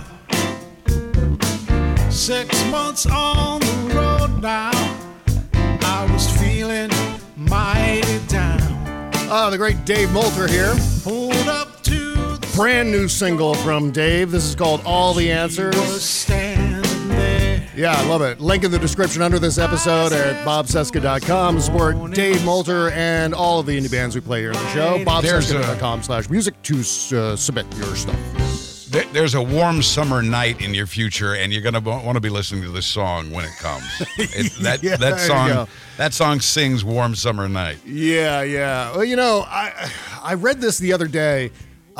Six 2.08 2.70
months 2.70 3.04
on 3.04 3.58
the 3.58 3.92
road 3.92 4.40
now. 4.40 4.70
I 5.54 6.08
was 6.12 6.30
feeling 6.40 6.88
mighty 7.36 8.20
down. 8.28 8.60
Uh, 9.28 9.50
the 9.50 9.58
great 9.58 9.84
Dave 9.84 10.10
Molter 10.10 10.48
here. 10.48 10.76
Pulled 11.02 11.48
up 11.48 11.82
to 11.82 12.14
the 12.36 12.52
Brand 12.54 12.92
new 12.92 13.08
single 13.08 13.54
from 13.54 13.90
Dave. 13.90 14.30
This 14.30 14.44
is 14.44 14.54
called 14.54 14.82
All 14.84 15.14
the 15.14 15.32
Answers. 15.32 15.74
Was 17.78 17.86
standing 17.86 17.86
there. 17.86 17.92
Yeah, 17.92 17.92
I 17.92 18.06
love 18.08 18.22
it. 18.22 18.40
Link 18.40 18.64
in 18.64 18.70
the 18.70 18.78
description 18.78 19.22
under 19.22 19.38
this 19.38 19.58
episode 19.58 20.12
at 20.12 20.44
bobcesca.com. 20.46 21.60
Support 21.60 22.12
Dave 22.12 22.36
Molter 22.38 22.90
and 22.92 23.34
all 23.34 23.60
of 23.60 23.66
the 23.66 23.78
indie 23.78 23.90
bands 23.90 24.14
we 24.14 24.20
play 24.20 24.40
here 24.40 24.52
on 24.52 24.62
the 24.62 24.70
show. 24.70 24.98
Bobcesca.com 25.04 26.02
slash 26.02 26.28
music 26.28 26.60
to 26.62 26.80
uh, 27.16 27.36
submit 27.36 27.66
your 27.76 27.94
stuff. 27.96 28.18
There's 29.12 29.34
a 29.34 29.42
warm 29.42 29.82
summer 29.82 30.22
night 30.22 30.62
in 30.62 30.72
your 30.72 30.86
future, 30.86 31.34
and 31.34 31.52
you're 31.52 31.62
gonna 31.62 31.80
want 31.80 32.14
to 32.14 32.20
be 32.20 32.30
listening 32.30 32.62
to 32.62 32.70
this 32.70 32.86
song 32.86 33.30
when 33.30 33.44
it 33.44 33.54
comes. 33.58 33.84
It, 34.18 34.52
that 34.62 34.82
Yeah, 34.82 34.96
that 34.96 35.20
song 35.20 35.68
that 35.98 36.14
song 36.14 36.40
sings 36.40 36.84
"Warm 36.84 37.14
Summer 37.14 37.48
Night." 37.48 37.78
Yeah, 37.84 38.42
yeah. 38.42 38.90
Well, 38.92 39.04
you 39.04 39.16
know, 39.16 39.44
I 39.46 39.90
I 40.22 40.34
read 40.34 40.60
this 40.60 40.78
the 40.78 40.94
other 40.94 41.06
day. 41.06 41.50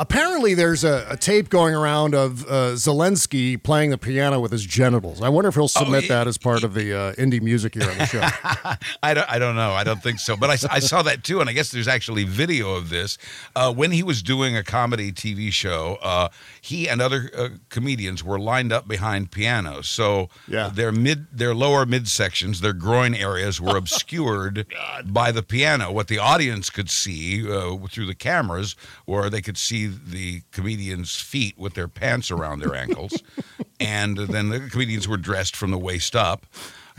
Apparently, 0.01 0.53
there's 0.53 0.85
a, 0.85 1.05
a 1.09 1.17
tape 1.17 1.49
going 1.49 1.75
around 1.75 2.15
of 2.15 2.45
uh, 2.45 2.71
Zelensky 2.75 3.61
playing 3.61 3.89
the 3.89 3.97
piano 3.97 4.39
with 4.39 4.53
his 4.53 4.65
genitals. 4.65 5.21
I 5.21 5.27
wonder 5.27 5.49
if 5.49 5.55
he'll 5.55 5.67
submit 5.67 6.03
yeah. 6.03 6.19
that 6.19 6.27
as 6.27 6.37
part 6.37 6.63
of 6.63 6.73
the 6.73 6.97
uh, 6.97 7.13
indie 7.15 7.41
music 7.41 7.73
here 7.73 7.83
on 7.91 7.97
the 7.97 8.05
show. 8.05 8.21
I 9.03 9.13
don't, 9.13 9.29
I 9.29 9.37
don't 9.39 9.57
know. 9.57 9.71
I 9.73 9.83
don't 9.83 10.01
think 10.01 10.19
so. 10.19 10.37
But 10.37 10.51
I, 10.51 10.75
I 10.75 10.79
saw 10.79 11.01
that 11.01 11.25
too, 11.25 11.41
and 11.41 11.49
I 11.49 11.53
guess 11.53 11.71
there's 11.71 11.89
actually 11.89 12.23
video 12.23 12.75
of 12.75 12.89
this. 12.89 13.17
Uh, 13.57 13.73
when 13.73 13.91
he 13.91 14.01
was 14.01 14.23
doing 14.23 14.55
a 14.55 14.63
comedy 14.63 15.11
TV 15.11 15.51
show, 15.51 15.97
uh, 16.01 16.29
he 16.61 16.87
and 16.87 17.01
other 17.01 17.29
uh, 17.37 17.49
comedians 17.67 18.23
were 18.23 18.39
lined 18.39 18.71
up 18.71 18.87
behind 18.87 19.31
pianos. 19.31 19.89
So 19.89 20.29
Yeah. 20.47 20.69
their 20.73 20.93
mid, 20.93 21.27
their 21.29 21.53
lower 21.53 21.85
midsections, 21.85 22.61
their 22.61 22.71
groin 22.71 23.13
areas 23.13 23.59
were 23.59 23.75
obscured 23.83 24.65
by 25.07 25.33
the 25.33 25.43
piano. 25.43 25.91
What 25.91 26.07
the 26.07 26.19
audience 26.19 26.69
could 26.69 26.89
see 26.89 27.45
uh, 27.45 27.75
through 27.87 28.05
the 28.05 28.15
cameras, 28.15 28.77
or 29.05 29.29
they 29.29 29.41
could 29.41 29.57
see 29.57 29.88
the 29.89 30.41
comedians' 30.51 31.15
feet 31.15 31.57
with 31.57 31.73
their 31.73 31.87
pants 31.87 32.31
around 32.31 32.59
their 32.59 32.75
ankles, 32.75 33.21
and 33.79 34.17
then 34.17 34.49
the 34.49 34.69
comedians 34.69 35.07
were 35.07 35.17
dressed 35.17 35.55
from 35.55 35.71
the 35.71 35.77
waist 35.77 36.15
up. 36.15 36.45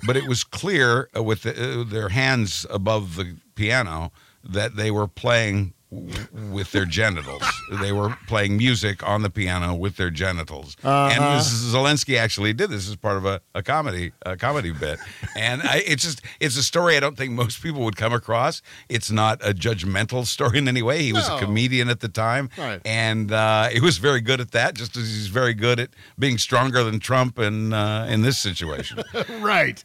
But 0.06 0.16
it 0.16 0.26
was 0.26 0.44
clear 0.44 1.08
uh, 1.14 1.22
with 1.22 1.42
the, 1.42 1.80
uh, 1.80 1.84
their 1.84 2.08
hands 2.08 2.66
above 2.70 3.16
the 3.16 3.36
piano 3.54 4.12
that 4.42 4.76
they 4.76 4.90
were 4.90 5.06
playing 5.06 5.74
w- 5.90 6.26
with 6.52 6.72
their 6.72 6.84
genitals. 6.86 7.42
They 7.80 7.92
were 7.92 8.16
playing 8.26 8.56
music 8.56 9.06
on 9.06 9.22
the 9.22 9.30
piano 9.30 9.74
with 9.74 9.96
their 9.96 10.10
genitals. 10.10 10.76
And 10.82 11.22
Uh-huh. 11.22 11.38
Mrs. 11.38 11.72
Zelensky 11.74 12.16
actually 12.18 12.52
did 12.52 12.70
this 12.70 12.88
as 12.88 12.96
part 12.96 13.16
of 13.16 13.24
a, 13.26 13.40
a 13.54 13.62
comedy 13.62 14.12
a 14.26 14.36
comedy 14.36 14.72
bit. 14.72 14.98
And 15.36 15.62
I, 15.62 15.82
it's 15.86 16.02
just 16.04 16.22
it's 16.40 16.56
a 16.56 16.62
story 16.62 16.96
I 16.96 17.00
don't 17.00 17.16
think 17.16 17.32
most 17.32 17.62
people 17.62 17.82
would 17.84 17.96
come 17.96 18.12
across. 18.12 18.62
It's 18.88 19.10
not 19.10 19.40
a 19.46 19.52
judgmental 19.52 20.26
story 20.26 20.58
in 20.58 20.68
any 20.68 20.82
way. 20.82 21.02
He 21.02 21.12
was 21.12 21.28
No. 21.28 21.36
a 21.36 21.40
comedian 21.40 21.88
at 21.88 22.00
the 22.00 22.08
time, 22.08 22.50
Right. 22.58 22.80
and 22.84 23.30
uh, 23.32 23.68
he 23.68 23.80
was 23.80 23.98
very 23.98 24.20
good 24.20 24.40
at 24.40 24.50
that. 24.52 24.74
Just 24.74 24.96
as 24.96 25.04
he's 25.08 25.28
very 25.28 25.54
good 25.54 25.78
at 25.80 25.90
being 26.18 26.38
stronger 26.38 26.82
than 26.84 27.00
Trump 27.00 27.38
in 27.38 27.72
uh, 27.72 28.06
in 28.10 28.22
this 28.22 28.38
situation. 28.38 29.02
right. 29.40 29.82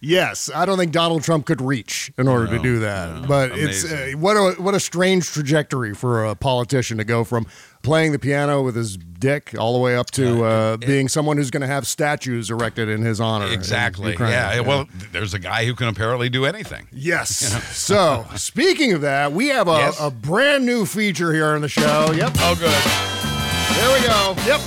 Yes, 0.00 0.50
I 0.54 0.64
don't 0.66 0.78
think 0.78 0.92
Donald 0.92 1.22
Trump 1.22 1.46
could 1.46 1.60
reach 1.60 2.12
in 2.18 2.28
order 2.28 2.46
to 2.48 2.58
do 2.62 2.78
that. 2.80 3.22
no. 3.22 3.26
but 3.28 3.50
it's 3.54 3.84
uh, 3.90 4.12
what 4.16 4.34
a 4.36 4.60
what 4.60 4.74
a 4.74 4.80
strange 4.80 5.26
trajectory 5.26 5.94
for 5.94 6.24
a 6.24 6.34
politician 6.34 6.98
to 6.98 7.04
go 7.04 7.24
from 7.24 7.46
playing 7.82 8.12
the 8.12 8.18
piano 8.18 8.62
with 8.62 8.74
his 8.74 8.96
dick 8.96 9.54
all 9.58 9.72
the 9.72 9.78
way 9.78 9.96
up 9.96 10.10
to 10.10 10.44
uh, 10.44 10.76
being 10.78 11.08
someone 11.08 11.36
who's 11.36 11.50
going 11.52 11.60
to 11.60 11.66
have 11.68 11.86
statues 11.86 12.50
erected 12.50 12.88
in 12.88 13.02
his 13.02 13.20
honor. 13.20 13.46
Exactly. 13.46 14.10
Ukraine. 14.10 14.30
Yeah. 14.32 14.60
Well, 14.60 14.88
there's 15.12 15.34
a 15.34 15.38
guy 15.38 15.64
who 15.66 15.74
can 15.74 15.86
apparently 15.88 16.28
do 16.28 16.44
anything. 16.44 16.88
Yes. 16.92 17.54
So, 17.86 18.26
speaking 18.34 18.92
of 18.94 19.02
that, 19.02 19.32
we 19.32 19.48
have 19.48 19.68
a, 19.68 19.72
Yes. 19.72 19.98
a 20.00 20.10
brand 20.10 20.66
new 20.66 20.84
feature 20.86 21.32
here 21.32 21.46
on 21.46 21.60
the 21.62 21.68
show. 21.68 22.10
Yep. 22.12 22.32
Oh, 22.38 22.54
good. 22.56 23.76
There 23.76 24.00
we 24.00 24.06
go. 24.06 24.34
Yep. 24.46 24.60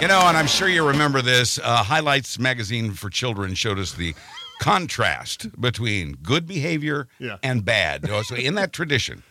You 0.00 0.08
know, 0.08 0.20
and 0.26 0.36
I'm 0.36 0.46
sure 0.46 0.66
you 0.66 0.86
remember 0.86 1.20
this. 1.20 1.58
Uh, 1.62 1.82
Highlights 1.82 2.38
magazine 2.38 2.92
for 2.92 3.10
children 3.10 3.52
showed 3.54 3.78
us 3.78 3.92
the 3.92 4.14
contrast 4.58 5.48
between 5.60 6.12
good 6.22 6.46
behavior 6.46 7.06
Yeah. 7.18 7.36
and 7.42 7.62
bad. 7.66 8.08
Oh, 8.08 8.22
So, 8.22 8.34
in 8.34 8.54
that 8.54 8.72
tradition, 8.72 9.22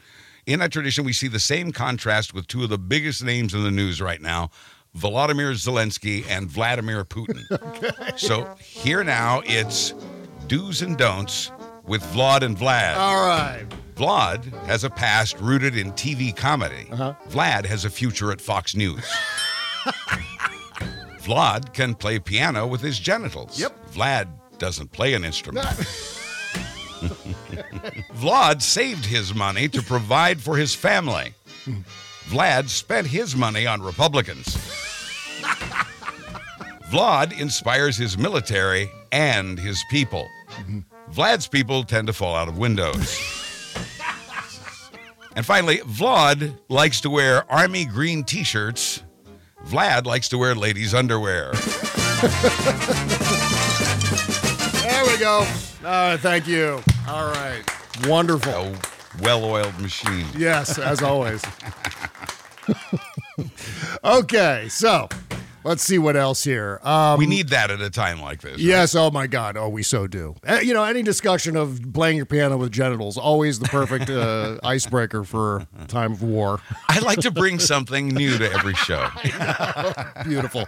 in 0.46 0.60
that 0.60 0.72
tradition, 0.72 1.06
we 1.06 1.14
see 1.14 1.28
the 1.28 1.40
same 1.40 1.72
contrast 1.72 2.36
with 2.36 2.46
two 2.46 2.64
of 2.64 2.70
the 2.70 2.78
biggest 2.78 3.24
names 3.24 3.56
in 3.56 3.64
the 3.64 3.72
news 3.72 4.00
right 4.00 4.22
now. 4.22 4.52
Volodymyr 4.96 5.54
Zelensky 5.54 6.24
and 6.30 6.48
Vladimir 6.48 7.04
Putin. 7.04 7.50
okay. 7.52 8.12
So 8.18 8.56
here 8.60 9.04
now 9.04 9.42
it's 9.46 9.94
do's 10.48 10.84
and 10.84 10.98
don'ts 10.98 11.52
with 11.84 12.04
Vlod 12.14 12.44
and 12.44 12.56
Vlad. 12.56 12.96
All 12.96 13.26
right. 13.28 13.66
Vlod 13.96 14.44
has 14.68 14.84
a 14.84 14.90
past 14.92 15.40
rooted 15.40 15.76
in 15.76 15.92
TV 15.94 16.36
comedy. 16.36 16.88
Uh-huh. 16.92 17.14
Vlad 17.30 17.66
has 17.66 17.86
a 17.86 17.90
future 17.90 18.32
at 18.32 18.40
Fox 18.40 18.76
News. 18.76 19.04
Vlod 21.30 21.74
can 21.74 21.94
play 21.94 22.18
piano 22.18 22.66
with 22.66 22.82
his 22.82 22.98
genitals. 22.98 23.60
Yep. 23.60 23.92
Vlad 23.92 24.28
doesn't 24.58 24.92
play 24.92 25.14
an 25.14 25.24
instrument. 25.24 25.68
Vlod 28.16 28.62
saved 28.62 29.06
his 29.06 29.34
money 29.34 29.70
to 29.70 29.82
provide 29.82 30.42
for 30.42 30.58
his 30.58 30.74
family. 30.76 31.34
Vlad 32.28 32.68
spent 32.68 33.08
his 33.08 33.36
money 33.36 33.66
on 33.68 33.82
Republicans. 33.82 34.48
Vlod 36.92 37.40
inspires 37.40 37.96
his 37.96 38.18
military 38.18 38.90
and 39.12 39.60
his 39.60 39.84
people. 39.90 40.28
Vlad's 41.12 41.48
people 41.48 41.84
tend 41.84 42.08
to 42.08 42.14
fall 42.14 42.36
out 42.36 42.48
of 42.48 42.58
windows. 42.58 43.18
And 45.36 45.46
finally, 45.46 45.78
Vlod 45.78 46.58
likes 46.70 47.00
to 47.02 47.10
wear 47.10 47.50
army 47.52 47.86
green 47.86 48.24
t 48.24 48.44
shirts. 48.44 49.04
Vlad 49.66 50.06
likes 50.06 50.30
to 50.30 50.38
wear 50.38 50.56
ladies' 50.56 50.94
underwear. 50.94 51.52
There 54.82 55.06
we 55.06 55.18
go. 55.18 55.48
Uh, 55.84 56.18
thank 56.18 56.48
you. 56.48 56.82
All 57.08 57.28
right. 57.32 57.62
Wonderful. 58.06 58.52
A 58.52 58.78
well 59.22 59.44
oiled 59.46 59.78
machine. 59.80 60.26
Yes, 60.38 60.78
as 60.78 61.02
always. 61.02 61.42
okay, 64.04 64.68
so 64.70 65.08
let's 65.64 65.84
see 65.84 65.98
what 65.98 66.16
else 66.16 66.44
here. 66.44 66.80
Um, 66.84 67.18
we 67.20 67.26
need 67.26 67.50
that 67.50 67.72
at 67.72 67.82
a 67.82 67.90
time 67.90 68.22
like 68.22 68.42
this. 68.42 68.52
right? 68.52 68.60
Yes, 68.60 68.96
oh 68.96 69.12
my 69.12 69.28
God. 69.28 69.58
Oh, 69.58 69.70
we 69.70 69.84
so 69.84 70.08
do. 70.08 70.36
Uh, 70.48 70.60
you 70.62 70.74
know, 70.74 70.84
any 70.84 71.04
discussion 71.04 71.56
of 71.56 71.80
playing 71.94 72.18
your 72.18 72.26
piano 72.26 72.58
with 72.58 72.72
genitals, 72.72 73.18
always 73.18 73.60
the 73.60 73.68
perfect 73.68 74.10
uh, 74.10 74.60
icebreaker 74.64 75.24
for 75.24 75.68
time 75.88 76.14
of 76.14 76.24
war. 76.24 76.62
I 76.88 77.00
like 77.00 77.20
to 77.20 77.32
bring 77.32 77.60
something 77.60 78.08
new 78.08 78.38
to 78.38 78.52
every 78.52 78.76
show. 78.76 79.08
Beautiful. 80.24 80.68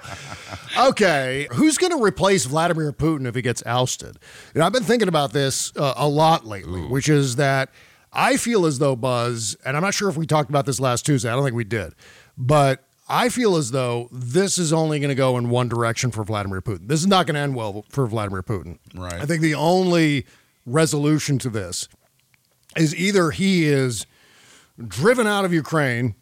Okay, 0.77 1.47
who's 1.51 1.77
going 1.77 1.97
to 1.97 2.03
replace 2.03 2.45
Vladimir 2.45 2.91
Putin 2.93 3.27
if 3.27 3.35
he 3.35 3.41
gets 3.41 3.63
ousted? 3.65 4.17
You 4.53 4.59
know, 4.59 4.65
I've 4.65 4.73
been 4.73 4.83
thinking 4.83 5.07
about 5.07 5.33
this 5.33 5.71
uh, 5.75 5.93
a 5.97 6.07
lot 6.07 6.45
lately, 6.45 6.81
which 6.81 7.09
is 7.09 7.35
that 7.37 7.69
I 8.13 8.37
feel 8.37 8.65
as 8.65 8.79
though 8.79 8.95
Buzz, 8.95 9.55
and 9.65 9.75
I'm 9.77 9.83
not 9.83 9.93
sure 9.93 10.09
if 10.09 10.17
we 10.17 10.25
talked 10.25 10.49
about 10.49 10.65
this 10.65 10.79
last 10.79 11.05
Tuesday. 11.05 11.29
I 11.29 11.33
don't 11.35 11.43
think 11.43 11.55
we 11.55 11.63
did, 11.63 11.93
but 12.37 12.83
I 13.12 13.28
feel 13.28 13.57
as 13.57 13.72
though 13.72 14.07
this 14.09 14.57
is 14.57 14.72
only 14.72 14.99
going 14.99 15.09
to 15.09 15.16
go 15.16 15.38
in 15.38 15.49
one 15.49 15.68
direction 15.68 16.12
for 16.12 16.24
Vladimir 16.24 16.62
Putin. 16.62 16.88
This 16.88 17.01
is 17.01 17.07
not 17.07 17.28
going 17.28 17.36
to 17.36 17.41
end 17.41 17.55
well 17.55 17.84
for 17.89 18.07
Vladimir 18.07 18.41
Putin. 18.41 18.80
Right. 18.95 19.16
I 19.16 19.26
think 19.26 19.41
the 19.41 19.53
only 19.53 20.26
resolution 20.66 21.38
to 21.39 21.49
this 21.49 21.89
is 22.78 22.95
either 22.95 23.32
he 23.32 23.66
is 23.66 24.05
driven 24.88 25.28
out 25.28 25.43
of 25.43 25.51
Ukraine, 25.51 26.16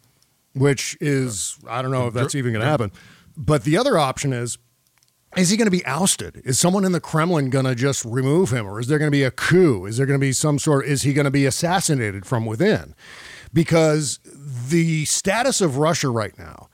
which 0.52 0.98
is, 1.00 1.56
I 1.68 1.80
don't 1.80 1.92
know 1.92 2.08
if 2.08 2.14
that's 2.14 2.34
even 2.34 2.52
going 2.52 2.64
to 2.64 2.68
happen. 2.68 2.90
But 3.36 3.62
the 3.62 3.78
other 3.78 3.96
option 3.96 4.32
is, 4.32 4.58
is 5.36 5.50
he 5.50 5.56
going 5.56 5.66
to 5.66 5.70
be 5.70 5.86
ousted? 5.86 6.42
Is 6.44 6.58
someone 6.58 6.84
in 6.84 6.90
the 6.90 7.00
Kremlin 7.00 7.50
going 7.50 7.66
to 7.66 7.76
just 7.76 8.04
remove 8.04 8.50
him? 8.50 8.66
Or 8.66 8.80
is 8.80 8.88
there 8.88 8.98
going 8.98 9.06
to 9.06 9.16
be 9.16 9.22
a 9.22 9.30
coup? 9.30 9.86
Is 9.86 9.96
there 9.96 10.06
going 10.06 10.18
to 10.18 10.26
be 10.26 10.32
some 10.32 10.58
sort, 10.58 10.84
of 10.84 10.90
is 10.90 11.02
he 11.02 11.12
going 11.12 11.24
to 11.24 11.30
be 11.30 11.46
assassinated 11.46 12.26
from 12.26 12.46
within? 12.46 12.96
Because 13.52 14.18
the 14.24 15.04
status 15.04 15.60
of 15.60 15.78
Russia 15.78 16.08
right 16.10 16.36
now 16.36 16.68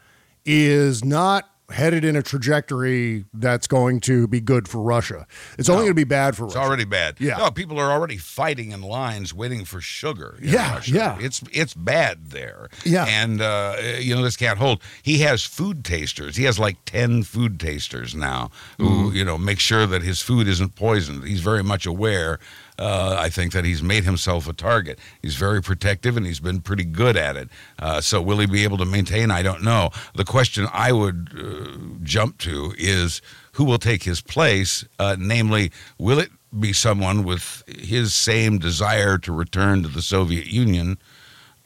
is 0.47 1.05
not 1.05 1.51
headed 1.69 2.05
in 2.05 2.15
a 2.15 2.23
trajectory 2.23 3.25
that's 3.35 3.67
going 3.67 3.99
to 3.99 4.29
be 4.29 4.41
good 4.41 4.69
for 4.69 4.81
Russia. 4.81 5.27
It's 5.59 5.69
only 5.69 5.81
going 5.83 5.91
to 5.91 5.95
be 5.95 6.05
bad 6.05 6.37
for 6.37 6.45
Russia. 6.45 6.59
It's 6.59 6.65
already 6.65 6.85
bad. 6.85 7.17
Yeah. 7.19 7.39
No, 7.39 7.51
people 7.51 7.81
are 7.81 7.91
already 7.91 8.19
fighting 8.19 8.71
in 8.71 8.83
lines 8.83 9.35
waiting 9.35 9.65
for 9.65 9.81
sugar. 9.81 10.39
Yeah, 10.41 10.75
Russia. 10.75 10.93
yeah. 10.95 11.19
It's 11.21 11.43
it's 11.51 11.75
bad 11.75 12.31
there. 12.31 12.69
Yeah. 12.85 13.07
And 13.09 13.41
uh, 13.43 13.77
you 13.99 14.15
know 14.15 14.23
this 14.23 14.37
can't 14.37 14.59
hold. 14.61 14.81
He 15.03 15.19
has 15.19 15.43
food 15.45 15.85
tasters. 15.85 16.37
He 16.37 16.45
has 16.45 16.57
like 16.57 16.77
ten 16.85 17.25
food 17.25 17.59
tasters 17.59 18.15
now 18.15 18.51
who 18.79 18.85
Mm-hmm. 18.87 19.17
you 19.17 19.25
know 19.25 19.37
make 19.37 19.59
sure 19.59 19.87
that 19.87 20.03
his 20.03 20.23
food 20.23 20.47
isn't 20.47 20.77
poisoned. 20.77 21.25
He's 21.25 21.41
very 21.41 21.65
much 21.65 21.85
aware. 21.85 22.39
Uh, 22.79 23.17
I 23.19 23.29
think 23.31 23.53
that 23.53 23.65
he's 23.65 23.83
made 23.83 24.05
himself 24.05 24.49
a 24.49 24.53
target. 24.53 24.99
He's 25.23 25.37
very 25.37 25.63
protective 25.63 26.17
and 26.17 26.27
he's 26.27 26.41
been 26.41 26.61
pretty 26.61 26.85
good 26.85 27.17
at 27.17 27.37
it. 27.37 27.49
Uh, 27.79 28.01
so 28.01 28.21
will 28.21 28.39
he 28.39 28.47
be 28.47 28.65
able 28.65 28.79
to 28.79 28.85
maintain? 28.85 29.31
I 29.31 29.43
don't 29.43 29.63
know. 29.63 29.91
The 30.15 30.25
question 30.25 30.67
I 30.73 30.93
would 30.93 31.31
uh, 31.39 31.79
jump 32.03 32.39
to 32.39 32.75
is 32.77 33.23
who 33.53 33.65
will 33.65 33.79
take 33.79 34.03
his 34.03 34.21
place? 34.21 34.85
Uh, 34.99 35.17
namely, 35.19 35.73
will 35.99 36.19
it 36.19 36.31
be 36.59 36.73
someone 36.73 37.25
with 37.25 37.63
his 37.67 38.15
same 38.15 38.59
desire 38.59 39.19
to 39.19 39.33
return 39.33 39.83
to 39.83 39.89
the 39.89 40.03
Soviet 40.03 40.47
Union? 40.47 40.99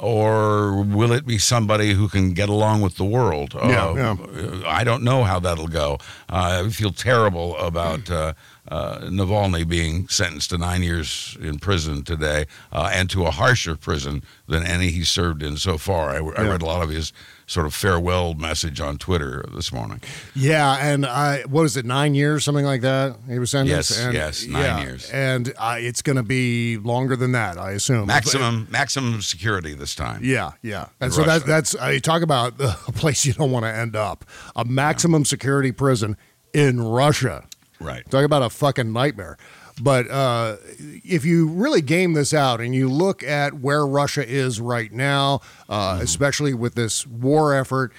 Or 0.01 0.83
will 0.83 1.13
it 1.13 1.27
be 1.27 1.39
somebody 1.39 1.93
who 1.93 2.09
can 2.09 2.33
get 2.33 2.49
along 2.49 2.81
with 2.81 2.97
the 2.97 3.05
world? 3.05 3.55
Yeah, 3.55 3.87
Uh, 3.89 3.95
yeah. 3.95 4.63
I 4.67 4.83
don't 4.85 5.03
know 5.03 5.25
how 5.25 5.39
that'll 5.41 5.69
go. 5.69 5.99
Uh, 6.29 6.65
I 6.67 6.71
feel 6.71 6.93
terrible 6.93 7.57
about 7.59 8.11
uh, 8.11 8.33
uh, 8.69 8.99
Navalny 9.03 9.67
being 9.69 10.09
sentenced 10.09 10.51
to 10.51 10.59
nine 10.59 10.83
years 10.83 11.37
in 11.41 11.59
prison 11.59 12.03
today 12.03 12.47
uh, 12.73 12.91
and 12.93 13.11
to 13.11 13.27
a 13.27 13.31
harsher 13.31 13.77
prison 13.77 14.23
than 14.49 14.63
any 14.65 14.89
he's 14.91 15.09
served 15.11 15.43
in 15.43 15.57
so 15.57 15.77
far. 15.79 16.11
I, 16.11 16.17
I 16.19 16.45
Yeah. 16.45 16.51
read 16.53 16.63
a 16.63 16.67
lot 16.67 16.83
of 16.83 16.91
his 16.91 17.13
sort 17.51 17.67
of 17.67 17.75
farewell 17.75 18.35
message 18.35 18.81
on 18.81 18.97
Twitter 18.97 19.45
this 19.53 19.73
morning. 19.73 20.01
Yeah, 20.37 20.77
and 20.81 21.05
I 21.05 21.43
what 21.43 21.65
is 21.65 21.77
it, 21.77 21.85
nine 21.85 22.15
years, 22.15 22.45
something 22.45 22.65
like 22.65 22.83
that? 22.83 23.17
He 23.29 23.41
was 23.41 23.51
sentenced. 23.51 23.91
Yes, 23.91 24.05
and, 24.05 24.15
yes, 24.15 24.47
nine 24.47 24.63
yeah, 24.63 24.83
years. 24.83 25.11
and 25.11 25.53
uh, 25.59 25.75
it's 25.79 26.01
going 26.01 26.15
to 26.15 26.23
be 26.23 26.77
longer 26.79 27.17
than 27.17 27.33
that, 27.33 27.59
I 27.59 27.73
assume. 27.73 28.07
Maximum 28.07 28.69
maximum 28.71 29.21
security 29.21 29.75
this 29.75 29.97
time. 29.97 30.21
Yeah, 30.23 30.53
yeah, 30.63 30.87
and 31.01 31.13
so 31.13 31.25
that, 31.25 31.45
that's 31.45 31.75
I 31.75 31.99
talk 31.99 32.23
about 32.23 32.55
a 32.61 32.93
place 32.93 33.27
you 33.27 33.33
don't 33.33 33.51
want 33.51 33.65
to 33.65 33.75
end 33.75 33.97
up, 33.97 34.25
a 34.55 34.65
maximum 34.65 35.25
security 35.25 35.73
prison 35.73 36.17
in 36.55 36.81
Russia. 36.81 37.49
Right. 37.81 38.09
Talk 38.11 38.25
about 38.25 38.43
a 38.43 38.51
fucking 38.51 38.93
nightmare. 38.93 39.39
But 39.81 40.11
uh, 40.11 40.57
if 41.05 41.25
you 41.25 41.49
really 41.49 41.81
game 41.81 42.13
this 42.13 42.35
out 42.35 42.61
and 42.61 42.75
you 42.75 42.89
look 42.89 43.23
at 43.23 43.55
where 43.55 43.87
Russia 43.87 44.27
is 44.27 44.61
right 44.61 44.93
now, 44.93 45.41
uh, 45.69 45.95
Mm-hmm. 45.95 46.03
especially 46.03 46.55
with 46.55 46.75
this 46.75 47.07
war 47.07 47.55
effort 47.55 47.93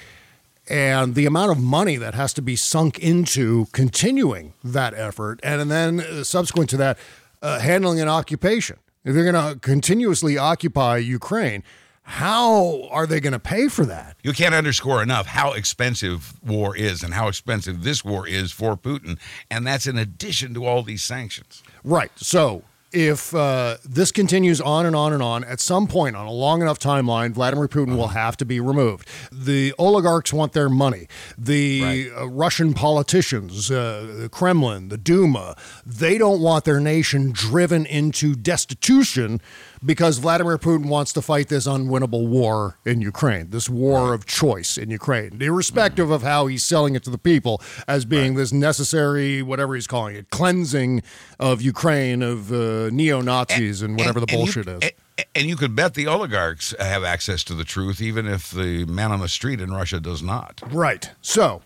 and 0.70 1.16
the 1.16 1.26
amount 1.26 1.52
of 1.52 1.60
money 1.60 1.98
that 1.98 2.14
has 2.14 2.34
to 2.34 2.42
be 2.42 2.56
sunk 2.56 3.00
into 3.00 3.66
continuing 3.72 4.54
that 4.64 4.94
effort, 4.94 5.40
and 5.44 5.70
then 5.72 6.00
uh, 6.00 6.24
subsequent 6.24 6.70
to 6.70 6.78
that, 6.78 6.98
uh, 7.42 7.60
handling 7.60 8.00
an 8.00 8.08
occupation. 8.08 8.78
If 9.04 9.16
they're 9.16 9.30
going 9.32 9.54
to 9.54 9.60
continuously 9.60 10.38
occupy 10.38 10.98
Ukraine, 10.98 11.64
how 12.04 12.88
are 12.92 13.08
they 13.08 13.20
going 13.20 13.34
to 13.34 13.40
pay 13.40 13.68
for 13.68 13.86
that? 13.86 14.16
You 14.24 14.34
can't 14.34 14.54
underscore 14.56 15.02
enough 15.02 15.28
how 15.28 15.54
expensive 15.54 16.34
war 16.44 16.76
is 16.76 17.04
and 17.04 17.14
how 17.14 17.28
expensive 17.28 17.84
this 17.84 18.04
war 18.06 18.28
is 18.28 18.52
for 18.52 18.78
Putin. 18.78 19.18
And 19.50 19.66
that's 19.66 19.88
in 19.88 19.98
addition 19.98 20.54
to 20.54 20.66
all 20.66 20.84
these 20.84 21.04
sanctions. 21.04 21.64
Right. 21.84 22.12
So 22.16 22.64
if 22.92 23.34
uh, 23.34 23.78
this 23.86 24.12
continues 24.12 24.60
on 24.60 24.86
and 24.86 24.96
on 24.96 25.14
and 25.14 25.24
on, 25.24 25.44
at 25.46 25.60
some 25.60 25.88
point 25.88 26.16
on 26.16 26.28
a 26.28 26.32
long 26.32 26.62
enough 26.62 26.80
timeline, 26.80 27.32
Vladimir 27.32 27.68
Putin 27.68 27.96
will 27.96 28.10
have 28.10 28.36
to 28.38 28.46
be 28.46 28.60
removed. 28.60 29.08
The 29.32 29.74
oligarchs 29.78 30.34
want 30.34 30.54
their 30.54 30.70
money. 30.70 31.08
The 31.38 32.12
uh, 32.16 32.28
Russian 32.28 32.74
politicians, 32.74 33.72
uh, 33.72 34.16
the 34.20 34.30
Kremlin, 34.30 34.90
the 34.90 34.98
Duma, 34.98 35.56
they 35.86 36.18
don't 36.18 36.42
want 36.42 36.66
their 36.66 36.80
nation 36.80 37.32
driven 37.32 37.86
into 37.86 38.36
destitution 38.36 39.42
because 39.84 40.20
Vladimir 40.20 40.58
Putin 40.58 40.86
wants 40.86 41.12
to 41.14 41.22
fight 41.22 41.48
this 41.50 41.68
unwinnable 41.68 42.28
war 42.28 42.78
in 42.86 43.02
Ukraine, 43.02 43.50
this 43.50 43.68
war 43.68 44.14
of 44.14 44.26
choice 44.26 44.78
in 44.78 44.90
Ukraine, 44.90 45.42
irrespective 45.42 46.12
of 46.12 46.22
how 46.22 46.48
he's 46.48 46.64
selling 46.64 46.96
it 46.96 47.04
to 47.04 47.10
the 47.10 47.18
people 47.18 47.62
as 47.88 48.06
being 48.06 48.36
this 48.36 48.52
necessary, 48.52 49.42
whatever 49.42 49.76
he's 49.76 49.88
calling 49.88 50.16
it, 50.16 50.30
cleansing 50.30 51.02
of 51.40 51.62
Ukraine 51.62 52.22
of 52.22 52.52
uh, 52.52 52.90
neo 52.92 53.22
Nazis 53.22 53.82
and, 53.82 53.98
whatever 53.98 54.20
the 54.20 54.26
and 54.30 54.32
you- 54.32 54.38
bullshit 54.38 54.68
is. 54.68 54.82
And, 54.84 54.92
and 55.36 55.46
you 55.48 55.56
could 55.56 55.76
bet 55.76 55.94
the 55.94 56.08
oligarchs 56.08 56.74
have 56.80 57.04
access 57.04 57.44
to 57.46 57.54
the 57.54 57.64
truth, 57.64 58.02
even 58.02 58.28
if 58.28 58.52
the 58.52 58.86
man 58.86 59.12
on 59.12 59.20
the 59.20 59.30
street 59.30 59.62
in 59.62 59.72
Russia 59.72 60.00
does 60.00 60.22
not. 60.22 60.62
Right. 60.72 61.10
So, 61.22 61.62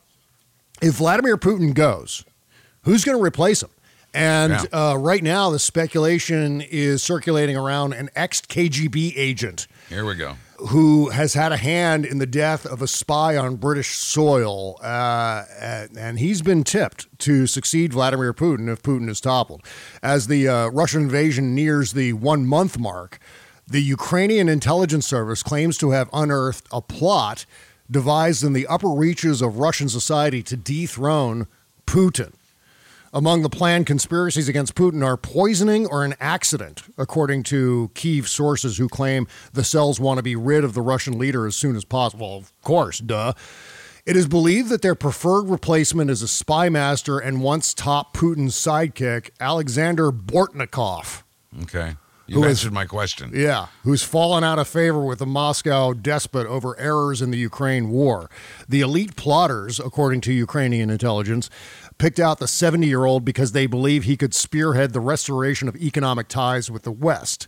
if 0.82 0.96
Vladimir 0.96 1.38
Putin 1.38 1.74
goes, 1.74 2.26
who's 2.84 3.04
going 3.06 3.18
to 3.18 3.24
replace 3.24 3.64
him? 3.64 3.70
And 4.16 4.52
Yeah. 4.54 4.64
uh, 4.92 4.96
right 4.96 5.22
now, 5.22 5.50
the 5.50 5.60
speculation 5.60 6.62
is 6.62 7.04
circulating 7.04 7.58
around 7.58 7.94
an 7.94 8.10
ex 8.16 8.42
KGB 8.42 9.14
agent 9.18 9.68
Here 9.90 10.06
we 10.06 10.16
go. 10.16 10.38
who 10.70 11.10
has 11.10 11.34
had 11.34 11.52
a 11.52 11.58
hand 11.58 12.06
in 12.06 12.18
the 12.20 12.26
death 12.26 12.66
of 12.66 12.82
a 12.82 12.88
spy 12.88 13.36
on 13.36 13.58
British 13.58 13.98
soil. 13.98 14.80
Uh, 14.82 15.44
and 15.98 16.18
he's 16.20 16.42
been 16.42 16.64
tipped 16.64 17.08
to 17.20 17.46
succeed 17.46 17.92
Vladimir 17.92 18.34
Putin 18.34 18.72
if 18.72 18.82
Putin 18.82 19.10
is 19.10 19.20
toppled. 19.20 19.62
As 20.02 20.28
the 20.28 20.48
uh, 20.48 20.68
Russian 20.68 21.02
invasion 21.04 21.54
nears 21.54 21.92
the 21.92 22.14
one 22.14 22.46
month 22.46 22.80
mark, 22.80 23.20
the 23.68 23.82
Ukrainian 23.82 24.48
intelligence 24.48 25.06
service 25.06 25.44
claims 25.44 25.78
to 25.80 25.92
have 25.92 26.10
unearthed 26.14 26.68
a 26.72 26.82
plot 26.82 27.46
devised 27.92 28.44
in 28.44 28.54
the 28.54 28.66
upper 28.68 28.90
reaches 28.90 29.42
of 29.42 29.58
Russian 29.58 29.90
society 29.90 30.42
to 30.44 30.56
dethrone 30.56 31.48
Putin. 31.86 32.32
Among 33.16 33.44
the 33.44 33.50
planned 33.50 33.86
conspiracies 33.86 34.50
against 34.50 34.76
Putin 34.76 35.02
are 35.02 35.16
poisoning 35.16 35.88
or 35.88 36.04
an 36.04 36.16
accident, 36.20 36.84
according 36.98 37.44
to 37.44 37.90
Kiev 37.94 38.28
sources 38.28 38.78
who 38.78 38.90
claim 38.90 39.26
the 39.54 39.64
cells 39.64 40.02
want 40.02 40.18
to 40.18 40.22
be 40.22 40.36
rid 40.36 40.66
of 40.66 40.74
the 40.74 40.82
Russian 40.82 41.18
leader 41.18 41.48
as 41.48 41.56
soon 41.56 41.78
as 41.78 41.86
possible. 41.86 42.36
Of 42.36 42.52
course, 42.62 43.00
duh. 43.00 43.32
It 44.06 44.18
is 44.18 44.28
believed 44.28 44.68
that 44.68 44.82
their 44.82 44.96
preferred 44.96 45.48
replacement 45.48 46.12
is 46.12 46.22
a 46.22 46.28
spy 46.28 46.68
master 46.68 47.18
and 47.18 47.42
once 47.42 47.74
top 47.74 48.14
Putin's 48.14 48.54
sidekick, 48.54 49.30
Alexander 49.40 50.12
Bortnikov. 50.12 51.24
Okay. 51.64 51.96
You 52.28 52.42
who 52.42 52.46
answered 52.46 52.74
my 52.74 52.86
question. 52.86 53.32
Yeah, 53.36 53.68
who's 53.84 54.02
fallen 54.02 54.44
out 54.44 54.58
of 54.58 54.68
favor 54.68 55.06
with 55.06 55.20
the 55.20 55.28
Moscow 55.28 55.94
despot 55.94 56.48
over 56.48 56.78
errors 56.80 57.22
in 57.22 57.30
the 57.30 57.38
Ukraine 57.38 57.90
war. 57.90 58.32
The 58.68 58.82
elite 58.82 59.16
plotters, 59.16 59.80
according 59.80 60.22
to 60.22 60.34
Ukrainian 60.34 60.90
intelligence, 60.90 61.52
picked 61.98 62.20
out 62.20 62.40
the 62.40 62.48
70 62.48 62.88
year 62.88 63.06
old 63.06 63.24
because 63.26 63.52
they 63.54 63.66
believe 63.68 64.04
he 64.04 64.18
could 64.18 64.34
spearhead 64.34 64.94
the 64.94 65.00
restoration 65.00 65.68
of 65.68 65.76
economic 65.78 66.28
ties 66.28 66.70
with 66.70 66.84
the 66.84 66.92
West. 66.92 67.48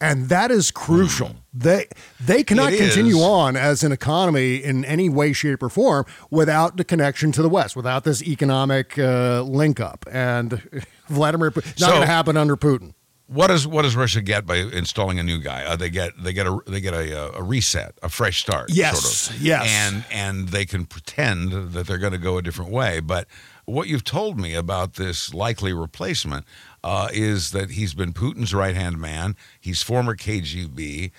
And 0.00 0.28
that 0.28 0.50
is 0.50 0.70
crucial. 0.70 1.36
They 1.52 1.86
they 2.20 2.44
cannot. 2.44 2.72
It 2.72 2.78
continue 2.78 3.16
is. 3.16 3.22
on 3.22 3.56
as 3.56 3.82
an 3.82 3.90
economy 3.92 4.56
in 4.56 4.84
any 4.84 5.08
way, 5.08 5.32
shape, 5.32 5.62
or 5.62 5.68
form 5.68 6.04
without 6.30 6.76
the 6.76 6.84
connection 6.84 7.32
to 7.32 7.42
the 7.42 7.48
West, 7.48 7.74
without 7.74 8.04
this 8.04 8.22
economic 8.22 8.96
uh, 8.98 9.42
link 9.42 9.80
up. 9.80 10.04
And 10.10 10.84
Vladimir, 11.08 11.52
not 11.54 11.64
So- 11.76 11.86
going 11.88 12.00
to 12.02 12.06
happen 12.06 12.36
under 12.36 12.56
Putin. 12.56 12.94
What 13.30 13.48
does 13.48 13.66
what 13.66 13.82
does 13.82 13.94
Russia 13.94 14.22
get 14.22 14.46
by 14.46 14.56
installing 14.56 15.18
a 15.18 15.22
new 15.22 15.38
guy? 15.38 15.62
Uh, 15.62 15.76
they 15.76 15.90
get 15.90 16.12
they 16.22 16.32
get 16.32 16.46
a 16.46 16.60
they 16.66 16.80
get 16.80 16.94
a, 16.94 17.26
uh, 17.26 17.40
a 17.40 17.42
reset, 17.42 17.92
a 18.02 18.08
fresh 18.08 18.40
start. 18.40 18.70
Yes, 18.72 19.02
sort 19.02 19.36
of. 19.36 19.42
yes. 19.42 19.66
and 19.68 20.02
and 20.10 20.48
they 20.48 20.64
can 20.64 20.86
pretend 20.86 21.52
that 21.74 21.86
they're 21.86 21.98
going 21.98 22.14
to 22.14 22.18
go 22.18 22.38
a 22.38 22.42
different 22.42 22.70
way. 22.70 23.00
But 23.00 23.28
what 23.68 23.86
you've 23.86 24.04
told 24.04 24.40
me 24.40 24.54
about 24.54 24.94
this 24.94 25.34
likely 25.34 25.72
replacement 25.72 26.46
uh, 26.82 27.08
is 27.12 27.50
that 27.50 27.72
he's 27.72 27.92
been 27.92 28.12
Putin's 28.12 28.54
right 28.54 28.74
hand 28.74 28.98
man. 28.98 29.36
He's 29.60 29.82
former 29.82 30.16
KGB. 30.16 31.10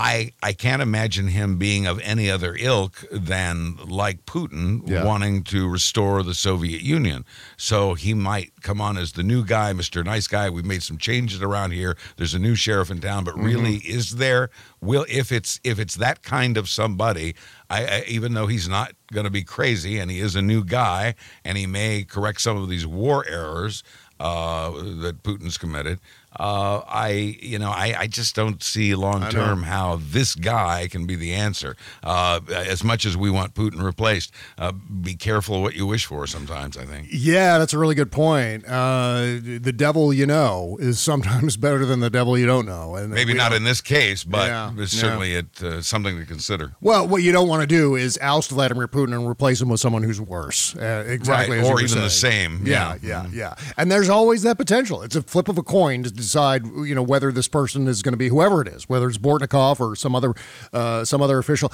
I 0.00 0.30
I 0.44 0.52
can't 0.52 0.80
imagine 0.80 1.26
him 1.26 1.58
being 1.58 1.86
of 1.88 1.98
any 2.04 2.30
other 2.30 2.54
ilk 2.56 3.04
than 3.10 3.76
like 3.84 4.24
Putin 4.26 4.88
Yeah. 4.88 5.02
wanting 5.04 5.42
to 5.44 5.68
restore 5.68 6.22
the 6.22 6.34
Soviet 6.34 6.82
Union. 6.82 7.24
So 7.56 7.94
he 7.94 8.14
might 8.14 8.52
come 8.62 8.80
on 8.80 8.96
as 8.96 9.12
the 9.12 9.24
new 9.24 9.44
guy, 9.44 9.72
Mr. 9.72 10.04
Nice 10.04 10.28
Guy. 10.28 10.50
We've 10.50 10.64
made 10.64 10.84
some 10.84 10.98
changes 10.98 11.42
around 11.42 11.72
here. 11.72 11.96
There's 12.16 12.32
a 12.32 12.38
new 12.38 12.54
sheriff 12.54 12.92
in 12.92 13.00
town, 13.00 13.24
but 13.24 13.36
really 13.36 13.78
is 13.78 14.16
there 14.16 14.50
will 14.80 15.04
if 15.08 15.32
it's 15.32 15.58
if 15.64 15.80
it's 15.80 15.96
that 15.96 16.22
kind 16.22 16.56
of 16.56 16.68
somebody, 16.68 17.34
I, 17.68 17.84
I 17.84 18.04
even 18.06 18.34
though 18.34 18.46
he's 18.46 18.68
not 18.68 18.92
going 19.12 19.24
to 19.24 19.30
be 19.32 19.42
crazy 19.42 19.98
and 19.98 20.12
he 20.12 20.20
is 20.20 20.36
a 20.36 20.42
new 20.42 20.62
guy 20.62 21.16
and 21.44 21.58
he 21.58 21.66
may 21.66 22.04
correct 22.04 22.40
some 22.40 22.56
of 22.56 22.68
these 22.68 22.86
war 22.86 23.26
errors 23.26 23.82
uh, 24.20 24.70
that 25.02 25.22
Putin's 25.24 25.58
committed. 25.58 25.98
Uh, 26.38 26.82
I, 26.86 27.36
you 27.40 27.58
know, 27.58 27.70
I, 27.70 27.94
I 28.00 28.06
just 28.06 28.34
don't 28.34 28.62
see 28.62 28.94
long 28.94 29.28
term 29.30 29.62
how 29.62 29.98
this 30.02 30.34
guy 30.34 30.86
can 30.88 31.06
be 31.06 31.16
the 31.16 31.32
answer. 31.34 31.76
Uh, 32.02 32.40
as 32.50 32.84
much 32.84 33.06
as 33.06 33.16
we 33.16 33.30
want 33.30 33.54
Putin 33.54 33.82
replaced, 33.82 34.32
uh, 34.58 34.72
be 34.72 35.14
careful 35.14 35.62
what 35.62 35.74
you 35.74 35.86
wish 35.86 36.06
for. 36.06 36.26
Sometimes 36.26 36.76
I 36.76 36.84
think. 36.84 37.08
Yeah, 37.10 37.58
that's 37.58 37.72
a 37.72 37.78
really 37.78 37.94
good 37.94 38.12
point. 38.12 38.64
Uh, 38.66 39.38
the 39.42 39.72
devil 39.74 40.12
you 40.12 40.26
know 40.26 40.76
is 40.80 41.00
sometimes 41.00 41.56
better 41.58 41.84
than 41.86 42.00
the 42.00 42.10
devil 42.10 42.36
you 42.38 42.46
don't 42.46 42.66
know. 42.66 42.94
And 42.96 43.10
Maybe 43.10 43.34
not 43.34 43.52
in 43.52 43.64
this 43.64 43.80
case, 43.80 44.22
but 44.24 44.48
Yeah, 44.48 44.72
it's 44.76 44.94
yeah. 44.94 45.00
certainly 45.00 45.34
it, 45.34 45.62
uh, 45.62 45.82
something 45.82 46.18
to 46.18 46.26
consider. 46.26 46.72
Well, 46.80 47.08
what 47.08 47.22
you 47.22 47.32
don't 47.32 47.48
want 47.48 47.62
to 47.62 47.66
do 47.66 47.96
is 47.96 48.18
oust 48.20 48.50
Vladimir 48.50 48.86
Putin 48.86 49.14
and 49.16 49.26
replace 49.28 49.60
him 49.60 49.68
with 49.70 49.80
someone 49.80 50.02
who's 50.02 50.20
worse. 50.20 50.76
Uh, 50.76 51.04
exactly, 51.08 51.58
Right, 51.58 51.66
or 51.66 51.80
even 51.80 52.00
the 52.00 52.10
same, 52.10 52.66
Yeah, 52.66 52.96
yeah. 53.02 53.24
yeah, 53.24 53.30
yeah. 53.32 53.72
And 53.76 53.90
there's 53.90 54.08
always 54.08 54.42
that 54.42 54.58
potential. 54.58 55.02
It's 55.02 55.16
a 55.16 55.22
flip 55.22 55.48
of 55.48 55.56
a 55.58 55.62
coin 55.62 56.02
decide, 56.18 56.66
you 56.66 56.94
know, 56.94 57.02
whether 57.02 57.32
this 57.32 57.48
person 57.48 57.88
is 57.88 58.02
going 58.02 58.12
to 58.12 58.18
be 58.18 58.28
whoever 58.28 58.60
it 58.62 58.68
is, 58.68 58.88
whether 58.88 59.08
it's 59.08 59.18
Bortnikov 59.18 59.80
or 59.80 59.96
some 59.96 60.14
other, 60.14 60.34
uh, 60.72 61.04
some 61.04 61.22
other 61.22 61.38
official. 61.38 61.72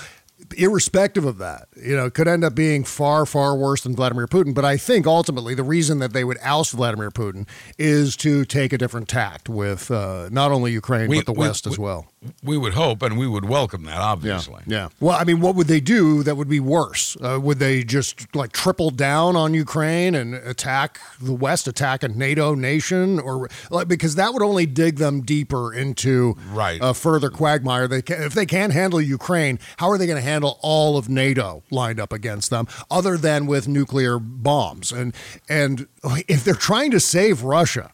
Irrespective 0.57 1.25
of 1.25 1.39
that, 1.39 1.69
you 1.77 1.97
know, 1.97 2.11
could 2.11 2.29
end 2.29 2.45
up 2.45 2.55
being 2.55 2.85
far, 2.85 3.27
far 3.27 3.57
worse 3.57 3.81
than 3.83 3.97
Vladimir 3.97 4.27
Putin. 4.27 4.55
But 4.55 4.65
I 4.65 4.77
think 4.77 5.07
ultimately 5.07 5.55
the 5.55 5.63
reason 5.65 5.99
that 6.01 6.13
they 6.13 6.23
would 6.25 6.39
oust 6.43 6.73
Vladimir 6.73 7.11
Putin 7.11 7.47
is 7.79 8.17
to 8.19 8.45
take 8.45 8.73
a 8.73 8.79
different 8.79 9.09
tact 9.09 9.49
with 9.49 9.91
uh, 9.91 10.29
not 10.31 10.53
only 10.53 10.73
Ukraine 10.73 11.09
We- 11.09 11.17
but 11.19 11.27
the 11.27 11.33
we- 11.33 11.39
West 11.49 11.67
as 11.67 11.79
well. 11.79 12.07
We 12.43 12.57
would 12.57 12.73
hope, 12.73 13.03
and 13.03 13.19
we 13.19 13.27
would 13.27 13.45
welcome 13.47 13.83
that. 13.85 13.99
Obviously, 13.99 14.63
Yeah. 14.67 14.89
Well, 14.99 15.15
I 15.15 15.25
mean, 15.25 15.41
what 15.43 15.55
would 15.57 15.67
they 15.67 15.81
do 15.81 16.23
that 16.23 16.39
would 16.39 16.49
be 16.49 16.59
worse? 16.61 17.19
Uh, 17.21 17.39
would 17.39 17.59
they 17.59 17.85
just 17.85 18.35
like 18.35 18.51
triple 18.53 18.89
down 18.91 19.37
on 19.37 19.53
Ukraine 19.53 20.15
and 20.15 20.35
attack 20.35 20.99
the 21.21 21.35
West, 21.35 21.69
attack 21.69 22.03
a 22.03 22.09
NATO 22.09 22.55
nation, 22.55 23.19
or 23.21 23.49
like 23.71 23.89
because 23.89 24.15
that 24.15 24.33
would 24.33 24.43
only 24.43 24.65
dig 24.65 24.97
them 24.97 25.21
deeper 25.21 25.71
into 25.75 26.35
Right. 26.51 26.79
a 26.83 26.95
further 26.95 27.29
quagmire? 27.29 27.87
They 27.89 28.01
can, 28.01 28.23
if 28.23 28.33
they 28.33 28.47
can't 28.47 28.73
handle 28.73 29.03
Ukraine, 29.03 29.59
how 29.77 29.91
are 29.91 29.99
they 29.99 30.07
going 30.07 30.17
to 30.17 30.23
handle 30.23 30.34
all 30.43 30.97
of 30.97 31.09
NATO 31.09 31.63
lined 31.71 32.01
up 32.01 32.13
against 32.13 32.51
them, 32.51 32.67
other 32.91 33.17
than 33.17 33.47
with 33.47 33.69
nuclear 33.69 34.19
bombs? 34.19 34.91
And 34.91 35.15
and 35.49 35.87
if 36.27 36.43
they're 36.45 36.55
trying 36.55 36.91
to 36.93 37.01
save 37.01 37.43
Russia. 37.43 37.93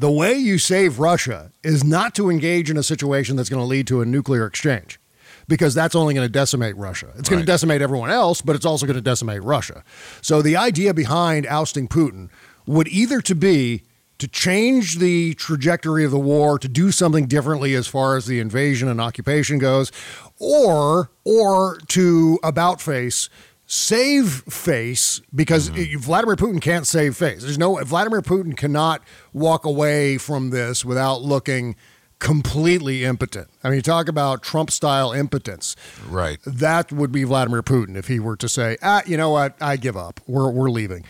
The 0.00 0.10
way 0.12 0.34
you 0.34 0.58
save 0.58 1.00
Russia 1.00 1.50
is 1.64 1.82
not 1.82 2.14
to 2.14 2.30
engage 2.30 2.70
in 2.70 2.76
a 2.76 2.84
situation 2.84 3.34
that's 3.34 3.48
going 3.48 3.60
to 3.60 3.66
lead 3.66 3.88
to 3.88 4.00
a 4.00 4.04
nuclear 4.04 4.46
exchange 4.46 5.00
because 5.48 5.74
that's 5.74 5.96
only 5.96 6.14
going 6.14 6.24
to 6.24 6.32
decimate 6.32 6.76
Russia. 6.76 7.08
It's 7.18 7.28
going 7.28 7.40
Right. 7.40 7.46
to 7.46 7.52
decimate 7.52 7.82
everyone 7.82 8.08
else, 8.08 8.40
but 8.40 8.54
it's 8.54 8.64
also 8.64 8.86
going 8.86 8.94
to 8.94 9.00
decimate 9.00 9.42
Russia. 9.42 9.82
So 10.20 10.40
the 10.40 10.56
idea 10.56 10.94
behind 10.94 11.48
ousting 11.48 11.88
Putin 11.88 12.28
would 12.64 12.86
either 12.86 13.20
to 13.22 13.34
be 13.34 13.82
to 14.18 14.28
change 14.28 14.98
the 14.98 15.34
trajectory 15.34 16.04
of 16.04 16.10
the 16.10 16.18
war, 16.18 16.58
to 16.58 16.68
do 16.68 16.90
something 16.90 17.26
differently 17.26 17.74
as 17.74 17.86
far 17.86 18.16
as 18.16 18.26
the 18.26 18.40
invasion 18.40 18.88
and 18.88 19.00
occupation 19.00 19.58
goes, 19.58 19.92
or 20.38 21.10
or 21.24 21.78
to 21.88 22.38
about 22.42 22.80
face 22.80 23.28
save 23.70 24.30
face 24.48 25.20
because 25.34 25.68
Vladimir 25.68 26.36
Putin 26.36 26.60
can't 26.60 26.86
save 26.86 27.16
face. 27.16 27.42
There's 27.42 27.58
no 27.58 27.76
Vladimir 27.84 28.22
Putin 28.22 28.56
cannot 28.56 29.02
walk 29.32 29.64
away 29.66 30.16
from 30.18 30.50
this 30.50 30.84
without 30.84 31.20
looking 31.20 31.76
completely 32.18 33.04
impotent. 33.04 33.48
I 33.62 33.68
mean, 33.68 33.76
you 33.76 33.82
talk 33.82 34.08
about 34.08 34.42
Trump 34.42 34.70
style 34.70 35.12
impotence. 35.12 35.76
right. 36.08 36.38
That 36.44 36.90
would 36.90 37.12
be 37.12 37.24
Vladimir 37.24 37.62
Putin 37.62 37.96
if 37.96 38.08
he 38.08 38.18
were 38.18 38.36
to 38.36 38.48
say, 38.48 38.76
"Ah, 38.82 39.02
you 39.06 39.16
know 39.16 39.30
what? 39.30 39.54
I 39.60 39.76
give 39.76 39.96
up. 39.96 40.20
We're 40.26 40.50
we're 40.50 40.70
leaving." 40.70 41.04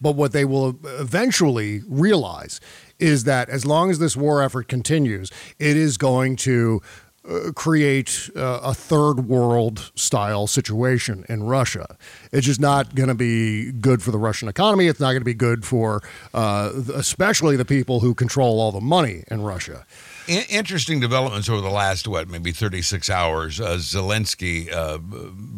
But 0.00 0.16
what 0.16 0.32
they 0.32 0.44
will 0.44 0.78
eventually 0.84 1.82
realize 1.88 2.60
is 2.98 3.24
that 3.24 3.48
as 3.48 3.64
long 3.64 3.90
as 3.90 3.98
this 3.98 4.16
war 4.16 4.42
effort 4.42 4.68
continues, 4.68 5.30
it 5.58 5.76
is 5.76 5.96
going 5.96 6.36
to 6.36 6.80
uh, 7.28 7.52
create 7.54 8.30
uh, 8.34 8.60
a 8.62 8.72
third 8.72 9.28
world 9.28 9.92
style 9.94 10.46
situation 10.46 11.24
in 11.28 11.42
Russia. 11.42 11.98
It's 12.32 12.46
just 12.46 12.60
not 12.60 12.94
going 12.94 13.10
to 13.10 13.14
be 13.14 13.72
good 13.72 14.02
for 14.02 14.10
the 14.10 14.18
Russian 14.18 14.48
economy. 14.48 14.86
It's 14.86 15.00
not 15.00 15.08
going 15.08 15.20
to 15.20 15.26
be 15.26 15.34
good 15.34 15.66
for 15.66 16.02
uh, 16.32 16.72
especially 16.94 17.56
the 17.56 17.66
people 17.66 18.00
who 18.00 18.14
control 18.14 18.58
all 18.58 18.72
the 18.72 18.80
money 18.80 19.24
in 19.30 19.42
Russia. 19.42 19.84
Interesting 20.28 20.98
developments 20.98 21.48
over 21.50 21.60
the 21.60 21.68
last 21.68 22.08
what 22.08 22.28
maybe 22.28 22.52
36 22.52 23.10
hours 23.10 23.60
uh, 23.60 23.76
zelensky 23.76 24.72
uh, 24.72 24.98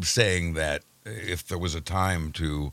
saying 0.04 0.54
that 0.54 0.82
if 1.04 1.46
there 1.46 1.58
was 1.58 1.76
a 1.76 1.80
time 1.80 2.32
to 2.32 2.72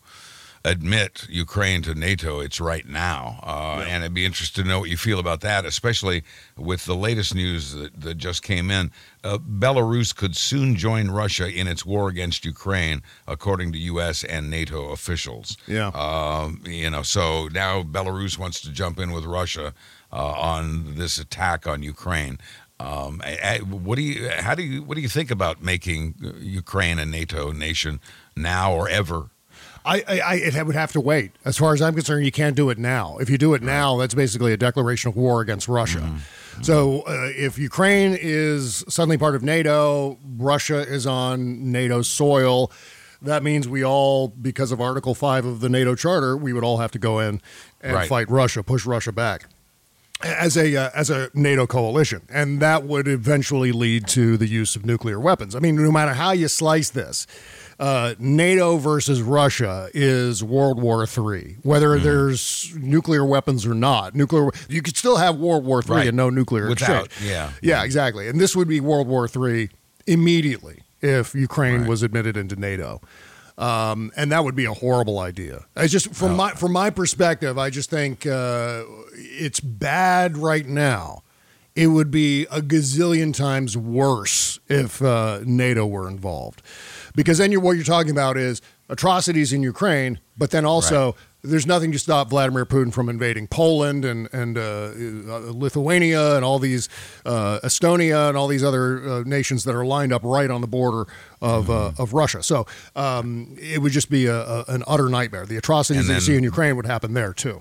admit 0.69 1.25
ukraine 1.29 1.81
to 1.81 1.93
nato 1.95 2.39
it's 2.39 2.59
right 2.61 2.87
now 2.87 3.39
uh, 3.43 3.83
and 3.87 4.03
i'd 4.03 4.13
be 4.13 4.25
interested 4.25 4.61
to 4.63 4.67
know 4.67 4.79
what 4.79 4.89
you 4.89 4.97
feel 4.97 5.19
about 5.19 5.41
that 5.41 5.65
especially 5.65 6.23
with 6.57 6.85
the 6.85 6.95
latest 6.95 7.33
news 7.35 7.73
that, 7.73 7.91
that 7.99 8.15
just 8.15 8.43
came 8.43 8.69
in 8.71 8.91
uh, 9.23 9.37
belarus 9.37 10.15
could 10.15 10.35
soon 10.35 10.75
join 10.75 11.09
russia 11.11 11.47
in 11.59 11.67
its 11.67 11.85
war 11.85 12.07
against 12.09 12.45
ukraine 12.45 13.01
according 13.27 13.71
to 13.73 13.79
us 13.99 14.23
and 14.23 14.49
nato 14.49 14.89
officials 14.91 15.57
Yeah. 15.67 15.87
um, 16.05 16.61
you 16.65 16.89
know, 16.89 17.03
so 17.03 17.47
now 17.63 17.83
Belarus 17.83 18.37
wants 18.37 18.61
to 18.61 18.69
jump 18.71 18.99
in 18.99 19.11
with 19.11 19.25
Russia 19.25 19.73
uh, 20.11 20.15
on 20.55 20.95
this 20.95 21.17
attack 21.17 21.67
on 21.67 21.83
Ukraine. 21.83 22.37
Um, 22.79 23.21
what 23.85 23.95
do 23.95 24.03
you? 24.03 24.29
How 24.29 24.55
do 24.55 24.63
you? 24.63 24.83
What 24.83 24.95
do 24.95 25.01
you 25.01 25.09
think 25.09 25.29
about 25.31 25.61
making 25.61 26.01
uh, 26.23 26.29
Ukraine 26.63 26.97
a 26.99 27.05
NATO 27.05 27.51
nation 27.51 27.99
now 28.35 28.67
or 28.73 28.87
ever? 28.87 29.29
I, 29.85 30.03
I, 30.07 30.19
I 30.19 30.35
it 30.35 30.65
would 30.65 30.75
have 30.75 30.91
to 30.93 31.01
wait. 31.01 31.31
As 31.45 31.57
far 31.57 31.73
as 31.73 31.81
I'm 31.81 31.93
concerned, 31.95 32.25
you 32.25 32.31
can't 32.31 32.55
do 32.55 32.69
it 32.69 32.77
now. 32.77 33.17
If 33.19 33.29
you 33.29 33.37
do 33.37 33.53
it 33.53 33.61
now, 33.61 33.97
that's 33.97 34.13
basically 34.13 34.53
a 34.53 34.57
declaration 34.57 35.09
of 35.09 35.15
war 35.15 35.41
against 35.41 35.67
Russia. 35.67 36.15
So 36.61 37.01
uh, 37.01 37.29
if 37.35 37.57
Ukraine 37.57 38.17
is 38.19 38.83
suddenly 38.89 39.17
part 39.17 39.33
of 39.35 39.43
NATO, 39.43 40.17
Russia 40.37 40.79
is 40.79 41.07
on 41.07 41.71
NATO 41.71 42.01
soil. 42.01 42.71
That 43.21 43.43
means 43.43 43.67
we 43.67 43.83
all, 43.83 44.27
because 44.29 44.71
of 44.71 44.79
Article 44.81 45.15
Five 45.15 45.45
of 45.45 45.61
the 45.61 45.69
NATO 45.69 45.95
Charter, 45.95 46.35
we 46.35 46.51
would 46.53 46.63
all 46.63 46.77
have 46.77 46.91
to 46.91 46.99
go 46.99 47.19
in 47.19 47.41
and 47.81 47.93
Right. 47.93 48.09
fight 48.09 48.29
Russia, 48.29 48.61
push 48.63 48.85
Russia 48.85 49.11
back 49.11 49.45
as 50.21 50.57
a 50.57 50.75
uh, 50.75 50.89
as 50.93 51.09
a 51.09 51.29
NATO 51.33 51.65
coalition, 51.65 52.21
and 52.29 52.59
that 52.61 52.83
would 52.83 53.07
eventually 53.07 53.71
lead 53.71 54.07
to 54.09 54.35
the 54.35 54.47
use 54.47 54.75
of 54.75 54.85
nuclear 54.85 55.19
weapons. 55.19 55.55
I 55.55 55.59
mean, 55.59 55.75
no 55.75 55.91
matter 55.91 56.13
how 56.13 56.31
you 56.31 56.47
slice 56.49 56.89
this, 56.89 57.25
uh, 57.79 58.13
NATO 58.19 58.77
versus 58.77 59.21
Russia 59.21 59.89
is 59.93 60.43
World 60.43 60.81
War 60.81 61.03
III. 61.05 61.57
Whether 61.63 61.97
Hmm. 61.97 62.03
there's 62.03 62.71
nuclear 62.75 63.23
weapons 63.25 63.65
or 63.65 63.73
not, 63.73 64.15
nuclear 64.15 64.49
you 64.67 64.81
could 64.81 64.97
still 64.97 65.17
have 65.17 65.37
World 65.37 65.63
War 65.65 65.81
III 65.81 65.95
Right. 65.95 66.07
and 66.09 66.17
no 66.17 66.29
nuclear 66.29 66.67
Without, 66.67 67.05
exchange. 67.05 67.29
yeah. 67.31 67.51
yeah, 67.61 67.83
exactly. 67.83 68.27
And 68.27 68.39
this 68.39 68.55
would 68.55 68.67
be 68.67 68.79
World 68.81 69.07
War 69.07 69.29
III 69.33 69.69
immediately 70.07 70.81
if 71.01 71.33
Ukraine 71.33 71.81
Right. 71.81 71.89
was 71.89 72.03
admitted 72.03 72.35
into 72.35 72.55
NATO. 72.57 73.01
Um, 73.57 74.11
and 74.15 74.31
that 74.31 74.43
would 74.45 74.55
be 74.55 74.65
a 74.65 74.73
horrible 74.73 75.19
idea. 75.19 75.65
I 75.75 75.87
just 75.87 76.07
Oh. 76.09 76.13
from 76.13 76.35
my 76.35 76.51
from 76.51 76.71
my 76.73 76.89
perspective, 76.89 77.57
I 77.57 77.69
just 77.69 77.89
think 77.89 78.25
uh, 78.25 78.83
it's 79.15 79.59
bad 79.59 80.37
right 80.37 80.67
now 80.67 81.23
it 81.75 81.87
would 81.87 82.11
be 82.11 82.43
a 82.51 82.61
gazillion 82.61 83.33
times 83.33 83.77
worse 83.77 84.59
if 84.67 85.01
uh, 85.01 85.39
NATO 85.45 85.85
were 85.85 86.07
involved. 86.09 86.61
Because 87.19 87.37
then 87.41 87.51
you're, 87.51 87.59
what 87.67 87.75
you're 87.77 87.83
talking 87.97 88.11
about 88.11 88.37
is 88.37 88.61
atrocities 88.87 89.51
in 89.51 89.61
Ukraine, 89.61 90.19
but 90.37 90.51
then 90.51 90.63
also 90.73 90.99
there's 91.43 91.67
nothing 91.73 91.91
to 91.91 91.99
stop 91.99 92.29
Vladimir 92.29 92.65
Putin 92.65 92.91
from 92.93 93.09
invading 93.09 93.45
Poland 93.47 94.05
and 94.05 94.29
and 94.31 94.57
uh, 94.57 94.61
uh, 94.61 95.51
Lithuania 95.65 96.35
and 96.37 96.43
all 96.47 96.59
these 96.59 96.87
uh, 97.25 97.59
Estonia 97.69 98.29
and 98.29 98.37
all 98.37 98.47
these 98.47 98.63
other 98.69 98.85
uh, 99.09 99.23
nations 99.37 99.59
that 99.65 99.75
are 99.75 99.85
lined 99.85 100.13
up 100.13 100.21
right 100.23 100.49
on 100.55 100.61
the 100.61 100.71
border 100.79 101.03
of 101.41 101.69
uh, 101.69 101.91
of 102.03 102.13
Russia. 102.21 102.41
So 102.51 102.57
um, 102.95 103.27
it 103.75 103.79
would 103.81 103.91
just 103.99 104.09
be 104.09 104.23
a, 104.27 104.39
a, 104.55 104.65
an 104.75 104.81
utter 104.87 105.09
nightmare. 105.09 105.45
The 105.45 105.57
atrocities 105.57 106.01
And 106.07 106.09
that 106.09 106.21
you 106.21 106.33
see 106.33 106.37
in 106.37 106.43
Ukraine 106.53 106.75
would 106.77 106.85
happen 106.95 107.13
there 107.21 107.33
too. 107.33 107.57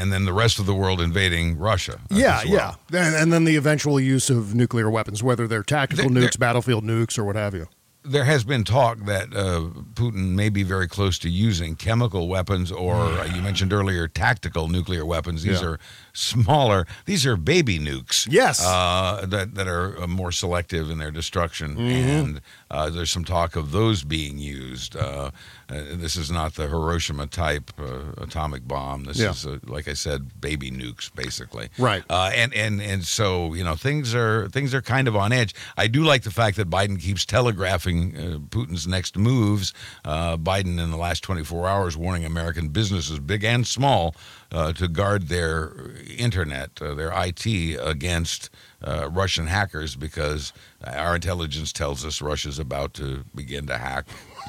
and 0.00 0.12
then 0.12 0.24
the 0.26 0.36
rest 0.44 0.58
of 0.58 0.66
the 0.66 0.74
world 0.82 1.00
invading 1.00 1.46
Russia. 1.70 1.96
Yeah, 2.10 2.42
well. 2.54 2.78
yeah, 2.92 3.06
and, 3.06 3.14
and 3.20 3.28
then 3.32 3.44
the 3.50 3.56
eventual 3.56 3.98
use 4.16 4.28
of 4.36 4.54
nuclear 4.62 4.88
weapons, 4.90 5.22
whether 5.28 5.44
they're 5.50 5.62
tactical 5.78 6.10
There- 6.10 6.24
nukes, 6.28 6.38
battlefield 6.38 6.84
nukes, 6.84 7.18
or 7.18 7.24
what 7.24 7.36
have 7.36 7.54
you. 7.54 7.66
There 8.04 8.24
has 8.24 8.44
been 8.44 8.64
talk 8.64 8.98
that 9.06 9.34
uh, 9.34 9.68
Putin 9.94 10.30
may 10.34 10.48
be 10.48 10.62
very 10.62 10.86
close 10.88 11.18
to 11.18 11.28
using 11.28 11.74
chemical 11.74 12.28
weapons, 12.28 12.70
or 12.72 12.94
uh, 12.94 13.24
you 13.26 13.42
mentioned 13.42 13.72
earlier 13.72 14.08
tactical 14.08 14.68
nuclear 14.68 15.04
weapons. 15.04 15.42
These 15.42 15.60
Yeah. 15.60 15.68
are 15.68 15.80
smaller. 16.18 16.86
These 17.06 17.24
are 17.26 17.36
baby 17.36 17.78
nukes. 17.78 18.26
Yes. 18.30 18.64
uh, 18.64 19.24
that 19.26 19.54
that 19.54 19.68
are 19.68 20.02
uh, 20.02 20.06
more 20.06 20.32
selective 20.32 20.90
in 20.90 20.98
their 20.98 21.10
destruction, 21.10 21.76
Mhm. 21.76 22.20
and 22.20 22.40
uh, 22.70 22.90
there's 22.90 23.10
some 23.10 23.24
talk 23.24 23.56
of 23.56 23.70
those 23.72 24.02
being 24.04 24.38
used. 24.38 24.96
Uh, 24.96 25.30
uh, 25.70 25.82
this 25.92 26.16
is 26.16 26.30
not 26.30 26.54
the 26.54 26.66
Hiroshima 26.68 27.26
type 27.26 27.70
uh, 27.78 28.12
atomic 28.22 28.66
bomb. 28.66 29.04
This 29.04 29.18
Yeah. 29.18 29.30
is, 29.30 29.46
uh, 29.46 29.58
like 29.66 29.86
I 29.88 29.94
said, 29.94 30.40
baby 30.40 30.70
nukes, 30.70 31.10
basically. 31.14 31.68
Right. 31.78 32.02
Uh, 32.10 32.30
and 32.34 32.52
and 32.54 32.80
and 32.82 33.04
so 33.04 33.54
you 33.54 33.64
know 33.64 33.74
things 33.76 34.14
are 34.14 34.48
things 34.48 34.74
are 34.74 34.82
kind 34.82 35.08
of 35.08 35.14
on 35.16 35.32
edge. 35.32 35.54
I 35.76 35.86
do 35.86 36.02
like 36.04 36.22
the 36.24 36.30
fact 36.30 36.56
that 36.56 36.68
Biden 36.70 37.00
keeps 37.00 37.24
telegraphing 37.24 38.16
uh, 38.16 38.38
Putin's 38.48 38.86
next 38.86 39.16
moves. 39.16 39.72
Uh, 40.04 40.36
Biden 40.36 40.78
in 40.80 40.90
the 40.90 40.96
last 40.96 41.22
24 41.22 41.68
hours 41.68 41.96
warning 41.96 42.24
American 42.24 42.68
businesses, 42.68 43.18
big 43.18 43.44
and 43.44 43.66
small, 43.66 44.14
uh, 44.52 44.72
to 44.72 44.88
guard 44.88 45.28
their 45.28 45.72
internet, 46.16 46.70
uh, 46.80 46.94
their 46.94 47.12
IT 47.14 47.44
against 47.80 48.50
uh, 48.82 49.08
Russian 49.10 49.46
hackers 49.46 49.94
because 49.96 50.52
our 50.84 51.14
intelligence 51.16 51.72
tells 51.72 52.04
us 52.04 52.22
Russia's 52.22 52.58
about 52.58 52.94
to 52.94 53.24
begin 53.34 53.66
to 53.66 53.76
hack 53.76 54.06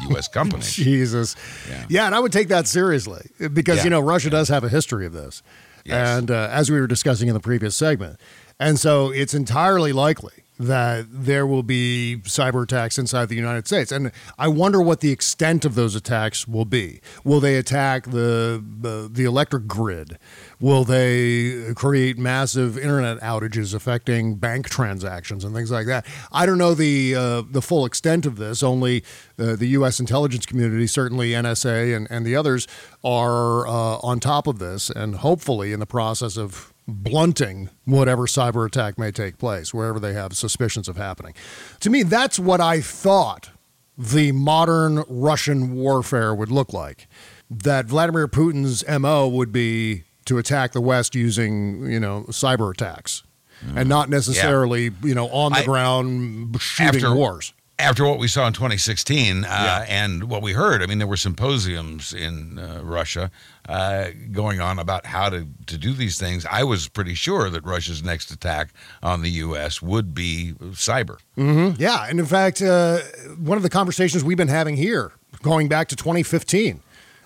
U.S. 0.10 0.28
companies. 0.40 0.74
Jesus. 0.74 1.36
Yeah. 1.70 1.86
Yeah. 1.90 2.06
and 2.06 2.16
I 2.16 2.20
would 2.20 2.32
take 2.32 2.48
that 2.50 2.68
seriously 2.68 3.30
because, 3.54 3.78
Yeah. 3.80 3.84
you 3.86 3.90
know, 3.90 4.00
Russia 4.00 4.30
does 4.30 4.48
have 4.50 4.64
a 4.64 4.70
history 4.70 5.06
of 5.06 5.14
this. 5.14 5.42
And 5.86 6.30
uh, 6.30 6.50
as 6.52 6.70
we 6.70 6.80
were 6.80 6.86
discussing 6.88 7.30
in 7.30 7.34
the 7.34 7.40
previous 7.40 7.76
segment. 7.76 8.20
And 8.60 8.80
so 8.80 9.10
it's 9.12 9.34
entirely 9.34 9.92
likely 9.92 10.44
that 10.60 11.06
there 11.10 11.48
will 11.48 11.64
be 11.64 12.18
cyber 12.24 12.64
attacks 12.64 13.00
inside 13.00 13.30
the 13.30 13.36
United 13.36 13.66
States. 13.66 13.94
And 13.94 14.12
I 14.38 14.50
wonder 14.50 14.82
what 14.82 15.00
the 15.00 15.10
extent 15.10 15.64
of 15.64 15.76
those 15.76 15.96
attacks 15.96 16.48
will 16.48 16.66
be. 16.66 17.00
Will 17.24 17.40
they 17.40 17.56
attack 17.56 18.04
the, 18.06 18.64
the, 18.82 19.10
the 19.12 19.24
electric 19.24 19.68
grid? 19.68 20.20
Will 20.60 20.84
they 20.84 21.74
create 21.76 22.18
massive 22.18 22.78
internet 22.78 23.20
outages 23.22 23.74
affecting 23.74 24.36
bank 24.36 24.68
transactions 24.70 25.46
and 25.46 25.56
things 25.56 25.72
like 25.72 25.88
that? 25.88 26.06
I 26.34 26.46
don't 26.46 26.58
know 26.58 26.74
the 26.74 27.16
uh, 27.16 27.44
the 27.50 27.62
full 27.62 27.86
extent 27.86 28.26
of 28.26 28.36
this. 28.36 28.62
Only 28.62 29.04
uh, 29.38 29.56
the 29.56 29.68
U.S. 29.68 30.02
intelligence 30.02 30.46
community, 30.46 30.88
certainly 30.88 31.30
NSA 31.30 31.96
and, 31.96 32.08
and 32.12 32.26
the 32.26 32.36
others, 32.36 32.68
are 33.02 33.66
uh, 33.66 34.00
on 34.04 34.20
top 34.20 34.48
of 34.48 34.60
this 34.60 34.90
and 34.90 35.16
hopefully 35.16 35.72
in 35.72 35.80
the 35.80 35.86
process 35.86 36.36
of 36.38 36.74
blunting 36.90 37.70
whatever 37.86 38.24
cyber 38.24 38.66
attack 38.66 38.98
may 38.98 39.12
take 39.12 39.38
place 39.38 39.74
wherever 39.74 40.00
they 40.00 40.14
have 40.14 40.34
suspicions 40.34 40.88
of 40.88 40.98
happening. 40.98 41.34
To 41.82 41.90
me, 41.90 42.04
that's 42.04 42.40
what 42.40 42.62
I 42.62 42.82
thought 42.82 43.50
the 43.98 44.32
modern 44.32 45.04
Russian 45.10 45.76
warfare 45.76 46.34
would 46.34 46.52
look 46.52 46.74
like. 46.74 47.08
That 47.50 47.86
Vladimir 47.86 48.28
Putin's 48.28 48.88
MO 48.88 49.28
would 49.28 49.52
be 49.52 50.04
to 50.26 50.38
attack 50.38 50.72
the 50.72 50.82
West 50.82 51.16
using, 51.16 51.92
you 51.92 52.00
know, 52.00 52.26
cyber 52.30 52.72
attacks 52.72 53.24
and 53.62 53.86
mm. 53.86 53.88
not 53.88 54.10
necessarily, 54.10 54.92
you 55.04 55.16
know, 55.16 55.28
on 55.30 55.52
the 55.52 55.60
I- 55.60 55.66
ground 55.66 56.58
shooting 56.62 57.04
After- 57.04 57.16
wars. 57.16 57.54
After 57.80 58.06
what 58.06 58.20
we 58.20 58.28
saw 58.28 58.46
in 58.46 58.54
2016 58.54 59.46
uh, 59.46 59.86
and 59.88 60.26
what 60.26 60.42
we 60.42 60.54
heard, 60.54 60.84
I 60.84 60.86
mean, 60.86 60.98
there 61.00 61.08
were 61.08 61.18
symposiums 61.18 62.14
in 62.14 62.60
uh, 62.60 62.82
Russia 62.84 63.32
uh, 63.68 64.10
going 64.32 64.60
on 64.60 64.78
about 64.80 65.06
how 65.06 65.30
to, 65.30 65.48
to 65.68 65.78
do 65.78 65.94
these 65.94 66.20
things. 66.20 66.46
I 66.46 66.64
was 66.64 66.88
pretty 66.90 67.14
sure 67.16 67.50
that 67.50 67.64
Russia's 67.66 68.04
next 68.04 68.32
attack 68.32 68.74
on 69.02 69.22
the 69.22 69.30
U.S. 69.32 69.82
would 69.82 70.14
be 70.14 70.54
cyber. 70.60 71.20
hmm 71.36 71.72
Yeah, 71.78 72.06
and 72.10 72.20
in 72.20 72.26
fact, 72.26 72.62
uh, 72.62 73.00
one 73.38 73.58
of 73.58 73.64
the 73.64 73.70
conversations 73.70 74.24
we've 74.24 74.38
been 74.38 74.48
having 74.50 74.76
here, 74.76 75.14
going 75.42 75.68
back 75.70 75.88
to 75.90 75.96
2015, 75.96 76.82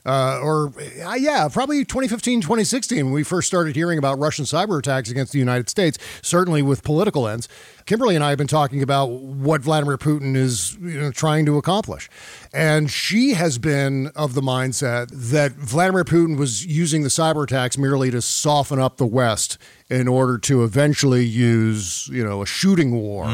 uh, 0.06 0.40
or 0.42 0.74
uh, 1.06 1.14
yeah, 1.14 1.48
probably 1.52 1.86
2015, 1.86 2.42
2016, 2.42 3.06
when 3.06 3.14
we 3.14 3.24
first 3.24 3.48
started 3.48 3.76
hearing 3.76 3.98
about 3.98 4.20
Russian 4.20 4.46
cyber 4.46 4.78
attacks 4.80 5.10
against 5.10 5.32
the 5.32 5.40
United 5.40 5.70
States, 5.70 5.98
certainly 6.22 6.62
with 6.62 6.84
political 6.84 7.28
ends. 7.28 7.48
Kimberly 7.86 8.16
and 8.16 8.24
I 8.24 8.30
have 8.30 8.38
been 8.38 8.48
talking 8.48 8.82
about 8.82 9.08
what 9.12 9.62
Vladimir 9.62 9.98
Putin 9.98 10.36
is 10.38 10.76
you 10.82 11.02
know, 11.02 11.12
trying 11.12 11.46
to 11.48 11.58
accomplish. 11.58 12.10
And 12.54 12.90
she 12.90 13.32
has 13.34 13.58
been 13.58 14.08
of 14.16 14.36
the 14.36 14.42
mindset 14.42 15.10
that 15.32 15.52
Vladimir 15.54 16.06
Putin 16.06 16.38
was 16.38 16.66
using 16.66 17.04
the 17.04 17.10
cyber 17.10 17.44
attacks 17.44 17.78
merely 17.78 18.10
to 18.12 18.22
soften 18.22 18.80
up 18.80 18.98
the 18.98 19.06
West 19.06 19.58
in 19.90 20.08
order 20.08 20.38
to 20.38 20.64
eventually 20.64 21.26
use, 21.26 22.08
you 22.08 22.24
know, 22.24 22.42
a 22.42 22.46
shooting 22.46 22.92
war 22.94 23.28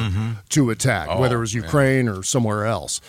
to 0.49 0.71
attack, 0.71 1.07
Oh, 1.11 1.19
whether 1.19 1.37
it 1.37 1.41
was 1.41 1.53
yeah. 1.53 1.61
Ukraine 1.61 2.07
or 2.09 2.23
somewhere 2.23 2.65
else. 2.65 2.99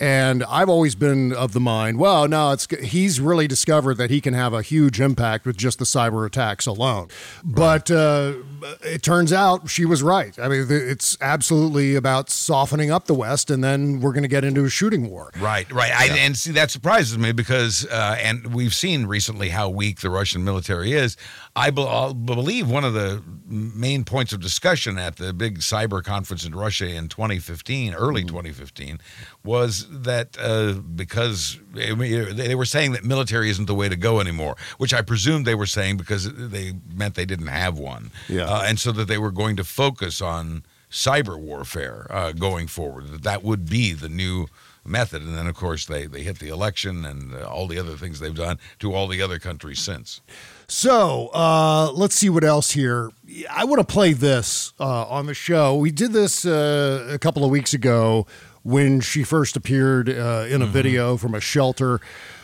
And 0.00 0.44
I've 0.44 0.68
always 0.68 0.94
been 0.94 1.32
of 1.32 1.52
the 1.52 1.60
mind, 1.60 1.98
well, 1.98 2.28
no, 2.28 2.52
it's 2.52 2.68
he's 2.80 3.20
really 3.20 3.48
discovered 3.48 3.94
that 3.94 4.10
he 4.10 4.20
can 4.20 4.32
have 4.32 4.52
a 4.52 4.62
huge 4.62 5.00
impact 5.00 5.44
with 5.44 5.56
just 5.56 5.80
the 5.80 5.84
cyber 5.84 6.24
attacks 6.24 6.66
alone. 6.66 7.08
But 7.42 7.90
uh, 7.90 8.34
it 8.82 9.02
turns 9.02 9.32
out 9.32 9.68
she 9.68 9.84
was 9.84 10.02
right. 10.02 10.38
I 10.38 10.48
mean, 10.48 10.66
it's 10.70 11.16
absolutely 11.20 11.96
about 11.96 12.30
softening 12.30 12.92
up 12.92 13.06
the 13.06 13.14
West, 13.14 13.50
and 13.50 13.64
then 13.64 14.00
we're 14.00 14.12
going 14.12 14.22
to 14.22 14.28
get 14.28 14.44
into 14.44 14.64
a 14.64 14.70
shooting 14.70 15.10
war. 15.10 15.30
Right, 15.40 15.70
right. 15.72 15.92
I, 15.92 16.16
and 16.18 16.36
see, 16.36 16.52
that 16.52 16.70
surprises 16.70 17.18
me 17.18 17.32
because, 17.32 17.84
uh, 17.86 18.16
and 18.20 18.54
we've 18.54 18.74
seen 18.74 19.06
recently 19.06 19.48
how 19.48 19.68
weak 19.68 20.00
the 20.00 20.10
Russian 20.10 20.44
military 20.44 20.92
is. 20.92 21.16
I 21.58 21.70
be- 21.70 22.14
believe 22.24 22.70
one 22.70 22.84
of 22.84 22.94
the 22.94 23.20
main 23.46 24.04
points 24.04 24.32
of 24.32 24.40
discussion 24.40 24.96
at 24.96 25.16
the 25.16 25.32
big 25.32 25.58
cyber 25.58 26.04
conference 26.04 26.44
in 26.44 26.54
Russia 26.54 26.86
in 26.86 27.08
2015, 27.08 27.94
early 27.94 28.22
2015, 28.22 29.00
was 29.42 29.86
that 29.90 30.36
uh, 30.38 30.74
because 30.74 31.58
I 31.74 31.94
mean, 31.94 32.36
they 32.36 32.48
they 32.48 32.54
were 32.54 32.64
saying 32.64 32.92
that 32.92 33.04
military 33.04 33.50
isn't 33.50 33.66
the 33.66 33.74
way 33.74 33.88
to 33.88 33.96
go 33.96 34.20
anymore, 34.20 34.56
which 34.78 34.94
I 34.94 35.02
presume 35.02 35.42
they 35.42 35.56
were 35.56 35.66
saying 35.66 35.96
because 35.96 36.32
they 36.32 36.74
meant 36.94 37.16
they 37.16 37.26
didn't 37.26 37.48
have 37.48 37.76
one. 37.76 38.12
Yeah. 38.28 38.44
Uh, 38.44 38.62
and 38.64 38.78
so 38.78 38.92
that 38.92 39.08
they 39.08 39.18
were 39.18 39.32
going 39.32 39.56
to 39.56 39.64
focus 39.64 40.22
on 40.22 40.62
cyber 40.90 41.38
warfare 41.38 42.06
uh, 42.10 42.32
going 42.32 42.68
forward. 42.68 43.08
That 43.08 43.22
that 43.24 43.42
would 43.42 43.68
be 43.68 43.94
the 43.94 44.08
new 44.08 44.46
method. 44.88 45.22
And 45.22 45.36
then, 45.36 45.46
of 45.46 45.54
course, 45.54 45.86
they, 45.86 46.06
they 46.06 46.22
hit 46.22 46.38
the 46.38 46.48
election 46.48 47.04
and 47.04 47.34
uh, 47.34 47.46
all 47.46 47.66
the 47.66 47.78
other 47.78 47.96
things 47.96 48.20
they've 48.20 48.34
done 48.34 48.58
to 48.80 48.94
all 48.94 49.06
the 49.06 49.20
other 49.22 49.38
countries 49.38 49.78
since. 49.78 50.20
So 50.66 51.28
uh, 51.34 51.90
let's 51.92 52.14
see 52.14 52.28
what 52.28 52.44
else 52.44 52.72
here. 52.72 53.10
I 53.50 53.64
want 53.64 53.80
to 53.80 53.90
play 53.92 54.12
this 54.12 54.72
uh, 54.80 55.06
on 55.06 55.26
the 55.26 55.34
show. 55.34 55.76
We 55.76 55.90
did 55.90 56.12
this 56.12 56.44
uh, 56.44 57.08
a 57.10 57.18
couple 57.18 57.44
of 57.44 57.50
weeks 57.50 57.72
ago 57.74 58.26
when 58.62 59.00
she 59.00 59.22
first 59.24 59.56
appeared 59.56 60.08
uh, 60.08 60.46
in 60.48 60.60
a 60.60 60.64
Mm-hmm. 60.64 60.72
video 60.72 61.16
from 61.16 61.34
a 61.34 61.40
shelter. 61.40 62.00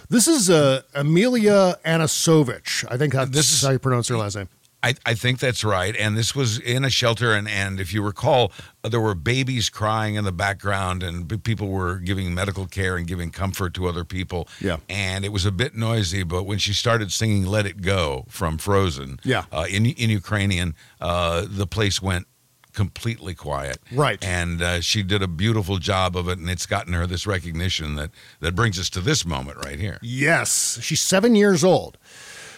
This 0.09 0.27
is 0.29 0.49
uh, 0.49 0.83
Amelia 0.95 1.77
Anisovych. 1.85 2.85
I 2.91 2.97
think 2.97 3.13
that's 3.15 3.31
This 3.31 3.53
is- 3.53 3.63
how 3.63 3.71
you 3.73 3.79
pronounce 3.79 4.09
her 4.09 4.17
last 4.17 4.37
name. 4.37 4.49
I, 4.85 4.95
I 5.07 5.15
think 5.15 5.39
that's 5.39 5.65
right. 5.65 5.97
And 5.97 6.17
this 6.17 6.35
was 6.35 6.59
in 6.59 6.85
a 6.85 6.91
shelter. 6.91 7.33
And, 7.33 7.49
and 7.49 7.81
if 7.81 7.95
you 7.95 8.03
recall, 8.03 8.53
uh, 8.85 8.89
there 8.91 9.01
were 9.01 9.15
babies 9.15 9.71
crying 9.71 10.15
in 10.17 10.25
the 10.25 10.33
background, 10.33 11.03
and 11.03 11.43
people 11.43 11.69
were 11.69 11.97
giving 11.97 12.35
medical 12.35 12.67
care 12.67 12.97
and 12.99 13.07
giving 13.07 13.31
comfort 13.31 13.73
to 13.75 13.87
other 13.87 14.05
people. 14.05 14.47
Yeah. 14.61 14.77
And 14.89 15.25
it 15.25 15.33
was 15.33 15.47
a 15.47 15.53
bit 15.53 15.75
noisy, 15.75 16.23
but 16.23 16.43
when 16.45 16.59
she 16.59 16.73
started 16.75 17.11
singing 17.13 17.47
Let 17.47 17.65
It 17.67 17.81
Go 17.81 18.27
from 18.29 18.59
Frozen 18.59 19.21
Yeah. 19.25 19.45
uh, 19.51 19.67
in, 19.71 19.87
in 19.87 20.11
Ukrainian, 20.11 20.75
uh, 21.01 21.47
the 21.49 21.67
place 21.67 22.03
went 22.03 22.27
completely 22.75 23.35
quiet. 23.35 23.79
Right. 23.93 24.23
And 24.25 24.61
uh, 24.61 24.81
she 24.81 25.03
did 25.05 25.23
a 25.23 25.29
beautiful 25.29 25.79
job 25.79 26.17
of 26.17 26.29
it, 26.29 26.39
and 26.39 26.51
it's 26.51 26.67
gotten 26.67 26.93
her 26.93 27.07
this 27.07 27.27
recognition 27.27 27.95
that, 27.95 28.11
that 28.41 28.55
brings 28.55 28.79
us 28.79 28.91
to 28.91 29.01
this 29.01 29.25
moment 29.25 29.65
right 29.65 29.79
here. 29.79 29.99
Yes, 30.03 30.79
she's 30.83 31.01
seven 31.01 31.35
years 31.37 31.63
old. 31.65 31.97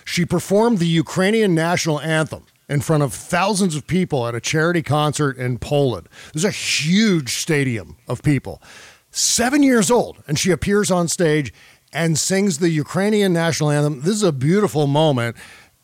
She 0.06 0.24
performed 0.24 0.78
the 0.78 0.86
Ukrainian 0.86 1.54
national 1.54 2.00
anthem 2.00 2.46
in 2.68 2.80
front 2.80 3.02
of 3.02 3.12
thousands 3.12 3.74
of 3.74 3.86
people 3.86 4.26
at 4.26 4.34
a 4.34 4.40
charity 4.40 4.82
concert 4.82 5.36
in 5.36 5.58
Poland. 5.58 6.08
There's 6.32 6.44
a 6.44 6.50
huge 6.50 7.34
stadium 7.34 7.96
of 8.08 8.22
people. 8.22 8.62
Seven 9.10 9.62
years 9.62 9.90
old, 9.90 10.22
and 10.28 10.38
she 10.38 10.52
appears 10.52 10.90
on 10.90 11.08
stage 11.08 11.52
and 11.92 12.16
sings 12.16 12.58
the 12.58 12.70
Ukrainian 12.70 13.32
national 13.32 13.70
anthem. 13.70 14.02
This 14.02 14.14
is 14.14 14.22
a 14.22 14.32
beautiful 14.32 14.86
moment. 14.86 15.36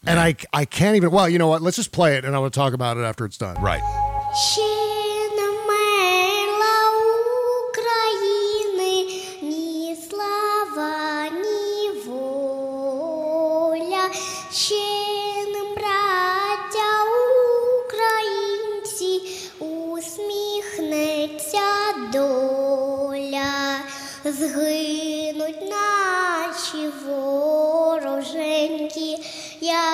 And 0.06 0.18
I, 0.20 0.36
I 0.52 0.64
can't 0.64 0.96
even, 0.96 1.10
well, 1.10 1.28
you 1.28 1.38
know 1.38 1.48
what? 1.48 1.60
Let's 1.60 1.76
just 1.76 1.92
play 1.92 2.16
it 2.16 2.24
and 2.24 2.34
I 2.36 2.38
will 2.38 2.50
talk 2.50 2.72
about 2.72 2.96
it 2.96 3.02
after 3.02 3.24
it's 3.24 3.38
done. 3.38 3.56
Right. 3.60 3.82
Ще 4.34 4.81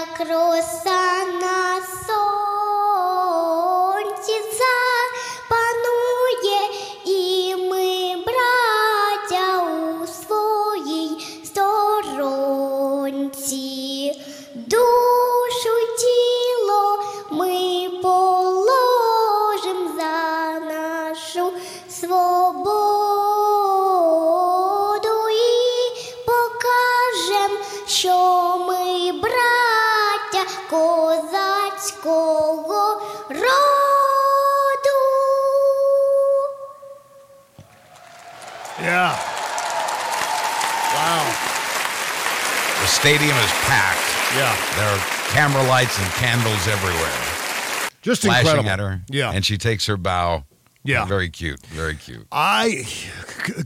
як 0.07 0.19
роса 0.19 1.03
на 1.41 1.82
сонці 2.05 4.38
запанує, 4.59 6.61
і 7.05 7.55
ми, 7.55 8.15
браття, 8.26 9.45
у 9.61 10.07
своїй 10.07 11.09
сторонці. 11.45 12.71
Душу 14.55 15.69
й 15.82 15.86
тіло 15.97 16.99
ми 17.32 17.89
положим 18.01 19.80
за 19.97 20.15
нашу 20.59 21.51
свободу 21.89 22.74
і 25.30 25.41
покажем, 26.26 27.51
що 27.88 28.36
stadium 43.01 43.36
is 43.36 43.51
packed. 43.62 44.34
Yeah. 44.34 44.57
There 44.76 44.88
are 44.88 44.99
camera 45.30 45.62
lights 45.68 45.96
and 46.01 46.11
candles 46.14 46.66
everywhere. 46.66 47.90
Just 48.03 48.22
flashing 48.22 48.59
incredible. 48.59 48.70
at 48.70 48.78
her. 48.80 49.01
Yeah. 49.09 49.30
And 49.32 49.44
she 49.44 49.57
takes 49.57 49.86
her 49.86 49.96
bow. 49.96 50.44
Yeah. 50.82 51.05
Very 51.05 51.28
cute. 51.28 51.64
Very 51.66 51.94
cute. 51.94 52.26
I, 52.32 52.86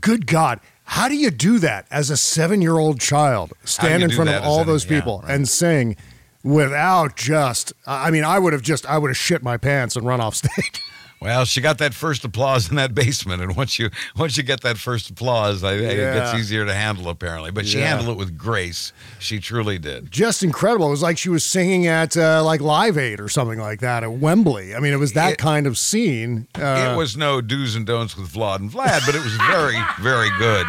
good 0.00 0.26
God, 0.26 0.60
how 0.84 1.08
do 1.08 1.16
you 1.16 1.30
do 1.30 1.58
that 1.60 1.86
as 1.90 2.10
a 2.10 2.16
seven-year-old 2.16 3.00
child? 3.00 3.52
Stand 3.64 4.02
in 4.02 4.10
front 4.10 4.28
of 4.28 4.42
all 4.42 4.60
an- 4.60 4.66
those 4.66 4.84
yeah, 4.84 5.00
people 5.00 5.20
right. 5.22 5.34
and 5.34 5.48
sing 5.48 5.96
without 6.42 7.16
just. 7.16 7.72
I 7.86 8.10
mean, 8.10 8.24
I 8.24 8.38
would 8.38 8.52
have 8.52 8.62
just, 8.62 8.84
I 8.86 8.98
would 8.98 9.08
have 9.08 9.16
shit 9.16 9.42
my 9.42 9.56
pants 9.56 9.96
and 9.96 10.06
run 10.06 10.20
off 10.20 10.34
stage. 10.34 10.80
Well, 11.22 11.44
she 11.44 11.60
got 11.60 11.78
that 11.78 11.94
first 11.94 12.24
applause 12.24 12.68
in 12.68 12.74
that 12.76 12.94
basement, 12.96 13.42
and 13.42 13.54
once 13.56 13.78
you 13.78 13.90
once 14.16 14.36
you 14.36 14.42
get 14.42 14.62
that 14.62 14.76
first 14.76 15.08
applause, 15.08 15.62
I, 15.62 15.74
it 15.74 15.96
gets 15.96 16.34
easier 16.34 16.66
to 16.66 16.74
handle 16.74 17.08
apparently. 17.08 17.52
But 17.52 17.66
she 17.66 17.78
Yeah. 17.78 17.88
handled 17.96 18.08
it 18.08 18.16
with 18.18 18.36
grace. 18.36 18.92
She 19.20 19.38
truly 19.38 19.78
did. 19.78 20.10
just 20.10 20.42
incredible. 20.42 20.88
It 20.88 20.90
was 20.90 21.02
like 21.02 21.18
she 21.18 21.28
was 21.28 21.44
singing 21.44 21.86
at 21.86 22.16
uh, 22.16 22.42
like 22.44 22.60
Live 22.60 22.98
Aid 22.98 23.20
or 23.20 23.28
something 23.28 23.60
like 23.60 23.78
that 23.80 24.02
at 24.02 24.12
Wembley. 24.12 24.74
I 24.74 24.80
mean, 24.80 24.92
it 24.92 24.98
was 24.98 25.12
that 25.12 25.38
kind 25.38 25.66
of 25.68 25.78
scene. 25.78 26.48
Uh, 26.58 26.92
it 26.92 26.96
was 26.96 27.16
no 27.16 27.40
do's 27.40 27.76
and 27.76 27.86
don'ts 27.86 28.16
with 28.16 28.32
Vlod 28.32 28.56
and 28.56 28.70
Vlad, 28.70 29.06
but 29.06 29.14
it 29.14 29.22
was 29.22 29.34
very, 29.34 29.76
very 30.00 30.28
good. 30.38 30.66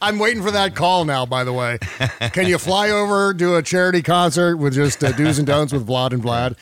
I'm 0.00 0.18
waiting 0.18 0.42
for 0.42 0.50
that 0.50 0.74
call 0.74 1.04
now. 1.04 1.24
By 1.26 1.44
the 1.44 1.52
way, 1.52 1.78
can 2.32 2.46
you 2.46 2.58
fly 2.58 2.90
over 2.90 3.32
do 3.34 3.56
a 3.56 3.62
charity 3.62 4.02
concert 4.02 4.56
with 4.56 4.74
just 4.74 5.02
uh, 5.04 5.12
do's 5.12 5.38
and 5.38 5.46
don'ts 5.46 5.72
with 5.72 5.86
Vlod 5.86 6.12
and 6.12 6.22
Vlad? 6.22 6.56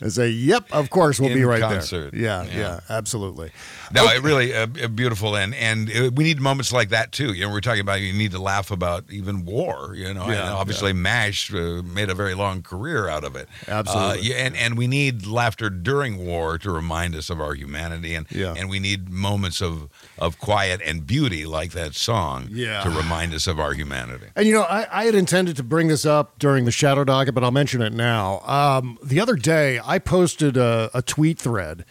And 0.00 0.12
say, 0.12 0.28
"Yep, 0.28 0.66
of 0.72 0.90
course, 0.90 1.18
we'll 1.18 1.30
In 1.30 1.36
be 1.38 1.44
right 1.44 1.60
concert. 1.60 2.12
there." 2.12 2.20
Yeah, 2.20 2.44
yeah, 2.44 2.58
Yeah. 2.58 2.80
absolutely. 2.88 3.50
No, 3.92 4.04
it 4.06 4.22
really 4.22 4.54
uh, 4.54 4.66
uh, 4.82 4.88
beautiful, 4.88 5.36
and 5.36 5.54
and 5.54 5.90
uh, 5.90 6.10
we 6.14 6.24
need 6.24 6.40
moments 6.40 6.72
like 6.72 6.90
that 6.90 7.12
too. 7.12 7.32
You 7.32 7.46
know, 7.46 7.52
we're 7.52 7.60
talking 7.60 7.80
about 7.80 8.00
you 8.00 8.12
need 8.12 8.32
to 8.32 8.38
laugh 8.38 8.70
about 8.70 9.04
even 9.10 9.44
war. 9.44 9.94
You 9.94 10.12
know, 10.14 10.26
Yeah, 10.28 10.40
and 10.46 10.48
obviously 10.50 10.92
Mash 10.92 11.52
uh, 11.52 11.82
made 11.82 12.10
a 12.10 12.14
very 12.14 12.34
long 12.34 12.62
career 12.62 13.08
out 13.08 13.24
of 13.24 13.36
it. 13.36 13.48
Absolutely. 13.66 14.18
Uh, 14.18 14.22
yeah, 14.22 14.34
and 14.46 14.56
and 14.56 14.76
we 14.78 14.86
need 14.86 15.26
laughter 15.26 15.70
during 15.70 16.24
war 16.26 16.58
to 16.58 16.70
remind 16.70 17.14
us 17.14 17.30
of 17.30 17.40
our 17.40 17.54
humanity, 17.54 18.14
and 18.14 18.26
Yeah. 18.30 18.54
and 18.56 18.68
we 18.68 18.78
need 18.78 19.08
moments 19.10 19.60
of 19.62 19.88
of 20.18 20.38
quiet 20.38 20.80
and 20.84 21.06
beauty 21.06 21.46
like 21.46 21.72
that 21.72 21.94
song. 21.94 22.48
Yeah. 22.50 22.82
to 22.82 22.90
remind 22.90 23.34
us 23.34 23.46
of 23.46 23.58
our 23.58 23.72
humanity. 23.72 24.26
And 24.36 24.46
you 24.46 24.52
know, 24.52 24.62
I, 24.62 24.86
I 24.90 25.04
had 25.04 25.14
intended 25.14 25.56
to 25.56 25.62
bring 25.62 25.88
this 25.88 26.04
up 26.06 26.38
during 26.38 26.64
the 26.64 26.70
Shadow 26.70 27.04
Docket, 27.04 27.34
but 27.34 27.42
I'll 27.44 27.50
mention 27.50 27.82
it 27.82 27.92
now. 27.92 28.40
Um, 28.40 28.98
the 29.02 29.20
other 29.20 29.34
day, 29.36 29.80
I 29.84 29.98
posted 29.98 30.56
a, 30.56 30.90
a 30.94 31.02
tweet 31.02 31.38
thread 31.38 31.84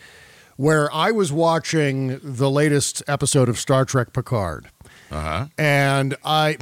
where 0.57 0.93
I 0.93 1.11
was 1.11 1.31
watching 1.31 2.19
the 2.21 2.49
latest 2.49 3.01
episode 3.07 3.47
of 3.47 3.57
Star 3.57 3.85
Trek 3.85 4.11
Picard. 4.11 4.69
Uh 5.09 5.21
huh. 5.21 5.45
And 5.57 6.17
I, 6.25 6.57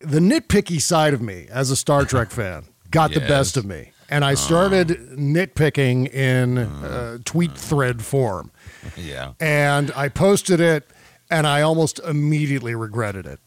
the 0.00 0.20
nitpicky 0.20 0.80
side 0.80 1.12
of 1.12 1.20
me 1.20 1.46
as 1.50 1.70
a 1.70 1.76
Star 1.76 2.04
Trek 2.04 2.30
fan 2.32 2.64
got 2.90 3.12
the 3.12 3.20
best 3.20 3.56
of 3.56 3.64
me. 3.64 3.90
And 4.08 4.24
I 4.24 4.34
started 4.34 4.88
nitpicking 4.88 6.12
in 6.12 6.58
uh, 6.58 7.18
tweet 7.24 7.56
thread 7.56 8.02
form. 8.02 8.50
Yeah. 8.96 9.34
And 9.38 9.92
I 9.94 10.08
posted 10.08 10.58
it 10.58 10.90
and 11.32 11.46
I 11.46 11.62
almost 11.62 11.98
immediately 12.00 12.74
regretted 12.74 13.26
it. 13.26 13.40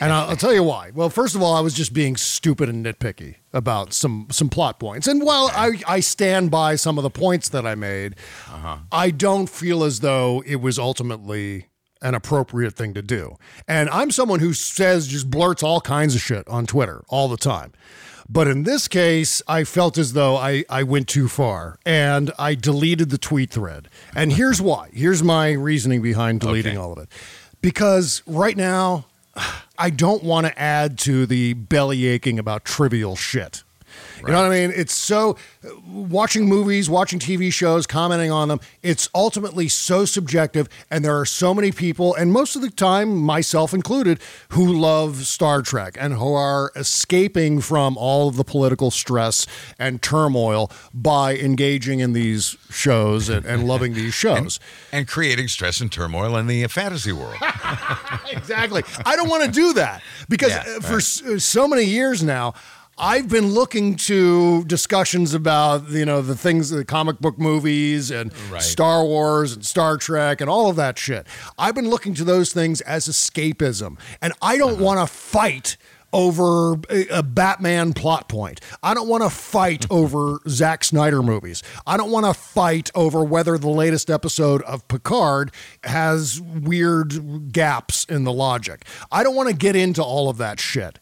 And 0.00 0.12
I'll, 0.12 0.30
I'll 0.30 0.36
tell 0.36 0.52
you 0.52 0.64
why. 0.64 0.90
Well, 0.92 1.08
first 1.08 1.36
of 1.36 1.42
all, 1.42 1.54
I 1.54 1.60
was 1.60 1.72
just 1.72 1.94
being 1.94 2.16
stupid 2.16 2.68
and 2.68 2.84
nitpicky 2.84 3.36
about 3.52 3.92
some 3.92 4.26
some 4.30 4.48
plot 4.48 4.80
points. 4.80 5.06
And 5.06 5.22
while 5.22 5.48
I, 5.54 5.80
I 5.86 6.00
stand 6.00 6.50
by 6.50 6.74
some 6.74 6.98
of 6.98 7.04
the 7.04 7.10
points 7.10 7.48
that 7.50 7.64
I 7.64 7.76
made, 7.76 8.16
uh-huh. 8.48 8.78
I 8.90 9.10
don't 9.10 9.48
feel 9.48 9.84
as 9.84 10.00
though 10.00 10.42
it 10.46 10.56
was 10.56 10.78
ultimately 10.78 11.68
an 12.02 12.14
appropriate 12.14 12.74
thing 12.74 12.92
to 12.94 13.02
do. 13.02 13.36
And 13.66 13.88
I'm 13.90 14.10
someone 14.10 14.40
who 14.40 14.52
says 14.52 15.06
just 15.06 15.30
blurts 15.30 15.62
all 15.62 15.80
kinds 15.80 16.14
of 16.14 16.20
shit 16.20 16.46
on 16.48 16.66
Twitter 16.66 17.04
all 17.08 17.28
the 17.28 17.36
time. 17.36 17.72
But 18.28 18.46
in 18.46 18.64
this 18.64 18.88
case, 18.88 19.40
I 19.48 19.64
felt 19.64 19.96
as 19.96 20.12
though 20.12 20.36
I, 20.36 20.64
I 20.68 20.82
went 20.82 21.08
too 21.08 21.28
far 21.28 21.78
and 21.86 22.30
I 22.38 22.54
deleted 22.54 23.08
the 23.08 23.18
tweet 23.18 23.50
thread. 23.50 23.88
And 24.14 24.32
here's 24.32 24.60
why. 24.60 24.90
Here's 24.92 25.22
my 25.22 25.52
reasoning 25.52 26.02
behind 26.02 26.40
deleting 26.40 26.76
all 26.76 26.92
of 26.92 26.98
it. 26.98 27.08
Because 27.62 28.22
right 28.26 28.56
now, 28.56 29.06
I 29.78 29.90
don't 29.90 30.24
want 30.24 30.46
to 30.46 30.58
add 30.58 30.98
to 31.00 31.24
the 31.24 31.54
belly 31.54 32.06
aching 32.06 32.38
about 32.38 32.64
trivial 32.64 33.16
shit. 33.16 33.62
You 34.26 34.32
know 34.32 34.42
what 34.42 34.50
I 34.52 34.60
mean? 34.60 34.72
It's 34.74 34.94
so 34.94 35.36
watching 35.86 36.46
movies, 36.46 36.90
watching 36.90 37.18
TV 37.18 37.52
shows, 37.52 37.86
commenting 37.86 38.30
on 38.30 38.48
them, 38.48 38.60
it's 38.82 39.08
ultimately 39.14 39.68
so 39.68 40.04
subjective. 40.04 40.68
And 40.90 41.04
there 41.04 41.18
are 41.18 41.26
so 41.26 41.54
many 41.54 41.72
people, 41.72 42.14
and 42.14 42.32
most 42.32 42.56
of 42.56 42.62
the 42.62 42.70
time, 42.70 43.16
myself 43.16 43.72
included, 43.72 44.20
who 44.50 44.72
love 44.72 45.26
Star 45.26 45.62
Trek 45.62 45.96
and 46.00 46.14
who 46.14 46.32
are 46.34 46.72
escaping 46.76 47.60
from 47.60 47.96
all 47.96 48.28
of 48.28 48.36
the 48.36 48.44
political 48.44 48.90
stress 48.90 49.46
and 49.78 50.02
turmoil 50.02 50.70
by 50.92 51.36
engaging 51.36 52.00
in 52.00 52.12
these 52.12 52.56
shows 52.70 53.28
and, 53.28 53.46
and 53.46 53.66
loving 53.66 53.94
these 53.94 54.14
shows. 54.24 54.58
And 54.92 55.06
creating 55.06 55.48
stress 55.48 55.80
and 55.80 55.90
turmoil 55.92 56.36
in 56.36 56.46
the 56.46 56.66
fantasy 56.66 57.12
world. 57.12 57.36
exactly. 58.30 58.82
I 59.04 59.16
don't 59.16 59.28
want 59.28 59.44
to 59.44 59.50
do 59.50 59.72
that 59.74 60.02
because 60.28 60.50
Yeah, 60.50 60.64
uh, 60.76 60.80
for 60.80 60.94
right. 60.96 61.34
uh, 61.36 61.38
so 61.38 61.68
many 61.68 61.84
years 61.84 62.22
now, 62.22 62.54
I've 62.98 63.28
been 63.28 63.48
looking 63.52 63.94
to 63.96 64.64
discussions 64.64 65.34
about 65.34 65.88
you 65.90 66.04
know 66.04 66.20
the 66.20 66.34
things, 66.36 66.70
the 66.70 66.84
comic 66.84 67.20
book 67.20 67.38
movies 67.38 68.10
and 68.10 68.32
Right. 68.50 68.60
Star 68.62 69.04
Wars 69.04 69.52
and 69.52 69.64
Star 69.64 69.96
Trek 69.96 70.40
and 70.40 70.50
all 70.50 70.68
of 70.70 70.76
that 70.76 70.98
shit. 70.98 71.26
I've 71.58 71.74
been 71.74 71.88
looking 71.90 72.14
to 72.14 72.24
those 72.24 72.52
things 72.52 72.80
as 72.82 73.06
escapism, 73.08 73.98
and 74.20 74.32
I 74.42 74.56
don't 74.58 74.74
Uh-huh. 74.74 74.84
want 74.84 75.00
to 75.00 75.06
fight 75.14 75.76
over 76.10 76.72
a, 76.88 77.06
a 77.10 77.22
Batman 77.22 77.92
plot 77.92 78.30
point. 78.30 78.62
I 78.82 78.94
don't 78.94 79.08
want 79.08 79.22
to 79.24 79.28
fight 79.30 79.84
over 79.90 80.38
Zack 80.48 80.82
Snyder 80.82 81.22
movies. 81.22 81.62
I 81.86 81.98
don't 81.98 82.10
want 82.10 82.24
to 82.24 82.32
fight 82.32 82.90
over 82.94 83.22
whether 83.22 83.58
the 83.58 83.68
latest 83.68 84.08
episode 84.08 84.62
of 84.62 84.88
Picard 84.88 85.52
has 85.84 86.40
weird 86.40 87.52
gaps 87.52 88.04
in 88.04 88.24
the 88.24 88.32
logic. 88.32 88.86
I 89.12 89.22
don't 89.22 89.34
want 89.34 89.50
to 89.50 89.54
get 89.54 89.76
into 89.76 90.02
all 90.02 90.30
of 90.30 90.38
that 90.38 90.58
shit. 90.58 90.98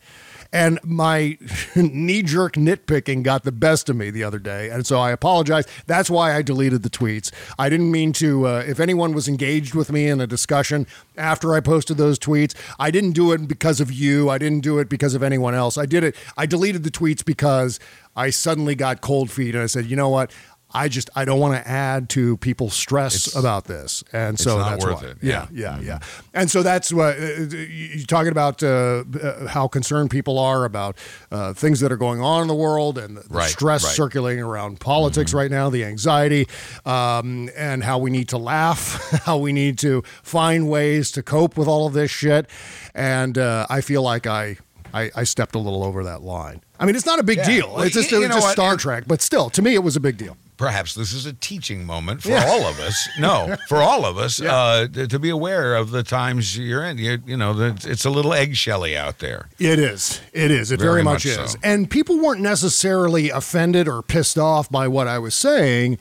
And 0.52 0.78
my 0.82 1.38
knee 1.76 2.22
jerk 2.22 2.54
nitpicking 2.54 3.22
got 3.22 3.44
the 3.44 3.52
best 3.52 3.88
of 3.88 3.96
me 3.96 4.10
the 4.10 4.24
other 4.24 4.38
day. 4.38 4.70
And 4.70 4.86
so 4.86 4.98
I 4.98 5.10
apologize. 5.10 5.66
That's 5.86 6.10
why 6.10 6.34
I 6.34 6.42
deleted 6.42 6.82
the 6.82 6.90
tweets. 6.90 7.32
I 7.58 7.68
didn't 7.68 7.90
mean 7.90 8.12
to, 8.14 8.46
uh, 8.46 8.64
if 8.66 8.80
anyone 8.80 9.12
was 9.12 9.28
engaged 9.28 9.74
with 9.74 9.90
me 9.90 10.08
in 10.08 10.20
a 10.20 10.26
discussion 10.26 10.86
after 11.16 11.54
I 11.54 11.60
posted 11.60 11.96
those 11.96 12.18
tweets, 12.18 12.54
I 12.78 12.90
didn't 12.90 13.12
do 13.12 13.32
it 13.32 13.48
because 13.48 13.80
of 13.80 13.92
you. 13.92 14.30
I 14.30 14.38
didn't 14.38 14.60
do 14.60 14.78
it 14.78 14.88
because 14.88 15.14
of 15.14 15.22
anyone 15.22 15.54
else. 15.54 15.78
I 15.78 15.86
did 15.86 16.04
it, 16.04 16.16
I 16.36 16.46
deleted 16.46 16.82
the 16.84 16.90
tweets 16.90 17.24
because 17.24 17.78
I 18.14 18.30
suddenly 18.30 18.74
got 18.74 19.02
cold 19.02 19.30
feet 19.30 19.54
and 19.54 19.62
I 19.62 19.66
said, 19.66 19.86
you 19.86 19.96
know 19.96 20.08
what? 20.08 20.30
I 20.76 20.88
just 20.88 21.08
I 21.16 21.24
don't 21.24 21.40
want 21.40 21.54
to 21.54 21.68
add 21.68 22.08
to 22.10 22.36
people's 22.36 22.74
stress 22.74 23.28
It's- 23.28 23.36
about 23.42 23.64
this, 23.64 24.04
and 24.12 24.34
it's 24.34 24.44
so 24.44 24.58
that's 24.58 24.84
worth 24.84 25.02
why. 25.02 25.08
it. 25.08 25.16
Yeah, 25.22 25.46
Yeah. 25.52 25.78
yeah, 25.78 25.84
yeah. 25.86 25.98
And 26.34 26.50
so 26.50 26.62
that's 26.62 26.92
what 26.92 27.16
uh, 27.18 27.22
you're 27.56 28.06
talking 28.06 28.30
about. 28.32 28.62
Uh, 28.62 29.04
uh, 29.22 29.46
how 29.48 29.68
concerned 29.68 30.10
people 30.10 30.38
are 30.38 30.64
about 30.64 30.96
uh, 31.32 31.52
things 31.54 31.80
that 31.80 31.90
are 31.90 31.96
going 31.96 32.20
on 32.20 32.42
in 32.42 32.48
the 32.48 32.54
world 32.54 32.98
and 32.98 33.16
the, 33.16 33.22
the 33.22 33.28
Right, 33.34 33.48
stress 33.50 33.84
right. 33.84 33.94
circulating 33.94 34.42
around 34.44 34.78
politics 34.80 35.32
right 35.32 35.50
now, 35.50 35.70
the 35.70 35.84
anxiety, 35.84 36.46
um, 36.84 37.48
and 37.56 37.82
how 37.84 37.98
we 37.98 38.10
need 38.10 38.28
to 38.28 38.38
laugh, 38.38 39.00
how 39.24 39.38
we 39.38 39.52
need 39.52 39.78
to 39.78 40.02
find 40.22 40.68
ways 40.68 41.10
to 41.12 41.22
cope 41.22 41.56
with 41.56 41.68
all 41.68 41.86
of 41.86 41.92
this 41.94 42.10
shit. 42.10 42.48
And 42.94 43.38
uh, 43.38 43.66
I 43.70 43.80
feel 43.80 44.02
like 44.02 44.26
I. 44.26 44.58
I, 44.94 45.10
I 45.14 45.24
stepped 45.24 45.54
a 45.54 45.58
little 45.58 45.84
over 45.84 46.04
that 46.04 46.22
line. 46.22 46.62
I 46.80 46.86
mean, 46.86 46.94
it's 46.96 47.04
not 47.04 47.18
a 47.18 47.22
big 47.22 47.38
Yeah. 47.38 47.46
deal. 47.46 47.72
Well, 47.74 47.82
it's 47.82 47.92
just, 47.94 48.10
you- 48.10 48.18
it 48.18 48.20
you 48.20 48.26
was 48.28 48.36
know 48.36 48.40
just? 48.40 48.52
Star 48.52 48.76
Trek, 48.76 49.04
but 49.06 49.20
still, 49.20 49.50
to 49.50 49.60
me, 49.60 49.74
it 49.74 49.82
was 49.82 49.96
a 49.96 50.00
big 50.00 50.16
deal. 50.16 50.38
Perhaps 50.56 50.94
this 50.94 51.12
is 51.12 51.26
a 51.26 51.32
teaching 51.34 51.84
moment 51.84 52.22
for 52.22 52.30
Yeah. 52.30 52.46
all 52.46 52.64
of 52.66 52.80
us. 52.80 53.08
No, 53.18 53.56
for 53.68 53.78
all 53.82 54.04
of 54.06 54.16
us, 54.16 54.40
Yeah. 54.40 54.54
uh, 54.54 54.86
to 54.88 55.06
to 55.06 55.18
be 55.18 55.28
aware 55.30 55.74
of 55.74 55.90
the 55.90 56.02
times 56.02 56.56
you're 56.56 56.84
in. 56.84 56.96
You, 56.98 57.18
you 57.26 57.36
know, 57.36 57.52
that 57.54 57.84
it's 57.84 58.04
a 58.04 58.10
little 58.10 58.32
eggshelly 58.32 58.96
out 58.96 59.18
there. 59.18 59.48
It 59.58 59.78
is. 59.78 60.20
It 60.32 60.50
is. 60.50 60.72
It 60.72 60.78
very, 60.80 60.92
Very 60.92 61.02
much, 61.02 61.26
much 61.26 61.38
is. 61.38 61.52
so. 61.52 61.58
And 61.62 61.90
people 61.90 62.18
weren't 62.18 62.40
necessarily 62.40 63.30
offended 63.30 63.86
or 63.88 64.02
pissed 64.02 64.38
off 64.38 64.70
by 64.70 64.88
what 64.88 65.06
I 65.08 65.18
was 65.18 65.34
saying. 65.34 65.98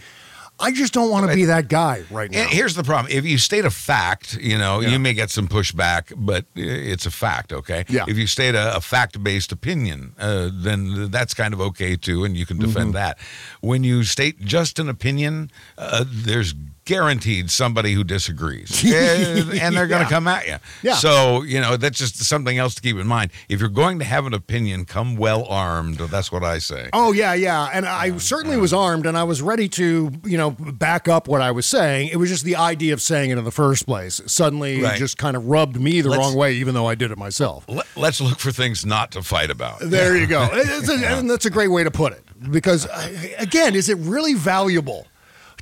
I 0.60 0.72
just 0.72 0.94
don't 0.94 1.10
want 1.10 1.30
to 1.30 1.36
be 1.36 1.46
that 1.46 1.68
guy 1.68 2.04
right 2.10 2.32
now. 2.32 2.42
And 2.44 2.50
here's 2.50 2.76
the 2.76 2.84
problem: 2.84 3.12
if 3.12 3.26
you 3.26 3.38
state 3.38 3.66
a 3.66 3.70
fact, 3.70 4.38
you 4.40 4.58
know, 4.58 4.80
Yeah. 4.82 4.90
you 4.90 5.00
may 5.00 5.14
get 5.14 5.30
some 5.30 5.48
pushback, 5.48 6.14
but 6.16 6.46
it's 6.56 7.06
a 7.06 7.12
fact, 7.12 7.52
okay? 7.52 7.84
Yeah. 7.90 8.06
If 8.08 8.18
you 8.18 8.26
state 8.28 8.56
a, 8.56 8.76
a 8.76 8.82
fact-based 8.82 9.52
opinion, 9.52 10.14
uh, 10.18 10.50
then 10.54 11.12
that's 11.12 11.34
kind 11.34 11.54
of 11.54 11.60
okay 11.62 11.96
too, 11.98 12.24
and 12.24 12.38
you 12.38 12.46
can 12.46 12.58
defend 12.58 12.76
Mm-hmm. 12.86 12.92
that. 12.94 13.18
When 13.62 13.84
you 13.84 14.04
state 14.04 14.40
just 14.46 14.80
an 14.80 14.90
opinion, 14.90 15.52
uh, 15.78 16.06
there's 16.08 16.54
guaranteed 16.86 17.50
somebody 17.52 17.94
who 17.94 18.04
disagrees, 18.04 18.84
and, 18.86 19.52
and 19.60 19.76
they're 19.76 19.88
going 19.88 20.04
to 20.04 20.06
Yeah. 20.06 20.10
come 20.10 20.28
at 20.28 20.48
you. 20.48 20.56
Yeah. 20.84 20.94
So 20.96 21.42
you 21.44 21.60
know 21.60 21.78
that's 21.78 21.98
just 21.98 22.18
something 22.24 22.58
else 22.58 22.76
to 22.76 22.82
keep 22.82 22.96
in 22.98 23.08
mind. 23.08 23.32
If 23.50 23.60
you're 23.60 23.70
going 23.70 24.00
to 24.00 24.06
have 24.06 24.26
an 24.26 24.34
opinion, 24.34 24.86
come 24.86 25.16
well 25.16 25.46
armed. 25.46 25.98
That's 25.98 26.32
what 26.32 26.44
I 26.44 26.60
say. 26.60 26.90
Oh 26.94 27.12
yeah, 27.12 27.34
yeah, 27.34 27.70
and 27.74 27.86
I 27.86 28.18
certainly 28.18 28.58
was 28.58 28.74
armed, 28.74 29.06
and 29.06 29.18
I 29.18 29.24
was 29.24 29.42
ready 29.42 29.68
to, 29.70 30.12
you 30.24 30.38
know, 30.38 30.52
back 30.52 31.08
up 31.08 31.28
what 31.28 31.42
I 31.42 31.52
was 31.52 31.66
saying. 31.66 32.10
It 32.12 32.18
was 32.18 32.30
just 32.30 32.44
the 32.46 32.56
idea 32.56 32.94
of 32.94 33.02
saying 33.02 33.32
it 33.32 33.38
in 33.38 33.44
the 33.44 33.52
first 33.52 33.86
place 33.86 34.22
suddenly 34.28 34.82
Right. 34.82 34.98
just 34.98 35.18
kind 35.18 35.36
of 35.36 35.48
rubbed 35.48 35.80
me 35.80 36.02
the 36.02 36.10
Let's- 36.10 36.20
wrong 36.20 36.36
way, 36.36 36.54
even 36.54 36.74
though 36.74 36.88
I 36.88 36.96
did 36.96 37.12
it 37.12 37.18
myself. 37.18 37.66
Let, 37.68 37.86
let's 37.96 38.22
look 38.22 38.40
for 38.40 38.52
things 38.52 38.86
not 38.86 39.12
to 39.12 39.24
fight 39.24 39.50
about. 39.50 39.80
There 39.82 40.16
you 40.18 40.28
go. 40.28 40.44
A- 40.54 41.06
And 41.18 41.30
that's 41.30 41.46
a 41.46 41.50
great 41.50 41.70
way 41.70 41.84
to 41.84 41.92
put 41.92 42.14
it. 42.14 42.22
Because, 42.52 42.86
uh, 42.86 43.12
again, 43.40 43.76
is 43.76 43.90
it 43.90 43.98
really 44.00 44.34
valuable 44.34 45.08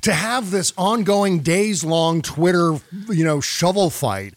to 0.04 0.12
have 0.12 0.50
this 0.50 0.72
ongoing 0.76 1.40
days 1.40 1.82
long 1.82 2.20
Twitter, 2.22 2.78
you 3.08 3.24
know, 3.24 3.40
shovel 3.40 3.90
fight? 3.90 4.34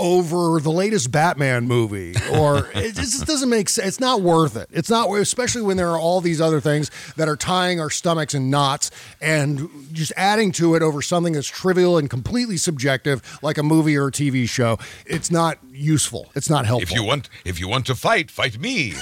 Over 0.00 0.60
the 0.60 0.70
latest 0.70 1.10
Batman 1.10 1.66
movie, 1.66 2.14
or 2.32 2.70
it 2.76 2.94
just 2.94 3.26
doesn't 3.26 3.48
make 3.48 3.68
sense. 3.68 3.88
It's 3.88 3.98
not 3.98 4.22
worth 4.22 4.54
it. 4.54 4.68
It's 4.70 4.88
not, 4.88 5.10
especially 5.10 5.62
when 5.62 5.76
there 5.76 5.90
are 5.90 5.98
all 5.98 6.20
these 6.20 6.40
other 6.40 6.60
things 6.60 6.92
that 7.16 7.26
are 7.28 7.34
tying 7.34 7.80
our 7.80 7.90
stomachs 7.90 8.32
in 8.32 8.48
knots 8.48 8.92
and 9.20 9.68
just 9.92 10.12
adding 10.16 10.52
to 10.52 10.76
it 10.76 10.82
over 10.82 11.02
something 11.02 11.32
that's 11.32 11.48
trivial 11.48 11.98
and 11.98 12.08
completely 12.08 12.58
subjective, 12.58 13.40
like 13.42 13.58
a 13.58 13.64
movie 13.64 13.96
or 13.96 14.06
a 14.06 14.12
TV 14.12 14.48
show. 14.48 14.78
It's 15.04 15.32
not 15.32 15.58
useful. 15.78 16.30
It's 16.34 16.50
not 16.50 16.66
helpful. 16.66 16.82
If 16.82 16.94
you 16.94 17.02
want, 17.04 17.28
if 17.44 17.60
you 17.60 17.68
want 17.68 17.86
to 17.86 17.94
fight, 17.94 18.30
fight 18.30 18.58
me. 18.58 18.94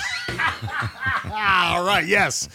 All 1.24 1.84
right. 1.84 2.04
Yes. 2.06 2.48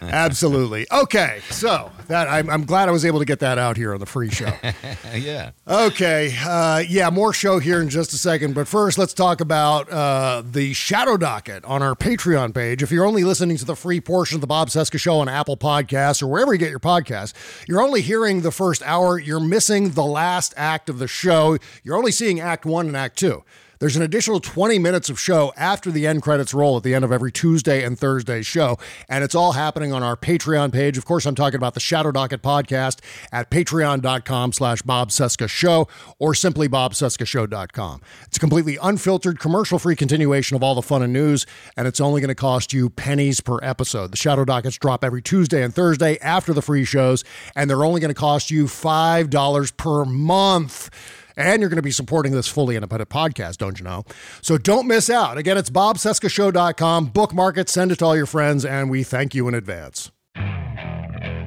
Absolutely. 0.00 0.86
Okay. 0.92 1.40
So 1.50 1.90
that 2.08 2.28
I'm, 2.28 2.48
I'm 2.50 2.64
glad 2.64 2.88
I 2.88 2.92
was 2.92 3.04
able 3.04 3.18
to 3.18 3.24
get 3.24 3.40
that 3.40 3.58
out 3.58 3.76
here 3.76 3.94
on 3.94 4.00
the 4.00 4.06
free 4.06 4.30
show. 4.30 4.52
yeah. 5.14 5.52
Okay. 5.66 6.34
Uh, 6.44 6.82
yeah. 6.88 7.10
More 7.10 7.32
show 7.32 7.58
here 7.58 7.80
in 7.80 7.88
just 7.88 8.12
a 8.12 8.18
second. 8.18 8.54
But 8.54 8.68
first, 8.68 8.98
let's 8.98 9.14
talk 9.14 9.40
about 9.40 9.90
uh, 9.90 10.42
the 10.44 10.72
Shadow 10.72 11.16
Docket 11.16 11.64
on 11.64 11.82
our 11.82 11.94
Patreon 11.94 12.54
page. 12.54 12.82
If 12.82 12.90
you're 12.90 13.06
only 13.06 13.24
listening 13.24 13.56
to 13.58 13.64
the 13.64 13.76
free 13.76 14.00
portion 14.00 14.36
of 14.36 14.40
the 14.40 14.46
Bob 14.46 14.68
Cesca 14.68 14.98
Show 14.98 15.18
on 15.18 15.28
Apple 15.28 15.56
Podcasts 15.56 16.22
or 16.22 16.26
wherever 16.26 16.52
you 16.52 16.58
get 16.58 16.70
your 16.70 16.80
podcasts, 16.80 17.32
you're 17.66 17.82
only 17.82 18.02
hearing 18.02 18.42
the 18.42 18.52
first 18.52 18.82
hour. 18.82 19.18
You're 19.18 19.40
missing 19.40 19.90
the 19.90 20.04
last 20.04 20.54
act 20.56 20.88
of 20.88 20.98
the 20.98 21.08
show. 21.08 21.58
You're 21.82 21.96
only 21.96 22.12
seeing 22.12 22.40
Act 22.40 22.64
One 22.66 22.86
and 22.86 22.96
Act 22.96 23.18
Two. 23.18 23.44
There's 23.82 23.96
an 23.96 24.02
additional 24.02 24.38
20 24.38 24.78
minutes 24.78 25.10
of 25.10 25.18
show 25.18 25.52
after 25.56 25.90
the 25.90 26.06
end 26.06 26.22
credits 26.22 26.54
roll 26.54 26.76
at 26.76 26.84
the 26.84 26.94
end 26.94 27.04
of 27.04 27.10
every 27.10 27.32
Tuesday 27.32 27.82
and 27.82 27.98
Thursday 27.98 28.40
show. 28.42 28.78
And 29.08 29.24
it's 29.24 29.34
all 29.34 29.54
happening 29.54 29.92
on 29.92 30.04
our 30.04 30.16
Patreon 30.16 30.72
page. 30.72 30.96
Of 30.96 31.04
course, 31.04 31.26
I'm 31.26 31.34
talking 31.34 31.56
about 31.56 31.74
the 31.74 31.80
Shadow 31.80 32.12
Docket 32.12 32.42
podcast 32.42 33.00
at 33.32 33.50
patreon.com 33.50 34.52
slash 34.52 34.82
Bob 34.82 35.08
Cesca 35.08 35.50
Show 35.50 35.88
or 36.20 36.32
simply 36.32 36.68
bobcescashow.com. 36.68 38.00
It's 38.28 38.36
a 38.36 38.40
completely 38.40 38.78
unfiltered, 38.80 39.40
commercial-free 39.40 39.96
continuation 39.96 40.54
of 40.54 40.62
all 40.62 40.76
the 40.76 40.82
fun 40.82 41.02
and 41.02 41.12
news, 41.12 41.44
and 41.76 41.88
it's 41.88 42.00
only 42.00 42.20
going 42.20 42.28
to 42.28 42.36
cost 42.36 42.72
you 42.72 42.88
pennies 42.88 43.40
per 43.40 43.58
episode. 43.64 44.12
The 44.12 44.16
Shadow 44.16 44.44
Dockets 44.44 44.78
drop 44.78 45.02
every 45.02 45.22
Tuesday 45.22 45.60
and 45.60 45.74
Thursday 45.74 46.18
after 46.20 46.52
the 46.52 46.62
free 46.62 46.84
shows, 46.84 47.24
and 47.56 47.68
they're 47.68 47.84
only 47.84 48.00
going 48.00 48.14
to 48.14 48.20
cost 48.20 48.48
you 48.48 48.66
$5 48.66 49.76
per 49.76 50.04
month. 50.04 50.88
And 51.36 51.60
you're 51.60 51.68
going 51.70 51.76
to 51.76 51.82
be 51.82 51.90
supporting 51.90 52.32
this 52.32 52.48
fully 52.48 52.76
independent 52.76 53.10
podcast, 53.10 53.58
don't 53.58 53.78
you 53.78 53.84
know? 53.84 54.04
So 54.40 54.58
don't 54.58 54.86
miss 54.86 55.10
out. 55.10 55.38
Again, 55.38 55.56
it's 55.56 55.70
bobcescashow.com. 55.70 57.06
Bookmark 57.06 57.58
it, 57.58 57.68
send 57.68 57.92
it 57.92 57.98
to 58.00 58.04
all 58.04 58.16
your 58.16 58.26
friends, 58.26 58.64
and 58.64 58.90
we 58.90 59.02
thank 59.02 59.34
you 59.34 59.48
in 59.48 59.54
advance. 59.54 60.10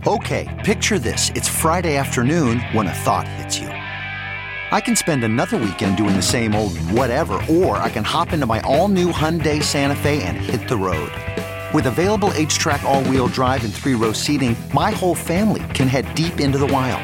Okay, 0.08 0.62
picture 0.64 1.00
this. 1.00 1.32
It's 1.32 1.50
Friday 1.50 1.96
afternoon 1.96 2.60
when 2.74 2.86
a 2.86 2.94
thought 2.94 3.28
hits 3.28 3.58
you. 3.58 3.68
I 3.68 4.82
can 4.82 4.96
spend 4.96 5.24
another 5.24 5.58
weekend 5.58 5.98
doing 5.98 6.16
the 6.16 6.22
same 6.22 6.54
old 6.54 6.78
whatever, 6.92 7.42
or 7.50 7.78
I 7.78 7.90
can 7.90 8.04
hop 8.04 8.34
into 8.34 8.46
my 8.46 8.60
all 8.62 8.88
new 8.88 9.12
Hyundai 9.12 9.64
Santa 9.64 9.96
Fe 9.96 10.22
and 10.24 10.38
hit 10.38 10.68
the 10.68 10.78
road. 10.78 11.12
With 11.74 11.88
available 11.88 12.30
HTRAC, 12.30 12.84
all 12.84 13.04
wheel 13.06 13.28
drive, 13.28 13.64
and 13.64 13.74
three 13.74 13.96
row 13.96 14.12
seating, 14.12 14.56
my 14.74 14.92
whole 14.92 15.16
family 15.16 15.64
can 15.74 15.88
head 15.88 16.14
deep 16.14 16.40
into 16.40 16.58
the 16.58 16.68
wild. 16.68 17.04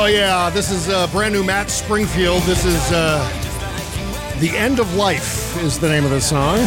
Oh, 0.00 0.06
yeah, 0.06 0.48
this 0.48 0.70
is 0.70 0.88
uh, 0.88 1.08
brand 1.08 1.34
new 1.34 1.42
Matt 1.42 1.68
Springfield. 1.70 2.44
This 2.44 2.64
is 2.64 2.80
uh, 2.92 3.18
The 4.38 4.56
End 4.56 4.78
of 4.78 4.94
Life, 4.94 5.60
is 5.60 5.76
the 5.76 5.88
name 5.88 6.04
of 6.04 6.12
this 6.12 6.28
song. 6.28 6.58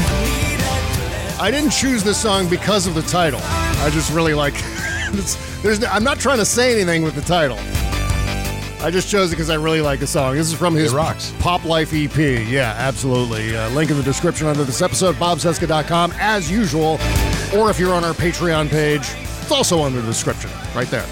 I 1.39 1.49
didn't 1.49 1.69
choose 1.69 2.03
this 2.03 2.21
song 2.21 2.49
because 2.49 2.87
of 2.87 2.93
the 2.93 3.03
title. 3.03 3.39
I 3.41 3.89
just 3.93 4.11
really 4.11 4.33
like. 4.33 4.53
it's, 5.13 5.61
there's, 5.61 5.81
I'm 5.81 6.03
not 6.03 6.19
trying 6.19 6.39
to 6.39 6.45
say 6.45 6.73
anything 6.73 7.03
with 7.03 7.15
the 7.15 7.21
title. 7.21 7.57
I 8.85 8.89
just 8.91 9.09
chose 9.09 9.31
it 9.31 9.35
because 9.37 9.49
I 9.49 9.55
really 9.55 9.79
like 9.79 10.01
the 10.01 10.07
song. 10.07 10.35
This 10.35 10.47
is 10.47 10.53
from 10.53 10.75
his 10.75 10.93
rocks. 10.93 11.33
Pop 11.39 11.63
Life 11.63 11.93
EP. 11.93 12.17
Yeah, 12.17 12.75
absolutely. 12.77 13.55
Uh, 13.55 13.69
link 13.69 13.89
in 13.91 13.95
the 13.95 14.03
description 14.03 14.47
under 14.47 14.65
this 14.65 14.81
episode, 14.81 15.15
bobcesca.com, 15.15 16.11
as 16.19 16.51
usual. 16.51 16.99
Or 17.55 17.69
if 17.69 17.79
you're 17.79 17.93
on 17.93 18.03
our 18.03 18.13
Patreon 18.13 18.69
page, 18.69 19.07
it's 19.41 19.53
also 19.53 19.83
under 19.83 20.01
the 20.01 20.07
description, 20.07 20.51
right 20.75 20.89
there. 20.89 21.07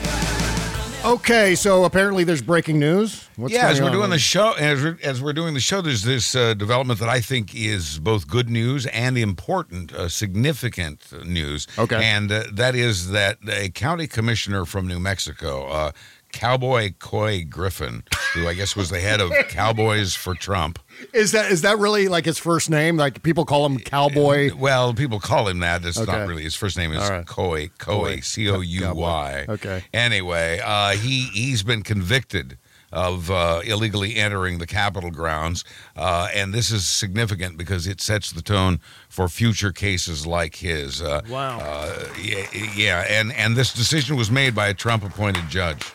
Okay, 1.06 1.56
so 1.56 1.86
apparently 1.86 2.26
there's 2.26 2.42
breaking 2.42 2.78
news. 2.78 3.30
What's 3.38 3.54
yeah, 3.54 3.70
as 3.70 3.82
we're 3.82 3.90
doing 3.90 4.10
the 4.10 4.20
show, 4.20 4.52
as 4.60 4.84
we're, 4.84 4.98
as 5.02 5.22
we're 5.22 5.32
doing 5.32 5.54
the 5.54 5.62
show, 5.62 5.80
there's 5.82 6.04
this 6.04 6.36
uh, 6.36 6.54
development 6.56 7.00
that 7.00 7.08
I 7.08 7.22
think 7.22 7.56
is 7.56 8.00
both 8.00 8.28
good 8.28 8.50
news 8.50 8.86
and 8.88 9.18
important, 9.18 9.94
uh, 9.94 10.10
significant 10.10 11.02
uh, 11.14 11.24
news. 11.24 11.68
Okay. 11.78 12.04
and 12.04 12.30
uh, 12.30 12.44
that 12.52 12.76
is 12.76 13.12
that 13.12 13.38
a 13.48 13.70
county 13.70 14.08
commissioner 14.08 14.66
from 14.66 14.88
New 14.88 15.00
Mexico, 15.00 15.68
uh, 15.68 15.92
Cowboy 16.32 16.92
Couy 17.00 17.44
Griffin, 17.50 18.04
who 18.34 18.48
I 18.48 18.54
guess 18.54 18.76
was 18.76 18.90
the 18.90 19.00
head 19.00 19.20
of 19.22 19.32
Cowboys 19.50 20.16
for 20.16 20.36
Trump. 20.36 20.80
Is 21.14 21.32
that 21.32 21.52
is 21.52 21.62
that 21.62 21.78
really 21.80 22.08
like 22.08 22.26
his 22.26 22.38
first 22.38 22.70
name? 22.70 22.98
Like 22.98 23.24
people 23.24 23.46
call 23.46 23.66
him 23.66 23.80
Cowboy. 23.80 24.52
Well, 24.56 24.94
people 24.94 25.20
call 25.20 25.48
him 25.48 25.60
that. 25.60 25.84
It's 25.86 25.98
Okay. 25.98 26.12
not 26.12 26.28
really. 26.28 26.44
His 26.44 26.56
first 26.56 26.78
name 26.78 26.92
is 26.94 27.10
right. 27.10 27.26
Couy. 27.26 27.72
Couy. 27.78 28.24
C 28.24 28.50
O 28.50 28.60
U 28.62 28.94
Y. 28.94 29.46
Okay. 29.50 29.84
Anyway, 29.94 30.60
uh, 30.64 30.92
he 30.92 31.24
he's 31.34 31.64
been 31.64 31.84
convicted 31.84 32.58
of 32.92 33.30
uh, 33.30 33.62
illegally 33.66 34.16
entering 34.16 34.58
the 34.58 34.66
Capitol 34.66 35.12
grounds, 35.12 35.64
uh, 35.96 36.28
and 36.34 36.54
this 36.56 36.72
is 36.72 36.88
significant 36.88 37.56
because 37.56 37.86
it 37.86 38.02
sets 38.02 38.32
the 38.32 38.42
tone 38.42 38.80
for 39.08 39.28
future 39.30 39.72
cases 39.72 40.26
like 40.26 40.56
his. 40.56 41.00
Uh, 41.00 41.22
Wow. 41.30 41.60
Uh, 41.62 42.08
yeah, 42.20 42.48
yeah, 42.76 43.06
and 43.08 43.32
and 43.34 43.56
this 43.56 43.74
decision 43.74 44.18
was 44.18 44.32
made 44.32 44.56
by 44.56 44.68
a 44.70 44.74
Trump-appointed 44.74 45.50
judge. 45.50 45.86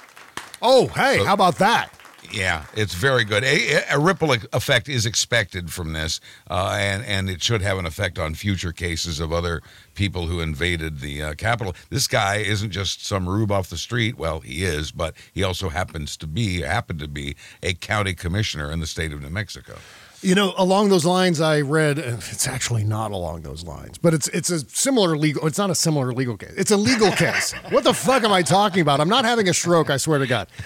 Oh, 0.62 0.88
hey, 0.88 1.18
So- 1.18 1.24
how 1.24 1.34
about 1.34 1.56
that? 1.58 1.90
Yeah, 2.32 2.64
it's 2.74 2.94
very 2.94 3.22
good. 3.22 3.44
A, 3.44 3.84
a 3.94 3.98
ripple 3.98 4.32
effect 4.32 4.88
is 4.88 5.04
expected 5.06 5.70
from 5.70 5.92
this, 5.92 6.20
uh, 6.50 6.74
and 6.80 7.04
and 7.04 7.28
it 7.30 7.42
should 7.42 7.60
have 7.60 7.78
an 7.78 7.84
effect 7.86 8.18
on 8.18 8.34
future 8.34 8.72
cases 8.72 9.20
of 9.20 9.30
other 9.32 9.62
people 9.94 10.26
who 10.26 10.40
invaded 10.40 11.00
the 11.00 11.22
uh, 11.22 11.34
Capitol. 11.34 11.76
This 11.90 12.08
guy 12.08 12.36
isn't 12.36 12.70
just 12.70 13.04
some 13.06 13.28
rube 13.28 13.52
off 13.52 13.68
the 13.68 13.76
street. 13.76 14.16
Well, 14.16 14.40
he 14.40 14.64
is, 14.64 14.90
but 14.90 15.14
he 15.32 15.44
also 15.44 15.68
happens 15.68 16.16
to 16.16 16.26
be 16.26 16.62
happened 16.62 16.98
to 17.00 17.08
be 17.08 17.36
a 17.62 17.74
county 17.74 18.14
commissioner 18.14 18.72
in 18.72 18.80
the 18.80 18.86
state 18.86 19.12
of 19.12 19.20
New 19.22 19.30
Mexico. 19.30 19.76
You 20.24 20.34
know, 20.34 20.54
along 20.56 20.88
those 20.88 21.04
lines, 21.04 21.40
I 21.40 21.60
read. 21.60 21.98
uh, 21.98 22.16
It's 22.30 22.48
actually 22.48 22.82
not 22.84 23.12
along 23.12 23.42
those 23.42 23.62
lines, 23.64 23.98
but 23.98 24.14
it's 24.14 24.26
it's 24.28 24.50
a 24.50 24.60
similar 24.60 25.16
legal. 25.18 25.46
It's 25.46 25.58
not 25.58 25.70
a 25.70 25.74
similar 25.74 26.12
legal 26.12 26.36
case. 26.36 26.54
It's 26.56 26.70
a 26.70 26.76
legal 26.76 27.10
case. 27.12 27.52
What 27.70 27.84
the 27.84 27.92
fuck 27.94 28.24
am 28.24 28.32
I 28.32 28.42
talking 28.42 28.80
about? 28.80 29.00
I'm 29.00 29.08
not 29.08 29.24
having 29.24 29.48
a 29.48 29.54
stroke. 29.54 29.90
I 29.90 29.98
swear 29.98 30.18
to 30.18 30.26
God. 30.26 30.48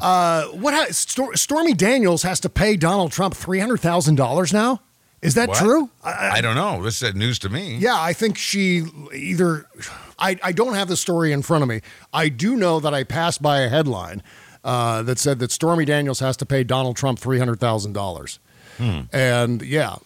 Uh, 0.00 0.44
what? 0.48 0.74
Ha- 0.74 0.86
Stor- 0.90 1.34
Stormy 1.36 1.72
Daniels 1.72 2.22
has 2.22 2.38
to 2.40 2.48
pay 2.50 2.76
Donald 2.76 3.12
Trump 3.12 3.34
three 3.34 3.58
hundred 3.60 3.78
thousand 3.80 4.16
dollars 4.16 4.52
now. 4.52 4.80
Is 5.22 5.34
that 5.34 5.48
What? 5.48 5.58
true? 5.58 5.90
I, 6.04 6.40
don't 6.42 6.54
know. 6.54 6.82
This 6.82 7.02
is 7.02 7.14
news 7.14 7.38
to 7.40 7.48
me. 7.48 7.76
Yeah, 7.78 7.96
I 7.98 8.12
think 8.12 8.36
she 8.36 8.84
either. 9.14 9.66
I, 10.18 10.38
I 10.42 10.52
don't 10.52 10.74
have 10.74 10.88
the 10.88 10.96
story 10.96 11.32
in 11.32 11.40
front 11.42 11.62
of 11.62 11.68
me. 11.68 11.80
I 12.12 12.28
do 12.28 12.56
know 12.56 12.78
that 12.80 12.92
I 12.92 13.04
passed 13.04 13.40
by 13.40 13.60
a 13.60 13.68
headline 13.70 14.22
uh, 14.64 15.02
that 15.04 15.18
said 15.18 15.38
that 15.38 15.50
Stormy 15.50 15.84
Daniels 15.86 16.20
has 16.20 16.36
to 16.36 16.46
pay 16.46 16.62
Donald 16.62 16.96
Trump 16.96 17.18
three 17.18 17.38
hundred 17.38 17.58
thousand 17.58 17.94
dollars. 17.94 18.38
And 18.78 19.62
yeah, 19.62 19.96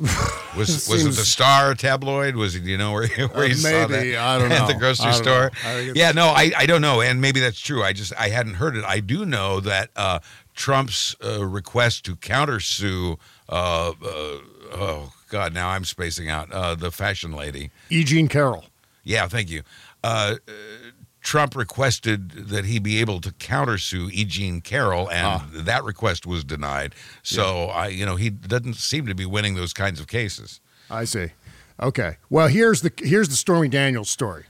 Was 0.57 0.89
It 0.89 0.93
was 0.93 1.05
it 1.07 1.11
the 1.11 1.25
Star 1.25 1.75
tabloid? 1.75 2.35
Was 2.37 2.55
it 2.57 2.63
you 2.65 2.77
know 2.79 2.93
where 2.93 3.07
where 3.29 3.45
Uh, 3.45 3.49
you 3.49 3.55
saw 3.55 3.87
maybe. 3.89 4.13
that 4.13 4.19
I 4.21 4.39
don't 4.39 4.53
at 4.53 4.61
know. 4.61 4.67
the 4.67 4.75
grocery 4.75 5.13
store? 5.13 5.51
know. 5.51 5.51
I 5.65 5.75
think 5.75 5.91
it's- 5.91 5.97
Yeah, 5.97 6.13
no, 6.13 6.27
I, 6.29 6.51
I 6.57 6.67
don't 6.67 6.81
know, 6.83 7.01
and 7.01 7.21
maybe 7.21 7.41
that's 7.41 7.61
true. 7.61 7.83
I 7.83 7.93
just 7.93 8.13
I 8.19 8.29
hadn't 8.29 8.55
heard 8.55 8.77
it. 8.77 8.85
I 8.85 9.01
do 9.01 9.25
know 9.25 9.61
that 9.61 9.91
uh, 9.97 10.19
Trump's 10.55 11.15
uh, 11.25 11.45
request 11.45 12.05
to 12.07 12.17
countersue. 12.17 13.19
Uh, 13.49 13.91
uh, 13.91 13.95
oh 14.73 15.13
God, 15.29 15.53
now 15.55 15.69
I'm 15.71 15.85
spacing 15.85 16.29
out. 16.29 16.51
Uh, 16.53 16.75
the 16.75 16.91
fashion 16.91 17.33
lady. 17.33 17.71
E. 17.91 18.05
Jean 18.05 18.29
Carroll. 18.29 18.65
Yeah, 19.05 19.27
thank 19.29 19.51
you. 19.51 19.63
Trump 21.23 21.55
requested 21.55 22.31
that 22.49 22.65
he 22.65 22.79
be 22.79 22.99
able 23.01 23.21
to 23.21 23.31
countersue 23.31 24.11
E. 24.13 24.25
Jean 24.25 24.61
Carroll, 24.61 25.09
and 25.11 25.27
Ah. 25.27 25.47
that 25.53 25.85
request 25.85 26.27
was 26.27 26.45
denied. 26.45 26.95
So 27.23 27.67
I, 27.67 27.89
you 27.89 28.07
know, 28.07 28.17
he 28.17 28.31
doesn't 28.31 28.75
seem 28.77 29.07
to 29.07 29.15
be 29.15 29.27
winning 29.27 29.55
those 29.55 29.73
kinds 29.73 30.01
of 30.01 30.07
cases. 30.07 30.61
I 30.91 31.05
see. 31.05 31.29
Okay. 31.81 32.17
Well, 32.29 32.49
here's 32.49 32.83
the 32.83 32.93
here's 32.99 33.29
the 33.29 33.37
Stormy 33.37 33.69
Daniels 33.69 34.11
story. 34.11 34.45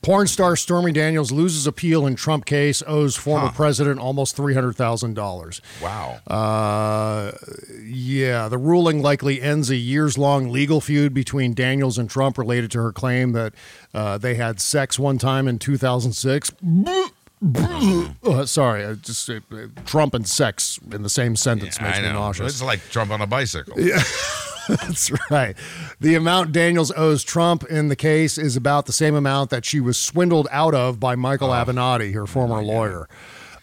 Porn 0.00 0.26
star 0.28 0.54
Stormy 0.56 0.92
Daniels 0.92 1.32
loses 1.32 1.66
appeal 1.66 2.06
in 2.06 2.14
Trump 2.14 2.44
case, 2.46 2.82
owes 2.86 3.16
former 3.16 3.46
Huh. 3.48 3.52
president 3.52 3.98
almost 4.00 4.36
three 4.36 4.54
hundred 4.54 4.76
thousand 4.76 5.14
dollars. 5.14 5.60
Wow. 5.82 6.20
Uh, 6.26 7.32
yeah, 7.82 8.48
the 8.48 8.58
ruling 8.58 9.02
likely 9.02 9.42
ends 9.42 9.70
a 9.70 9.76
years 9.76 10.16
long 10.16 10.50
legal 10.50 10.80
feud 10.80 11.12
between 11.12 11.52
Daniels 11.52 11.98
and 11.98 12.08
Trump 12.08 12.38
related 12.38 12.70
to 12.72 12.78
her 12.82 12.92
claim 12.92 13.32
that 13.32 13.52
uh, 13.92 14.18
they 14.18 14.36
had 14.36 14.60
sex 14.60 14.98
one 14.98 15.18
time 15.18 15.48
in 15.48 15.58
2006. 15.58 16.52
Uh, 17.40 18.44
sorry, 18.46 18.84
I 18.84 18.94
just 18.94 19.28
uh, 19.30 19.40
Trump 19.84 20.14
and 20.14 20.28
sex 20.28 20.78
in 20.92 21.02
the 21.02 21.08
same 21.10 21.36
sentence 21.36 21.80
makes 21.80 21.98
I 21.98 22.02
me 22.02 22.08
nauseous. 22.08 22.52
It's 22.54 22.62
like 22.62 22.80
Trump 22.90 23.10
on 23.10 23.20
a 23.20 23.26
bicycle. 23.26 23.80
Yeah. 23.80 24.02
That's 24.82 25.10
right. 25.30 25.56
The 25.98 26.14
amount 26.14 26.52
Daniels 26.52 26.92
owes 26.94 27.24
Trump 27.24 27.64
in 27.64 27.88
the 27.88 27.96
case 27.96 28.36
is 28.36 28.54
about 28.54 28.86
the 28.86 28.92
same 28.92 29.14
amount 29.14 29.50
that 29.50 29.64
she 29.64 29.80
was 29.80 29.98
swindled 29.98 30.46
out 30.50 30.74
of 30.74 31.00
by 31.00 31.14
Michael 31.16 31.48
Avenatti, 31.48 32.12
her 32.14 32.26
former 32.26 32.62
lawyer. 32.62 33.08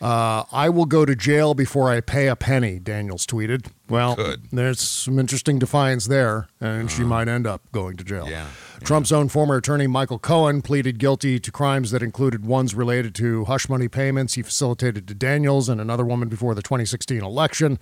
Uh, 0.01 0.43
I 0.51 0.69
will 0.69 0.85
go 0.85 1.05
to 1.05 1.15
jail 1.15 1.53
before 1.53 1.89
I 1.89 2.01
pay 2.01 2.27
a 2.27 2.35
penny, 2.35 2.79
Daniels 2.79 3.25
tweeted. 3.25 3.67
Well, 3.89 4.17
there's 4.51 4.81
some 4.81 5.19
interesting 5.19 5.57
defiance 5.57 6.07
there, 6.07 6.47
and 6.59 6.91
she 6.91 7.03
might 7.03 7.27
end 7.27 7.47
up 7.47 7.61
going 7.71 7.97
to 7.97 8.03
jail. 8.03 8.27
Yeah. 8.29 8.47
Trump's 8.83 9.11
own 9.11 9.29
former 9.29 9.55
attorney, 9.55 9.87
Michael 9.87 10.19
Cohen, 10.19 10.61
pleaded 10.61 10.99
guilty 10.99 11.39
to 11.39 11.51
crimes 11.51 11.91
that 11.91 12.03
included 12.03 12.45
ones 12.45 12.75
related 12.75 13.15
to 13.15 13.45
hush 13.45 13.69
money 13.69 13.87
payments 13.87 14.33
he 14.33 14.41
facilitated 14.41 15.07
to 15.07 15.13
Daniels 15.13 15.69
and 15.69 15.79
another 15.79 16.03
woman 16.05 16.27
before 16.29 16.53
the 16.53 16.61
2016 16.61 17.23
election. 17.23 17.79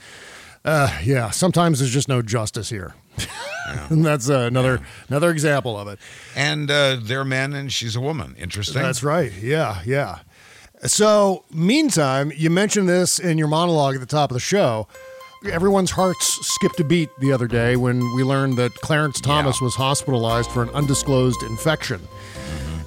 Uh, 0.65 0.99
yeah, 1.03 1.29
sometimes 1.29 1.79
there's 1.79 1.91
just 1.91 2.07
no 2.07 2.21
justice 2.21 2.69
here. 2.69 2.95
and 3.89 4.03
that's 4.03 4.29
uh, 4.29 4.39
another 4.39 4.81
another 5.09 5.29
example 5.29 5.77
of 5.77 5.87
it. 5.87 5.99
And 6.35 6.69
uh, 6.71 6.97
they're 7.01 7.25
men, 7.25 7.53
and 7.53 7.71
she's 7.71 7.95
a 7.95 8.01
woman. 8.01 8.35
Interesting. 8.39 8.81
That's 8.81 9.03
right. 9.03 9.31
Yeah, 9.41 9.81
yeah. 9.85 10.19
So, 10.85 11.45
meantime, 11.51 12.31
you 12.35 12.49
mentioned 12.49 12.89
this 12.89 13.19
in 13.19 13.37
your 13.37 13.47
monologue 13.47 13.95
at 13.95 14.01
the 14.01 14.07
top 14.07 14.31
of 14.31 14.35
the 14.35 14.41
show. 14.41 14.87
Everyone's 15.49 15.91
hearts 15.91 16.45
skipped 16.45 16.79
a 16.79 16.83
beat 16.83 17.09
the 17.19 17.31
other 17.31 17.47
day 17.47 17.75
when 17.75 17.99
we 18.15 18.23
learned 18.23 18.57
that 18.57 18.73
Clarence 18.75 19.19
Thomas 19.19 19.59
was 19.61 19.75
hospitalized 19.75 20.49
for 20.51 20.63
an 20.63 20.69
undisclosed 20.69 21.41
infection. 21.43 22.01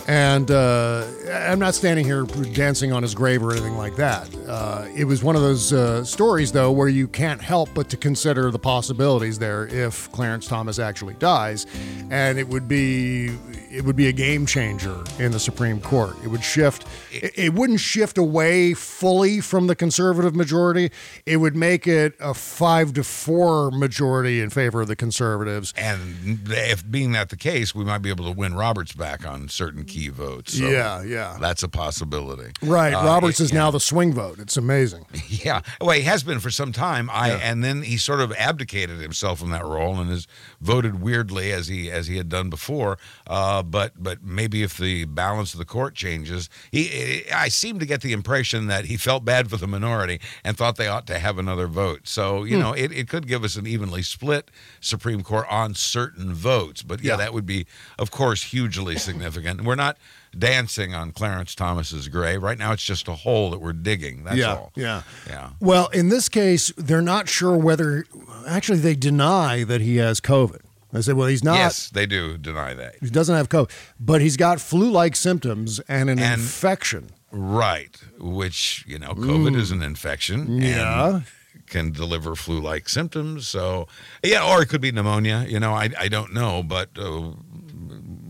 And 0.08 0.50
uh, 0.52 1.04
I'm 1.32 1.58
not 1.58 1.74
standing 1.74 2.04
here 2.04 2.22
dancing 2.22 2.92
on 2.92 3.02
his 3.02 3.14
grave 3.14 3.42
or 3.42 3.50
anything 3.50 3.76
like 3.76 3.96
that. 3.96 4.28
Uh, 4.46 4.86
it 4.94 5.04
was 5.04 5.24
one 5.24 5.34
of 5.34 5.42
those 5.42 5.72
uh, 5.72 6.04
stories, 6.04 6.52
though, 6.52 6.70
where 6.70 6.88
you 6.88 7.08
can't 7.08 7.42
help 7.42 7.70
but 7.74 7.88
to 7.90 7.96
consider 7.96 8.52
the 8.52 8.58
possibilities 8.58 9.38
there 9.38 9.66
if 9.66 10.10
Clarence 10.12 10.46
Thomas 10.46 10.78
actually 10.78 11.14
dies, 11.14 11.66
and 12.10 12.38
it 12.38 12.46
would 12.46 12.68
be 12.68 13.36
it 13.70 13.84
would 13.84 13.96
be 13.96 14.06
a 14.08 14.12
game 14.12 14.46
changer 14.46 15.02
in 15.18 15.32
the 15.32 15.40
Supreme 15.40 15.80
Court. 15.80 16.14
It 16.24 16.28
would 16.28 16.44
shift. 16.44 16.86
It, 17.12 17.32
it 17.38 17.54
wouldn't 17.54 17.80
shift 17.80 18.18
away 18.18 18.74
fully 18.74 19.40
from 19.40 19.66
the 19.66 19.74
conservative 19.74 20.34
majority. 20.34 20.90
It 21.26 21.38
would 21.38 21.56
make 21.56 21.86
it 21.86 22.14
a 22.20 22.34
five 22.34 22.92
to 22.94 23.04
four 23.04 23.70
majority 23.70 24.40
in 24.40 24.50
favor 24.50 24.80
of 24.82 24.88
the 24.88 24.96
conservatives. 24.96 25.72
And 25.76 26.40
if 26.48 26.88
being 26.90 27.12
that 27.12 27.28
the 27.30 27.36
case, 27.36 27.74
we 27.74 27.84
might 27.84 27.98
be 27.98 28.10
able 28.10 28.24
to 28.26 28.32
win 28.32 28.54
Roberts 28.54 28.92
back 28.92 29.26
on 29.26 29.48
certain 29.48 29.84
key 29.84 30.08
votes. 30.08 30.56
So 30.58 30.68
Yeah, 30.68 31.02
yeah. 31.02 31.36
That's 31.40 31.62
a 31.62 31.68
possibility. 31.68 32.52
Right. 32.62 32.92
Uh, 32.94 33.04
Roberts 33.04 33.40
it- 33.40 33.44
is 33.44 33.52
now 33.52 33.70
the 33.70 33.80
swing 33.80 34.12
vote. 34.12 34.38
It's 34.38 34.56
amazing. 34.56 35.06
Yeah, 35.28 35.60
well, 35.80 35.90
he 35.90 36.02
has 36.02 36.22
been 36.22 36.40
for 36.40 36.50
some 36.50 36.72
time. 36.72 37.10
I 37.12 37.28
Yeah. 37.28 37.38
and 37.42 37.62
then 37.62 37.82
he 37.82 37.96
sort 37.98 38.20
of 38.20 38.32
abdicated 38.38 39.00
himself 39.00 39.38
from 39.40 39.50
that 39.50 39.64
role 39.64 39.98
and 40.00 40.08
has 40.10 40.26
voted 40.60 41.00
weirdly 41.02 41.52
as 41.52 41.68
he 41.68 41.90
as 41.90 42.06
he 42.06 42.16
had 42.16 42.28
done 42.28 42.48
before. 42.48 42.96
Uh, 43.26 43.55
but 43.62 43.92
but 44.02 44.22
maybe 44.22 44.62
if 44.62 44.76
the 44.78 45.04
balance 45.04 45.52
of 45.54 45.58
the 45.58 45.64
court 45.64 45.94
changes, 45.94 46.48
he 46.70 47.24
I 47.32 47.48
seem 47.48 47.78
to 47.78 47.86
get 47.86 48.00
the 48.02 48.12
impression 48.12 48.66
that 48.66 48.86
he 48.86 48.96
felt 48.96 49.24
bad 49.24 49.48
for 49.50 49.56
the 49.56 49.66
minority 49.66 50.20
and 50.44 50.56
thought 50.56 50.76
they 50.76 50.88
ought 50.88 51.06
to 51.08 51.18
have 51.18 51.38
another 51.38 51.66
vote. 51.66 52.08
So 52.08 52.44
you 52.44 52.56
Hmm. 52.56 52.62
know, 52.62 52.72
it, 52.72 52.92
it 52.92 53.08
could 53.08 53.26
give 53.26 53.44
us 53.44 53.56
an 53.56 53.66
evenly 53.66 54.02
split 54.02 54.50
Supreme 54.80 55.22
Court 55.22 55.46
on 55.50 55.74
certain 55.74 56.34
votes. 56.34 56.82
But 56.82 57.02
yeah, 57.02 57.12
Yeah. 57.12 57.16
that 57.18 57.32
would 57.34 57.46
be, 57.46 57.66
of 57.98 58.10
course, 58.10 58.42
hugely 58.44 58.96
significant. 58.98 59.62
We're 59.64 59.74
not 59.74 59.96
dancing 60.38 60.94
on 60.94 61.12
Clarence 61.12 61.54
Thomas's 61.54 62.08
grave 62.08 62.42
right 62.42 62.58
now. 62.58 62.72
It's 62.72 62.84
just 62.84 63.08
a 63.08 63.14
hole 63.14 63.50
that 63.50 63.60
we're 63.60 63.72
digging. 63.72 64.24
That's 64.24 64.36
yeah, 64.36 64.54
all. 64.54 64.72
yeah. 64.76 65.02
Yeah. 65.26 65.50
Well, 65.60 65.86
in 65.88 66.10
this 66.10 66.28
case, 66.28 66.72
they're 66.76 67.00
not 67.00 67.28
sure 67.28 67.56
whether. 67.56 68.04
Actually, 68.46 68.80
they 68.80 68.94
deny 68.94 69.64
that 69.64 69.80
he 69.80 69.96
has 69.96 70.20
COVID. 70.20 70.60
They 70.96 71.02
said, 71.02 71.16
well, 71.16 71.28
he's 71.28 71.44
not. 71.44 71.54
Yes, 71.56 71.90
they 71.90 72.06
do 72.06 72.36
deny 72.38 72.74
that. 72.74 72.96
He 73.00 73.10
doesn't 73.10 73.34
have 73.34 73.48
COVID, 73.48 73.70
but 74.00 74.20
he's 74.20 74.36
got 74.36 74.60
flu-like 74.60 75.14
symptoms 75.16 75.78
and 75.88 76.10
an 76.10 76.18
And- 76.18 76.40
infection. 76.40 77.10
Right, 77.32 77.96
which, 78.18 78.84
you 78.86 78.98
know, 78.98 79.12
COVID 79.12 79.54
Mm. 79.54 79.60
is 79.60 79.70
an 79.70 79.82
infection. 79.82 80.60
Yeah. 80.62 81.16
And 81.16 81.24
can 81.66 81.90
deliver 81.90 82.36
flu 82.36 82.60
like 82.60 82.88
symptoms. 82.88 83.48
So, 83.48 83.88
yeah, 84.22 84.44
or 84.48 84.62
it 84.62 84.68
could 84.68 84.80
be 84.80 84.92
pneumonia. 84.92 85.44
You 85.48 85.58
know, 85.58 85.74
I, 85.74 85.90
I 85.98 86.08
don't 86.08 86.32
know, 86.32 86.62
but, 86.62 86.90
uh, 86.96 87.32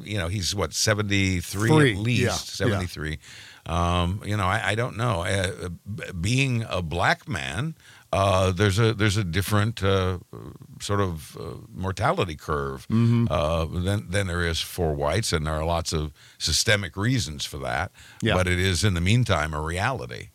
you 0.03 0.17
know, 0.19 0.29
he's 0.29 0.55
what, 0.55 0.73
73 0.73 1.69
Three, 1.69 1.93
at 1.93 1.99
least, 1.99 2.23
yeah, 2.23 2.33
73. 2.33 3.19
Um, 3.67 4.23
you 4.25 4.37
know, 4.37 4.45
I, 4.47 4.69
I 4.71 4.75
don't 4.75 4.97
know. 4.97 5.23
Uh, 5.23 5.69
being 6.21 6.65
a 6.69 6.81
black 6.83 7.29
man, 7.29 7.75
uh, 8.17 8.51
there's 8.53 8.79
a 8.79 8.95
there's 8.95 9.17
a 9.19 9.25
different 9.25 9.83
uh, 9.83 10.19
sort 10.81 11.01
of 11.01 11.37
uh, 11.39 11.43
mortality 11.75 12.35
curve 12.37 12.87
Mhm. 12.89 13.27
uh, 13.31 13.65
than 13.81 14.11
than 14.11 14.27
there 14.27 14.43
is 14.47 14.61
for 14.61 14.95
whites, 14.95 15.33
and 15.33 15.47
there 15.47 15.55
are 15.55 15.65
lots 15.65 15.93
of 15.93 16.13
systemic 16.39 16.97
reasons 16.97 17.45
for 17.45 17.59
that. 17.59 17.91
Yeah. 18.23 18.35
But 18.35 18.47
it 18.49 18.59
is 18.59 18.83
in 18.85 18.95
the 18.95 19.01
meantime 19.01 19.53
a 19.55 19.61
reality. 19.61 20.29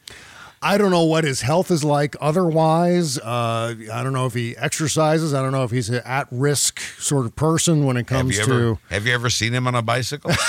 I 0.64 0.78
don't 0.78 0.92
know 0.92 1.06
what 1.06 1.24
his 1.24 1.42
health 1.42 1.72
is 1.72 1.84
like 1.84 2.16
otherwise. 2.22 3.18
Uh, 3.18 3.74
I 3.92 4.04
don't 4.04 4.14
know 4.14 4.28
if 4.28 4.36
he 4.36 4.56
exercises. 4.58 5.34
I 5.34 5.42
don't 5.42 5.52
know 5.52 5.64
if 5.64 5.72
he's 5.72 5.90
an 5.90 6.02
at 6.06 6.28
risk 6.30 6.80
sort 7.00 7.26
of 7.26 7.36
person 7.36 7.84
when 7.86 7.98
it 7.98 8.08
Have 8.10 8.20
comes 8.20 8.38
you 8.38 8.46
to 8.46 8.52
ever 8.54 8.78
have 8.92 9.08
you 9.08 9.14
ever 9.14 9.30
seen 9.32 9.54
him 9.54 9.66
on 9.66 9.74
a 9.74 9.82
bicycle? 9.82 10.32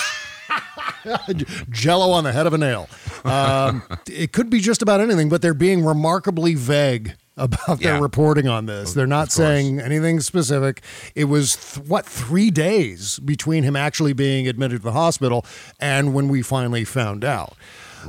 jello 1.70 2.11
on 2.12 2.24
the 2.24 2.33
head 2.33 2.47
of 2.47 2.53
a 2.53 2.59
nail. 2.59 2.89
Um, 3.24 3.83
it 4.07 4.33
could 4.33 4.51
be 4.51 4.61
just 4.61 4.83
about 4.83 5.01
anything, 5.01 5.28
but 5.28 5.43
they're 5.43 5.55
being 5.55 5.85
remarkably 5.85 6.55
vague 6.55 7.14
about 7.37 7.80
Yeah. 7.80 7.93
their 7.93 8.03
reporting 8.03 8.47
on 8.49 8.66
this. 8.66 8.93
They're 8.93 9.07
not 9.07 9.33
saying 9.33 9.80
anything 9.80 10.20
specific. 10.20 10.83
It 11.14 11.24
was 11.24 11.57
th- 11.57 11.87
what 11.89 12.05
three 12.07 12.51
days 12.51 13.18
between 13.20 13.62
him 13.64 13.74
actually 13.76 14.12
being 14.12 14.47
admitted 14.49 14.78
to 14.78 14.83
the 14.85 14.93
hospital 14.93 15.45
and 15.80 16.12
when 16.14 16.28
we 16.28 16.43
finally 16.43 16.85
found 16.85 17.24
out. 17.24 17.55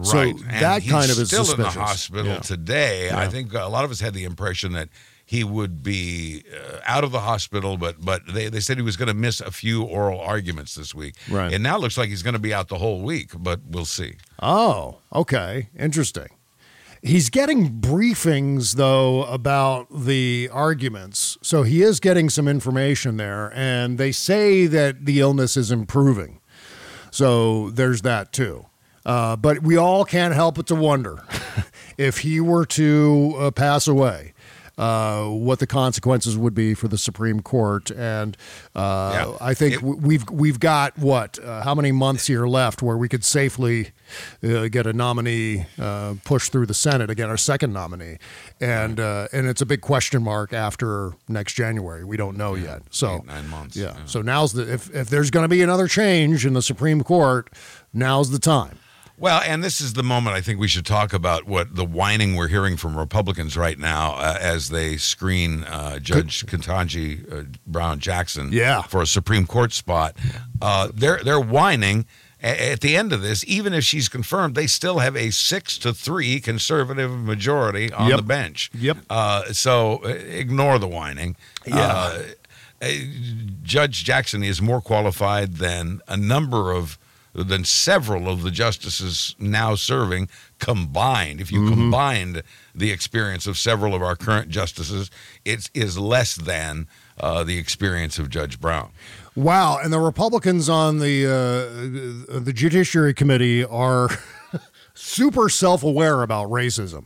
So 0.02 0.18
right. 0.18 0.34
And 0.36 0.62
that 0.62 0.86
kind 0.88 1.12
of 1.12 1.20
is 1.20 1.28
still 1.28 1.46
suspicious. 1.46 1.74
in 1.76 1.80
the 1.80 1.86
hospital 1.86 2.26
Yeah. 2.26 2.40
today. 2.40 3.12
I 3.12 3.28
think 3.28 3.54
a 3.54 3.66
lot 3.68 3.86
of 3.86 3.92
us 3.92 4.00
had 4.00 4.14
the 4.14 4.24
impression 4.24 4.74
that 4.74 4.90
he 5.26 5.44
would 5.44 5.82
be 5.84 6.44
uh, 6.54 6.80
out 6.86 7.04
of 7.04 7.12
the 7.12 7.22
hospital, 7.22 7.78
but 7.78 8.04
but 8.04 8.22
they, 8.34 8.50
they 8.50 8.60
said 8.60 8.76
he 8.78 8.84
was 8.84 8.98
going 8.98 9.08
to 9.08 9.14
miss 9.14 9.40
a 9.40 9.52
few 9.52 9.84
oral 9.84 10.20
arguments 10.20 10.76
this 10.76 10.94
week. 10.94 11.16
Right. 11.30 11.54
And 11.54 11.64
now 11.64 11.78
it 11.78 11.80
looks 11.80 11.98
like 11.98 12.10
he's 12.10 12.24
going 12.24 12.34
to 12.34 12.40
be 12.40 12.54
out 12.54 12.68
the 12.68 12.78
whole 12.80 13.02
week, 13.04 13.32
but 13.38 13.62
we'll 13.70 13.86
see. 13.86 14.16
Oh, 14.42 14.98
okay. 15.14 15.70
Interesting. 15.80 16.28
He's 17.06 17.30
getting 17.30 17.82
briefings, 17.82 18.76
though, 18.76 19.26
about 19.26 19.88
the 19.94 20.50
arguments. 20.54 21.38
So 21.42 21.64
he 21.64 21.82
is 21.82 22.00
getting 22.00 22.30
some 22.30 22.48
information 22.48 23.18
there, 23.18 23.52
and 23.54 23.98
they 23.98 24.14
say 24.14 24.68
that 24.68 25.06
the 25.06 25.20
illness 25.20 25.58
is 25.58 25.70
improving. 25.70 26.40
So 27.12 27.72
there's 27.72 28.04
that, 28.04 28.32
too. 28.32 28.68
Uh, 29.06 29.36
but 29.36 29.62
we 29.62 29.76
all 29.76 30.06
can't 30.06 30.34
help 30.34 30.56
but 30.56 30.68
to 30.68 30.76
wonder 30.76 31.26
if 31.98 32.20
he 32.20 32.40
were 32.40 32.66
to 32.68 33.36
uh, 33.38 33.52
pass 33.52 33.86
away. 33.86 34.34
Uh, 34.76 35.28
what 35.28 35.60
the 35.60 35.68
consequences 35.68 36.36
would 36.36 36.56
be 36.56 36.74
for 36.74 36.88
the 36.88 36.98
Supreme 36.98 37.42
Court, 37.42 37.92
and 37.92 38.36
uh, 38.76 39.38
I 39.40 39.54
think 39.54 39.76
w 39.76 39.96
we've 39.98 40.28
we've 40.32 40.60
got 40.60 40.98
what 40.98 41.38
uh, 41.38 41.62
how 41.62 41.76
many 41.76 41.92
months 41.92 42.26
here 42.26 42.48
left 42.48 42.82
where 42.82 42.98
we 42.98 43.08
could 43.08 43.24
safely 43.24 43.92
uh, 44.44 44.68
get 44.68 44.86
a 44.88 44.94
nominee 44.94 45.66
uh, 45.80 46.16
pushed 46.24 46.52
through 46.52 46.66
the 46.66 46.74
Senate 46.74 47.10
again, 47.10 47.30
our 47.30 47.38
second 47.38 47.74
nominee, 47.74 48.18
and 48.62 49.00
uh, 49.00 49.28
and 49.34 49.48
it's 49.48 49.62
a 49.62 49.66
big 49.66 49.82
question 49.82 50.24
mark 50.24 50.54
after 50.54 51.14
next 51.28 51.54
January. 51.54 52.04
We 52.04 52.18
don't 52.18 52.38
know 52.38 52.56
yet. 52.56 52.82
So 52.90 53.16
Eight, 53.16 53.26
nine 53.26 53.50
months. 53.50 53.76
yeah. 53.76 53.96
So 54.06 54.22
now's 54.22 54.54
the 54.54 54.72
if 54.74 54.94
if 54.96 55.10
there's 55.10 55.32
going 55.32 55.44
to 55.44 55.50
be 55.50 55.62
another 55.62 55.88
change 55.88 56.46
in 56.46 56.54
the 56.54 56.62
Supreme 56.62 57.02
Court, 57.04 57.50
now's 57.94 58.30
the 58.32 58.40
time. 58.40 58.80
Well, 59.16 59.42
and 59.46 59.64
this 59.64 59.80
is 59.80 59.94
the 59.94 60.02
moment 60.04 60.36
I 60.36 60.42
think 60.42 60.60
we 60.60 60.68
should 60.68 60.88
talk 60.88 61.14
about 61.14 61.46
what 61.46 61.76
the 61.76 61.86
whining 61.86 62.36
we're 62.36 62.48
hearing 62.48 62.78
from 62.78 62.98
Republicans 62.98 63.56
right 63.56 63.78
now 63.78 64.14
uh, 64.16 64.38
as 64.42 64.70
they 64.70 64.98
screen 64.98 65.64
uh, 65.66 66.00
Judge 66.00 66.44
Ketanji 66.48 67.32
uh, 67.32 67.44
Brown 67.68 68.00
Jackson 68.00 68.50
Yeah. 68.52 68.82
for 68.82 69.04
a 69.04 69.06
Supreme 69.08 69.46
Court 69.46 69.72
spot. 69.72 70.18
Uh, 70.62 70.90
they're 70.94 71.20
they're 71.24 71.40
whining. 71.40 72.06
At 72.44 72.82
the 72.82 72.98
end 72.98 73.14
of 73.14 73.22
this, 73.22 73.46
even 73.48 73.74
if 73.74 73.86
she's 73.86 74.10
confirmed, 74.10 74.54
they 74.56 74.68
still 74.68 75.00
have 75.00 75.16
a 75.16 75.32
six 75.32 75.78
to 75.78 75.94
three 75.94 76.42
conservative 76.42 77.10
majority 77.12 77.90
on 77.94 78.10
Yep. 78.10 78.18
the 78.18 78.24
bench. 78.24 78.70
Yep. 78.74 78.98
Uh, 79.10 79.54
so 79.54 80.02
uh, 80.04 80.10
ignore 80.10 80.78
the 80.78 80.88
whining. 80.90 81.38
Yeah. 81.66 81.76
Uh, 81.88 82.24
uh, 82.82 82.88
Judge 83.64 84.04
Jackson 84.04 84.44
is 84.44 84.62
more 84.62 84.82
qualified 84.82 85.54
than 85.56 86.02
a 86.08 86.18
number 86.18 86.74
of 86.74 86.98
than 87.36 87.64
several 87.66 88.30
of 88.30 88.44
the 88.44 88.52
justices 88.52 89.36
now 89.40 89.74
serving 89.74 90.28
combined. 90.60 91.42
If 91.42 91.52
you 91.52 91.62
Mm-hmm. 91.62 91.74
combined 91.74 92.44
the 92.76 92.92
experience 92.92 93.48
of 93.48 93.58
several 93.58 93.96
of 93.96 94.04
our 94.04 94.16
current 94.16 94.50
justices, 94.50 95.10
it 95.44 95.68
is 95.74 95.98
less 95.98 96.36
than 96.36 96.88
uh, 97.20 97.44
the 97.44 97.58
experience 97.58 98.20
of 98.20 98.30
Judge 98.30 98.60
Brown. 98.60 98.92
Wow, 99.36 99.80
and 99.84 99.92
the 99.92 100.00
Republicans 100.00 100.70
on 100.70 101.00
the 101.00 101.26
uh, 101.26 102.40
the 102.40 102.54
Judiciary 102.54 103.14
Committee 103.14 103.64
are 103.66 104.10
super 104.94 105.50
self-aware 105.50 106.22
about 106.22 106.50
racism. 106.50 107.06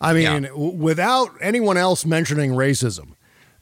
I 0.00 0.12
mean, 0.14 0.44
Yeah. 0.44 0.48
w- 0.50 0.72
without 0.76 1.30
anyone 1.40 1.76
else 1.76 2.06
mentioning 2.06 2.52
racism, 2.52 3.14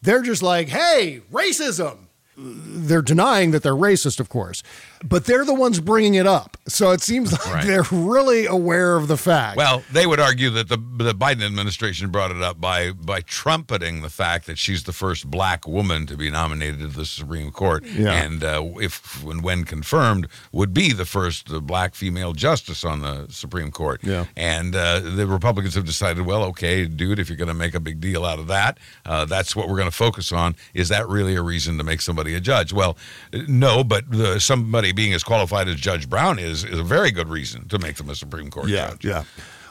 they're 0.03 0.23
just 0.23 0.43
like, 0.43 0.69
"Hey, 0.69 1.23
racism." 1.33 1.99
They're 2.39 3.01
denying 3.01 3.53
that 3.53 3.63
they're 3.63 3.73
racist, 3.75 4.21
of 4.21 4.29
course, 4.29 4.63
but 5.05 5.25
they're 5.25 5.45
the 5.45 5.55
ones 5.55 5.81
bringing 5.81 6.15
it 6.15 6.27
up. 6.27 6.57
So 6.69 6.91
it 6.91 7.01
seems 7.03 7.33
like 7.33 7.47
Right. 7.47 7.65
they're 7.67 7.85
really 7.93 8.47
aware 8.47 8.97
of 8.97 9.09
the 9.09 9.17
fact. 9.17 9.57
Well, 9.57 9.83
they 9.93 10.07
would 10.07 10.21
argue 10.21 10.51
that 10.51 10.69
the 10.69 10.77
the 10.77 11.15
Biden 11.15 11.45
administration 11.45 12.11
brought 12.11 12.31
it 12.31 12.43
up 12.43 12.61
by 12.61 12.91
by 12.93 13.21
trumpeting 13.21 14.03
the 14.03 14.11
fact 14.11 14.47
that 14.47 14.59
she's 14.59 14.85
the 14.85 14.93
first 14.93 15.31
black 15.31 15.67
woman 15.69 16.07
to 16.07 16.17
be 16.17 16.31
nominated 16.31 16.81
to 16.81 16.87
the 16.89 17.05
Supreme 17.07 17.51
Court, 17.51 17.85
Yeah. 17.87 18.13
and 18.13 18.43
uh, 18.43 18.63
if 18.81 19.23
when 19.23 19.43
when 19.43 19.65
confirmed, 19.65 20.27
would 20.53 20.75
be 20.75 20.93
the 20.93 21.05
first 21.05 21.51
uh, 21.53 21.61
black 21.61 21.95
female 21.95 22.33
justice 22.33 22.85
on 22.85 23.01
the 23.03 23.27
Supreme 23.31 23.71
Court. 23.71 24.01
Yeah. 24.03 24.25
And 24.37 24.75
uh, 24.75 25.01
the 25.01 25.27
Republicans 25.27 25.75
have 25.75 25.85
decided, 25.85 26.27
well, 26.27 26.43
okay, 26.45 26.87
dude, 26.87 27.19
if 27.19 27.29
you're 27.29 27.37
going 27.39 27.49
to 27.49 27.55
make 27.55 27.75
a 27.75 27.81
big 27.81 28.01
deal 28.01 28.25
out 28.25 28.39
of 28.39 28.47
that, 28.49 28.79
uh, 29.05 29.25
that's 29.25 29.55
what 29.55 29.69
we're 29.69 29.77
going 29.77 29.91
to 29.91 29.97
focus 29.97 30.33
on. 30.33 30.57
Is 30.75 30.89
that 30.89 31.09
really 31.09 31.37
a 31.37 31.43
reason 31.43 31.79
to 31.79 31.85
make 31.85 32.01
somebody 32.01 32.35
a 32.35 32.41
judge? 32.41 32.73
Well, 32.73 32.97
uh, 33.33 33.39
no, 33.49 33.85
but 33.85 34.11
the, 34.11 34.41
somebody 34.41 34.93
being 34.97 35.13
as 35.15 35.23
qualified 35.23 35.69
as 35.69 35.77
Judge 35.77 36.11
Brown 36.11 36.41
is 36.41 36.65
is 36.65 36.81
a 36.81 36.83
very 36.83 37.13
good 37.13 37.29
reason 37.29 37.69
to 37.69 37.79
make 37.79 37.95
them 37.97 38.11
a 38.11 38.17
Supreme 38.17 38.51
Court 38.51 38.67
judge. 38.69 39.05
Yeah. 39.05 39.23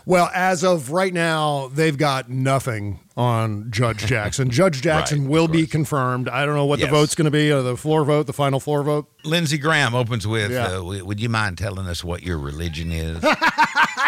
Well, 0.07 0.29
as 0.35 0.63
of 0.63 0.91
right 0.91 1.11
now, 1.11 1.71
they've 1.73 1.97
got 1.97 2.29
nothing 2.29 2.99
on 3.17 3.71
Judge 3.71 4.05
Jackson. 4.05 4.51
Judge 4.51 4.81
Jackson 4.83 5.21
Right, 5.23 5.31
will 5.31 5.47
be 5.47 5.65
confirmed. 5.65 6.29
I 6.29 6.45
don't 6.45 6.53
know 6.53 6.65
what 6.67 6.77
Yes. 6.77 6.89
the 6.89 6.91
vote's 6.95 7.15
going 7.15 7.25
to 7.25 7.31
be, 7.31 7.51
or 7.51 7.63
the 7.63 7.75
floor 7.75 8.05
vote, 8.05 8.27
the 8.27 8.33
final 8.33 8.59
floor 8.59 8.83
vote. 8.83 9.07
Lindsey 9.23 9.57
Graham 9.57 9.95
opens 9.95 10.27
with, 10.27 10.51
Yeah. 10.51 10.77
uh, 10.77 10.83
"Would 10.83 11.19
you 11.19 11.29
mind 11.29 11.57
telling 11.57 11.87
us 11.87 12.03
what 12.03 12.21
your 12.21 12.37
religion 12.37 12.91
is?" 12.91 13.17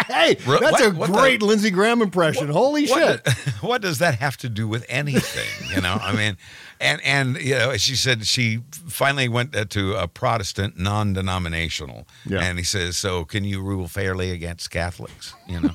Hey, 0.06 0.34
that's 0.34 0.46
what- 0.46 0.80
a 0.86 0.90
what 0.90 1.10
great 1.12 1.40
the- 1.40 1.46
Lindsey 1.46 1.70
Graham 1.70 2.00
impression. 2.00 2.48
Holy 2.48 2.86
shit. 2.86 3.26
what 3.60 3.82
does 3.82 3.98
that 3.98 4.14
have 4.20 4.36
to 4.38 4.48
do 4.48 4.66
with 4.68 4.86
anything? 4.88 5.48
You 5.74 5.82
know, 5.82 5.98
I 6.00 6.12
mean, 6.14 6.36
and 6.80 7.00
and 7.04 7.36
you 7.40 7.54
know, 7.54 7.76
she 7.76 7.96
said 7.96 8.26
she 8.26 8.60
finally 8.88 9.28
went 9.28 9.54
uh, 9.56 9.64
to 9.66 9.94
a 9.94 10.06
Protestant, 10.08 10.78
non-denominational, 10.78 12.06
Yeah. 12.26 12.40
and 12.40 12.58
he 12.58 12.64
says, 12.64 12.96
"So 12.96 13.24
can 13.24 13.44
you 13.44 13.60
rule 13.62 13.88
fairly 13.88 14.30
against 14.30 14.70
Catholics?" 14.70 15.34
You 15.46 15.60
know, 15.60 15.74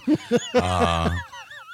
uh, 0.56 1.16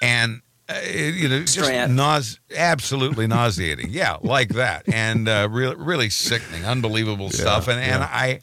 and. 0.01 0.41
Uh, 0.71 0.81
you 0.85 1.27
know, 1.27 1.39
just 1.39 1.57
nause, 1.89 2.37
absolutely 2.55 3.25
nauseating. 3.25 3.87
Yeah, 3.89 4.17
like 4.21 4.49
that, 4.49 4.83
and 4.87 5.27
uh, 5.27 5.47
really, 5.49 5.75
really 5.75 6.09
sickening, 6.11 6.63
unbelievable 6.63 7.31
stuff. 7.31 7.67
And 7.67 7.79
and 7.79 8.03
I, 8.03 8.41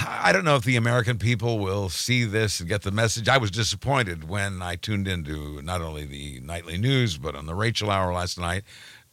I 0.00 0.30
don't 0.32 0.44
know 0.44 0.54
if 0.54 0.62
the 0.62 0.76
American 0.76 1.18
people 1.18 1.58
will 1.58 1.88
see 1.88 2.22
this 2.24 2.60
and 2.60 2.68
get 2.68 2.82
the 2.82 2.92
message. 2.92 3.28
I 3.28 3.38
was 3.38 3.50
disappointed 3.50 4.28
when 4.28 4.62
I 4.62 4.76
tuned 4.76 5.08
into 5.08 5.60
not 5.62 5.82
only 5.82 6.04
the 6.04 6.38
nightly 6.44 6.78
news 6.78 7.18
but 7.18 7.34
on 7.34 7.46
the 7.46 7.56
Rachel 7.56 7.90
Hour 7.90 8.12
last 8.12 8.38
night, 8.38 8.62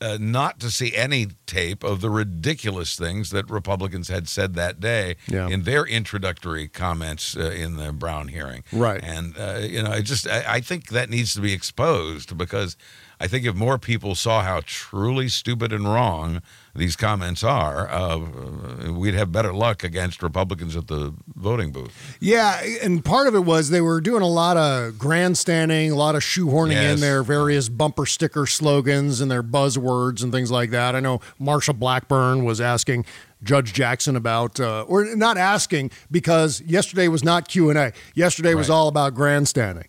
uh, 0.01 0.17
not 0.19 0.59
to 0.59 0.69
see 0.69 0.93
any 0.95 1.27
tape 1.45 1.83
of 1.83 2.01
the 2.01 2.09
ridiculous 2.09 2.95
things 2.97 3.29
that 3.29 3.49
Republicans 3.49 4.07
had 4.09 4.27
said 4.27 4.53
that 4.55 4.79
day 4.79 5.15
Yeah. 5.27 5.47
in 5.47 5.63
their 5.63 5.85
introductory 5.85 6.67
comments 6.67 7.35
uh, 7.37 7.41
in 7.51 7.77
the 7.77 7.91
Brown 7.93 8.27
hearing. 8.27 8.63
Right. 8.71 9.01
And 9.03 9.37
uh, 9.37 9.59
you 9.61 9.81
know, 9.83 9.91
I 9.91 10.01
just 10.01 10.27
I, 10.27 10.43
I 10.55 10.59
think 10.61 10.89
that 10.89 11.09
needs 11.09 11.33
to 11.35 11.41
be 11.41 11.53
exposed 11.53 12.37
because 12.37 12.75
I 13.19 13.27
think 13.27 13.45
if 13.45 13.55
more 13.55 13.77
people 13.77 14.15
saw 14.15 14.41
how 14.43 14.61
truly 14.65 15.29
stupid 15.29 15.71
and 15.71 15.85
wrong 15.85 16.41
these 16.75 16.95
comments 16.95 17.43
are, 17.43 17.89
uh, 17.89 18.91
we'd 18.91 19.13
have 19.13 19.31
better 19.31 19.53
luck 19.53 19.83
against 19.83 20.21
Republicans 20.21 20.75
at 20.75 20.87
the 20.87 21.13
voting 21.35 21.71
booth. 21.71 22.17
Yeah, 22.19 22.61
and 22.83 23.03
part 23.03 23.27
of 23.27 23.35
it 23.35 23.45
was 23.45 23.69
they 23.69 23.81
were 23.81 24.01
doing 24.01 24.21
a 24.21 24.27
lot 24.27 24.57
of 24.57 24.97
grandstanding, 24.99 25.91
a 25.91 25.95
lot 25.95 26.15
of 26.15 26.21
shoehorning 26.21 26.93
in 26.93 26.99
their 26.99 27.23
various 27.23 27.69
bumper 27.69 28.05
sticker 28.05 28.45
slogans 28.45 29.21
and 29.21 29.31
their 29.31 29.43
buzzwords 29.43 30.21
and 30.21 30.31
things 30.31 30.51
like 30.51 30.71
that. 30.71 30.95
I 30.95 30.99
know 30.99 31.19
Marsha 31.39 31.77
Blackburn 31.77 32.43
was 32.43 32.59
asking 32.59 33.05
Judge 33.41 33.73
Jackson 33.73 34.15
about, 34.15 34.59
uh, 34.59 34.83
or 34.87 35.05
not 35.15 35.37
asking 35.37 35.91
because 36.11 36.61
yesterday 36.61 37.07
was 37.07 37.23
not 37.23 37.47
Q 37.47 37.69
and 37.69 37.77
A. 37.79 37.93
Yesterday 38.15 38.53
was 38.55 38.69
all 38.69 38.87
about 38.87 39.13
grandstanding, 39.13 39.85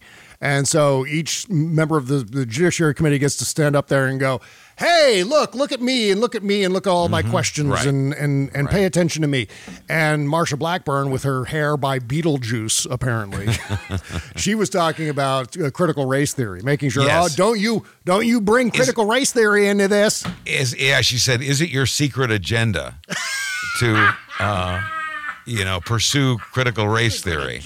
and 0.47 0.69
so 0.69 1.05
each 1.07 1.49
member 1.49 1.97
of 1.97 2.07
the, 2.07 2.19
the 2.19 2.47
Judiciary 2.47 2.95
Committee 2.95 3.19
gets 3.19 3.37
to 3.37 3.45
stand 3.45 3.75
up 3.75 3.89
there 3.89 4.07
and 4.07 4.21
go. 4.21 4.41
Hey, 4.79 5.23
look, 5.25 5.55
look 5.55 5.73
at 5.73 5.81
me 5.81 6.11
and 6.11 6.21
look 6.21 6.35
at 6.35 6.43
me 6.43 6.63
and 6.63 6.75
look 6.75 6.87
at 6.87 6.91
all 6.91 7.09
my 7.09 7.23
questions 7.23 7.71
Right. 7.71 7.87
and 7.87 8.13
and 8.13 8.51
and 8.55 8.69
pay 8.69 8.85
attention 8.85 9.23
to 9.23 9.29
me. 9.29 9.49
And 9.89 10.29
Marsha 10.29 10.59
Blackburn, 10.59 11.11
with 11.11 11.23
her 11.23 11.47
hair 11.47 11.79
by 11.79 11.99
Beetlejuice, 11.99 12.87
apparently, 12.91 13.47
she 14.37 14.55
was 14.55 14.69
talking 14.69 15.09
about 15.09 15.59
uh, 15.59 15.71
critical 15.71 16.05
race 16.05 16.35
theory, 16.35 16.61
making 16.63 16.91
sure, 16.91 17.05
Yes. 17.05 17.33
oh, 17.33 17.37
don't 17.37 17.59
you 17.59 17.85
don't 18.05 18.27
you 18.27 18.39
bring 18.39 18.71
critical 18.71 19.07
race 19.07 19.33
theory 19.33 19.67
into 19.67 19.89
this? 19.89 20.25
Is 20.45 20.79
yeah, 20.79 21.01
she 21.01 21.17
said, 21.17 21.41
is 21.41 21.63
it 21.63 21.71
your 21.71 21.87
secret 21.87 22.31
agenda 22.31 22.97
to, 23.81 24.15
uh, 24.41 24.87
you 25.47 25.65
know, 25.65 25.81
pursue 25.81 26.37
critical 26.53 26.87
race 26.87 27.23
theory? 27.23 27.63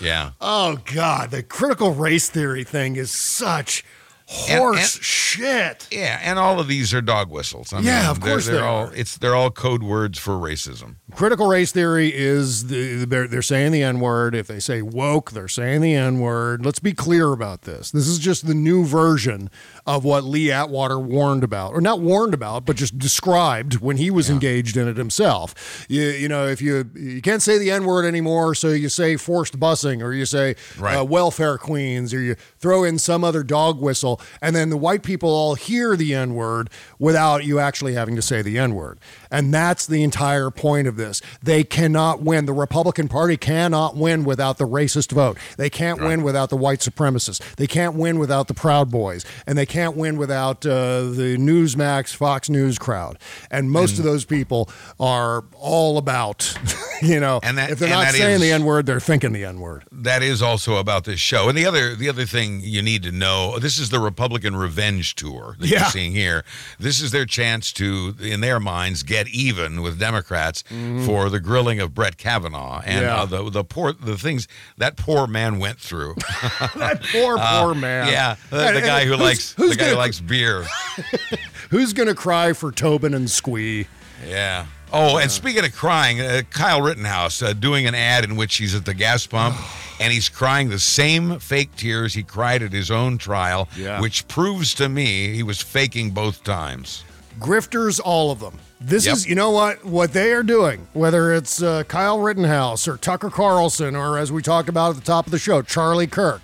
Yeah. 0.00 0.30
Oh 0.40 0.78
God, 0.94 1.30
the 1.30 1.42
critical 1.42 1.92
race 1.94 2.28
theory 2.28 2.64
thing 2.64 2.96
is 2.96 3.10
such 3.10 3.84
horse 4.28 4.96
and- 4.96 5.04
shit. 5.04 5.86
Yeah, 5.92 6.18
and 6.22 6.38
all 6.38 6.58
of 6.58 6.66
these 6.66 6.92
are 6.92 7.00
dog 7.00 7.30
whistles. 7.30 7.72
I 7.72 7.78
Yeah, 7.80 8.00
mean, 8.02 8.10
of 8.10 8.20
they're- 8.20 8.30
course 8.32 8.46
they're 8.46 8.56
they 8.56 8.60
all 8.60 8.86
are. 8.88 8.94
it's 8.94 9.16
they're 9.18 9.36
all 9.36 9.50
code 9.50 9.82
words 9.84 10.18
for 10.18 10.32
racism. 10.32 10.96
Critical 11.14 11.46
race 11.46 11.70
theory 11.72 12.12
is 12.14 12.66
the, 12.66 13.04
they're, 13.04 13.28
they're 13.28 13.40
saying 13.42 13.70
the 13.72 13.82
N 13.84 14.00
word. 14.00 14.34
If 14.34 14.48
they 14.48 14.58
say 14.58 14.82
woke, 14.82 15.30
they're 15.30 15.46
saying 15.48 15.80
the 15.80 15.94
N 15.94 16.18
word. 16.18 16.64
Let's 16.66 16.80
be 16.80 16.92
clear 16.92 17.32
about 17.32 17.62
this. 17.62 17.90
This 17.92 18.08
is 18.08 18.18
just 18.18 18.46
the 18.46 18.54
new 18.54 18.84
version 18.84 19.48
of 19.86 20.04
what 20.04 20.24
Lee 20.24 20.50
Atwater 20.50 20.98
warned 20.98 21.44
about, 21.44 21.72
or 21.72 21.80
not 21.80 22.00
warned 22.00 22.34
about, 22.34 22.64
but 22.66 22.76
just 22.76 22.98
described 22.98 23.74
when 23.80 23.96
he 23.98 24.10
was 24.10 24.28
engaged 24.28 24.76
in 24.76 24.88
it 24.88 24.96
himself. 24.96 25.86
You, 25.88 26.02
you 26.02 26.28
know, 26.28 26.46
if 26.46 26.60
you 26.60 26.90
you 26.94 27.22
can't 27.22 27.40
say 27.42 27.56
the 27.58 27.70
N 27.70 27.84
word 27.84 28.04
anymore, 28.04 28.54
so 28.54 28.68
you 28.68 28.88
say 28.88 29.16
forced 29.16 29.58
busing, 29.60 30.02
or 30.02 30.12
you 30.12 30.26
say 30.26 30.56
Right. 30.78 30.96
uh, 30.98 31.04
welfare 31.04 31.56
queens, 31.58 32.12
or 32.12 32.20
you 32.20 32.34
throw 32.58 32.82
in 32.84 32.98
some 32.98 33.22
other 33.22 33.42
dog 33.44 33.80
whistle, 33.80 34.20
and 34.42 34.56
then 34.56 34.70
the 34.70 34.76
white 34.76 35.02
people 35.02 35.28
all 35.30 35.54
hear 35.54 35.96
the 35.96 36.14
N 36.14 36.34
word 36.34 36.68
without 36.98 37.44
you 37.44 37.58
actually 37.60 37.94
having 37.94 38.16
to 38.16 38.22
say 38.22 38.42
the 38.42 38.58
N 38.58 38.74
word. 38.74 38.98
And 39.30 39.52
that's 39.52 39.86
the 39.86 40.02
entire 40.02 40.50
point 40.50 40.86
of 40.88 40.96
this. 40.96 41.20
They 41.42 41.64
cannot 41.64 42.22
win. 42.22 42.46
The 42.46 42.52
Republican 42.52 43.08
Party 43.08 43.36
cannot 43.36 43.96
win 43.96 44.24
without 44.24 44.58
the 44.58 44.66
racist 44.66 45.12
vote. 45.12 45.38
They 45.56 45.70
can't 45.70 46.00
win 46.00 46.22
without 46.22 46.50
the 46.50 46.56
white 46.56 46.80
supremacists. 46.80 47.40
They 47.56 47.66
can't 47.66 47.94
win 47.94 48.18
without 48.18 48.48
the 48.48 48.54
Proud 48.54 48.90
Boys. 48.90 49.24
And 49.46 49.56
they 49.58 49.66
can't 49.66 49.96
win 49.96 50.16
without 50.16 50.64
uh, 50.66 51.02
the 51.02 51.36
Newsmax, 51.38 52.14
Fox 52.14 52.48
News 52.48 52.78
crowd. 52.78 53.18
And 53.50 53.70
most 53.70 53.98
of 53.98 54.04
those 54.04 54.24
people 54.24 54.68
are 55.00 55.44
all 55.54 55.98
about, 55.98 56.56
you 57.02 57.20
know, 57.20 57.40
And 57.42 57.58
that- 57.58 57.70
if 57.70 57.78
they're 57.78 57.88
and 57.88 58.00
not 58.04 58.12
saying 58.14 58.34
is- 58.36 58.40
the 58.40 58.52
N 58.52 58.64
word, 58.64 58.86
they're 58.86 59.00
thinking 59.00 59.32
the 59.32 59.44
N 59.44 59.60
word. 59.60 59.84
That 59.92 60.22
is 60.22 60.42
also 60.42 60.76
about 60.76 61.04
this 61.04 61.20
show. 61.20 61.48
And 61.48 61.56
the 61.56 61.66
other 61.66 61.94
the 61.94 62.08
other 62.08 62.24
thing 62.26 62.60
you 62.62 62.82
need 62.82 63.02
to 63.04 63.12
know, 63.12 63.58
this 63.58 63.78
is 63.78 63.90
the 63.90 63.98
Republican 64.00 64.54
revenge 64.56 65.14
tour 65.14 65.56
that 65.58 65.66
Yeah. 65.68 65.80
you're 65.80 65.90
seeing 65.90 66.12
here. 66.12 66.44
This 66.78 67.00
is 67.00 67.10
their 67.10 67.26
chance 67.26 67.72
to, 67.74 68.14
in 68.20 68.40
their 68.40 68.60
minds, 68.60 69.02
get 69.02 69.15
even 69.28 69.80
with 69.82 69.98
Democrats 69.98 70.62
for 71.04 71.30
the 71.30 71.40
grilling 71.40 71.80
of 71.80 71.94
Brett 71.94 72.16
Kavanaugh 72.18 72.80
and 72.84 72.96
Mm-hmm. 72.96 73.04
Yeah. 73.04 73.22
uh, 73.22 73.26
the 73.44 73.50
the 73.50 73.64
poor 73.64 73.92
the 73.92 74.16
things 74.18 74.48
that 74.78 74.96
poor 74.96 75.26
man 75.26 75.58
went 75.58 75.78
through. 75.80 76.14
that 76.76 77.02
poor, 77.12 77.36
Uh, 77.40 77.62
poor 77.62 77.74
man. 77.74 78.08
Yeah, 78.08 78.36
the, 78.50 78.66
And- 78.66 78.76
the 78.76 78.80
guy 78.82 79.04
who 79.04 79.10
who's- 79.12 79.20
likes 79.20 79.52
who's 79.54 79.70
the 79.70 79.76
guy 79.76 79.84
who 79.84 79.90
gonna- 79.92 80.00
likes 80.02 80.20
beer. 80.20 80.64
Who's 81.70 81.92
going 81.92 82.08
to 82.08 82.14
cry 82.14 82.52
for 82.52 82.70
Tobin 82.70 83.12
and 83.12 83.28
Squee? 83.28 83.88
Yeah. 84.26 84.66
Oh, 84.92 85.18
and 85.18 85.28
speaking 85.30 85.64
of 85.64 85.74
crying, 85.74 86.20
uh, 86.20 86.42
Kyle 86.50 86.80
Rittenhouse 86.80 87.42
uh, 87.42 87.52
doing 87.54 87.86
an 87.88 87.94
ad 87.96 88.22
in 88.22 88.36
which 88.36 88.54
he's 88.56 88.72
at 88.74 88.84
the 88.84 88.94
gas 88.94 89.26
pump 89.26 89.56
and 90.00 90.12
he's 90.12 90.28
crying 90.28 90.68
the 90.68 90.78
same 90.78 91.40
fake 91.40 91.74
tears 91.76 92.14
he 92.14 92.22
cried 92.22 92.62
at 92.62 92.72
his 92.72 92.90
own 92.90 93.18
trial, 93.18 93.68
Yeah. 93.76 94.00
which 94.00 94.28
proves 94.28 94.74
to 94.74 94.88
me 94.88 95.34
he 95.34 95.42
was 95.42 95.60
faking 95.60 96.12
both 96.12 96.44
times. 96.44 97.02
grifters, 97.40 98.00
all 98.02 98.30
of 98.30 98.38
them. 98.40 98.58
This 98.80 99.06
Yep. 99.06 99.14
is, 99.16 99.26
you 99.26 99.34
know 99.34 99.50
what, 99.50 99.84
what 99.84 100.12
they 100.12 100.32
are 100.32 100.42
doing, 100.42 100.86
whether 100.92 101.32
it's 101.32 101.62
uh, 101.62 101.84
Kyle 101.84 102.20
Rittenhouse 102.20 102.86
or 102.86 102.96
Tucker 102.98 103.30
Carlson, 103.30 103.96
or 103.96 104.18
as 104.18 104.30
we 104.30 104.42
talked 104.42 104.68
about 104.68 104.90
at 104.90 104.96
the 104.96 105.02
top 105.06 105.26
of 105.26 105.32
the 105.32 105.38
show, 105.38 105.62
Charlie 105.62 106.06
Kirk. 106.06 106.42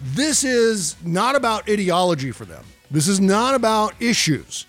This 0.00 0.44
is 0.44 0.94
not 1.04 1.34
about 1.34 1.68
ideology 1.68 2.30
for 2.30 2.44
them. 2.44 2.64
This 2.90 3.08
is 3.08 3.18
not 3.18 3.54
about 3.54 3.94
issues. 4.00 4.66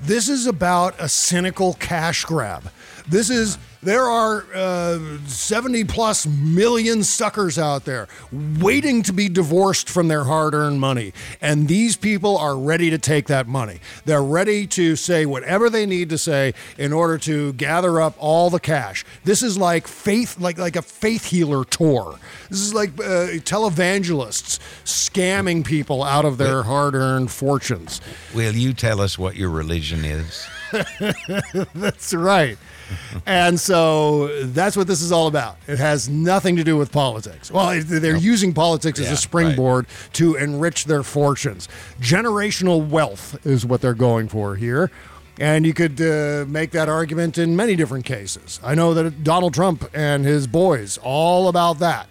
This 0.00 0.28
is 0.28 0.46
about 0.46 0.94
a 0.98 1.08
cynical 1.08 1.74
cash 1.74 2.24
grab. 2.24 2.70
This 3.08 3.30
is, 3.30 3.58
there 3.82 4.04
are 4.04 4.44
uh, 4.54 5.18
70 5.26 5.84
plus 5.84 6.26
million 6.26 7.02
suckers 7.02 7.58
out 7.58 7.84
there 7.84 8.08
waiting 8.30 9.02
to 9.04 9.12
be 9.12 9.28
divorced 9.28 9.88
from 9.88 10.08
their 10.08 10.24
hard 10.24 10.54
earned 10.54 10.80
money. 10.80 11.12
And 11.40 11.68
these 11.68 11.96
people 11.96 12.36
are 12.36 12.56
ready 12.56 12.90
to 12.90 12.98
take 12.98 13.26
that 13.28 13.46
money. 13.46 13.80
They're 14.04 14.22
ready 14.22 14.66
to 14.68 14.96
say 14.96 15.26
whatever 15.26 15.70
they 15.70 15.86
need 15.86 16.10
to 16.10 16.18
say 16.18 16.54
in 16.78 16.92
order 16.92 17.18
to 17.18 17.52
gather 17.54 18.00
up 18.00 18.14
all 18.18 18.50
the 18.50 18.60
cash. 18.60 19.04
This 19.24 19.42
is 19.42 19.56
like 19.56 19.86
faith, 19.86 20.38
like, 20.38 20.58
like 20.58 20.76
a 20.76 20.82
faith 20.82 21.24
healer 21.26 21.64
tour. 21.64 22.18
This 22.50 22.60
is 22.60 22.74
like 22.74 22.90
uh, 22.98 23.40
televangelists 23.44 24.58
scamming 24.84 25.64
people 25.64 26.02
out 26.02 26.24
of 26.24 26.38
their 26.38 26.62
hard 26.62 26.94
earned 26.94 27.30
fortunes. 27.30 28.00
Will 28.34 28.54
you 28.54 28.72
tell 28.72 29.00
us 29.00 29.18
what 29.18 29.36
your 29.36 29.50
religion 29.50 30.04
is? 30.04 30.46
That's 31.74 32.14
right. 32.14 32.58
And 33.26 33.60
so 33.60 34.44
that's 34.46 34.76
what 34.76 34.86
this 34.86 35.02
is 35.02 35.12
all 35.12 35.26
about. 35.26 35.56
It 35.68 35.78
has 35.78 36.08
nothing 36.08 36.56
to 36.56 36.64
do 36.64 36.76
with 36.76 36.90
politics. 36.90 37.50
Well, 37.50 37.80
they're 37.84 38.16
using 38.16 38.52
politics 38.52 38.98
as 38.98 39.10
a 39.10 39.16
springboard 39.16 39.86
to 40.14 40.34
enrich 40.36 40.86
their 40.86 41.02
fortunes. 41.02 41.68
Generational 42.00 42.88
wealth 42.88 43.44
is 43.46 43.64
what 43.66 43.80
they're 43.80 43.94
going 43.94 44.28
for 44.28 44.56
here. 44.56 44.90
And 45.38 45.64
you 45.64 45.72
could 45.72 46.00
uh, 46.00 46.44
make 46.48 46.72
that 46.72 46.88
argument 46.88 47.38
in 47.38 47.56
many 47.56 47.74
different 47.74 48.04
cases. 48.04 48.60
I 48.62 48.74
know 48.74 48.92
that 48.94 49.24
Donald 49.24 49.54
Trump 49.54 49.88
and 49.94 50.24
his 50.24 50.46
boys, 50.46 50.98
all 51.02 51.48
about 51.48 51.78
that, 51.78 52.08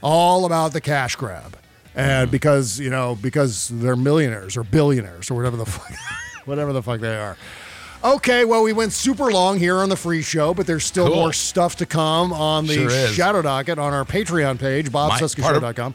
all 0.00 0.44
about 0.44 0.72
the 0.72 0.80
cash 0.80 1.16
grab. 1.16 1.56
And 1.94 2.30
because, 2.30 2.78
you 2.78 2.90
know, 2.90 3.16
because 3.20 3.68
they're 3.68 3.96
millionaires 3.96 4.56
or 4.56 4.62
billionaires 4.62 5.30
or 5.30 5.34
whatever 5.34 5.56
the 5.56 5.66
fuck, 5.66 5.92
whatever 6.46 6.72
the 6.72 6.82
fuck 6.82 7.00
they 7.00 7.16
are. 7.16 7.36
Okay, 8.04 8.44
well, 8.44 8.62
we 8.62 8.72
went 8.72 8.92
super 8.92 9.30
long 9.32 9.58
here 9.58 9.76
on 9.78 9.88
the 9.88 9.96
free 9.96 10.22
show, 10.22 10.54
but 10.54 10.66
there's 10.66 10.84
still 10.84 11.06
Cool. 11.08 11.16
more 11.16 11.32
stuff 11.32 11.76
to 11.76 11.86
come 11.86 12.32
on 12.32 12.66
the 12.66 12.74
Sure. 12.88 13.08
Shadow 13.08 13.42
Docket 13.42 13.78
on 13.78 13.92
our 13.92 14.04
Patreon 14.04 14.58
page, 14.58 14.90
My- 14.92 15.08
part, 15.08 15.20
of, 15.22 15.30
bobcescashow.com. 15.32 15.94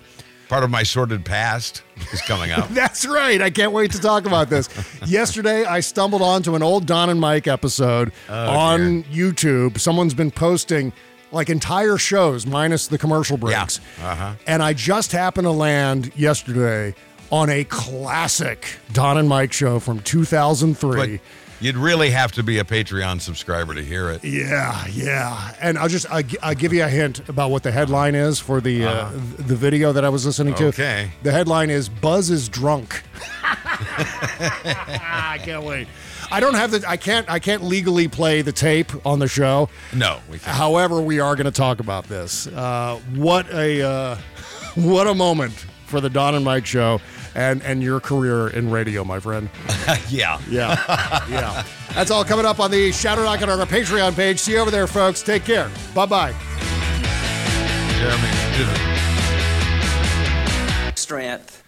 part 0.49 0.63
of 0.65 0.69
my 0.69 0.83
sordid 0.83 1.23
past 1.23 1.81
is 2.11 2.21
coming 2.21 2.51
up. 2.51 2.67
That's 2.71 3.05
right. 3.05 3.41
I 3.41 3.49
can't 3.49 3.71
wait 3.71 3.91
to 3.91 3.99
talk 3.99 4.25
about 4.25 4.49
this. 4.49 4.67
Yesterday, 5.05 5.63
I 5.65 5.79
stumbled 5.79 6.21
onto 6.21 6.55
an 6.55 6.61
old 6.63 6.85
Don 6.85 7.09
and 7.09 7.21
Mike 7.21 7.47
episode 7.47 8.11
Oh, 8.27 8.49
on 8.49 9.03
YouTube. 9.05 9.79
Someone's 9.79 10.13
been 10.13 10.31
posting 10.31 10.91
like 11.31 11.49
entire 11.49 11.97
shows 11.97 12.45
minus 12.45 12.87
the 12.87 12.97
commercial 12.97 13.37
breaks. 13.37 13.79
Uh-huh. 14.03 14.33
And 14.45 14.61
I 14.61 14.73
just 14.73 15.13
happened 15.13 15.45
to 15.45 15.51
land 15.51 16.11
yesterday 16.17 16.93
on 17.31 17.49
a 17.49 17.63
classic 17.63 18.77
Don 18.91 19.17
and 19.17 19.27
Mike 19.27 19.53
show 19.53 19.79
from 19.79 19.99
2003. 20.01 20.95
But 21.17 21.19
you'd 21.63 21.77
really 21.77 22.09
have 22.11 22.31
to 22.33 22.43
be 22.43 22.59
a 22.59 22.63
Patreon 22.63 23.21
subscriber 23.21 23.73
to 23.73 23.83
hear 23.83 24.09
it. 24.11 24.23
Yeah, 24.23 24.85
yeah. 24.87 25.55
And 25.61 25.77
I'll 25.77 25.87
just 25.87 26.09
I, 26.11 26.23
will 26.43 26.55
give 26.55 26.73
you 26.73 26.83
a 26.83 26.89
hint 26.89 27.27
about 27.29 27.51
what 27.51 27.63
the 27.63 27.71
headline 27.71 28.15
is 28.15 28.39
for 28.39 28.59
the 28.59 28.85
uh, 28.85 29.09
the 29.11 29.55
video 29.55 29.93
that 29.93 30.03
I 30.03 30.09
was 30.09 30.25
listening 30.25 30.55
to. 30.55 30.67
Uh-huh. 30.67 30.83
Okay. 30.83 31.11
The 31.23 31.31
headline 31.31 31.69
is 31.69 31.87
Buzz 31.87 32.29
is 32.29 32.49
drunk. 32.49 33.01
I 33.43 35.39
can't 35.43 35.63
wait. 35.63 35.87
I 36.31 36.39
don't 36.39 36.55
have 36.55 36.71
the 36.71 36.83
I 36.87 36.97
can't 36.97 37.29
I 37.29 37.39
can't 37.39 37.63
legally 37.63 38.07
play 38.07 38.41
the 38.41 38.51
tape 38.51 38.91
on 39.05 39.19
the 39.19 39.27
show. 39.27 39.69
No, 39.93 40.19
we 40.29 40.39
can't. 40.39 40.57
However, 40.57 41.01
we 41.01 41.19
are 41.19 41.35
going 41.35 41.45
to 41.45 41.51
talk 41.51 41.79
about 41.79 42.05
this. 42.05 42.47
Uh, 42.47 42.99
what 43.15 43.49
a 43.53 43.81
uh, 43.81 44.17
what 44.75 45.07
a 45.07 45.13
moment 45.13 45.53
for 45.85 46.01
the 46.01 46.09
Don 46.09 46.35
and 46.35 46.43
Mike 46.43 46.65
show 46.65 46.99
and 47.35 47.61
and 47.63 47.83
your 47.83 47.99
career 47.99 48.47
in 48.49 48.69
radio, 48.69 49.03
my 49.03 49.19
friend. 49.19 49.49
yeah. 50.09 50.39
Yeah. 50.49 50.75
yeah. 51.29 51.63
That's 51.93 52.11
all 52.11 52.23
coming 52.23 52.45
up 52.45 52.59
on 52.59 52.71
the 52.71 52.91
Shadow 52.91 53.23
Docket 53.23 53.49
on 53.49 53.59
our 53.59 53.65
Patreon 53.65 54.15
page. 54.15 54.39
See 54.39 54.53
you 54.53 54.59
over 54.59 54.71
there, 54.71 54.87
folks. 54.87 55.21
Take 55.21 55.43
care. 55.45 55.69
Bye 55.93 56.05
bye. 56.05 56.33
Jeremy, 57.99 58.27
Strength. 60.95 61.53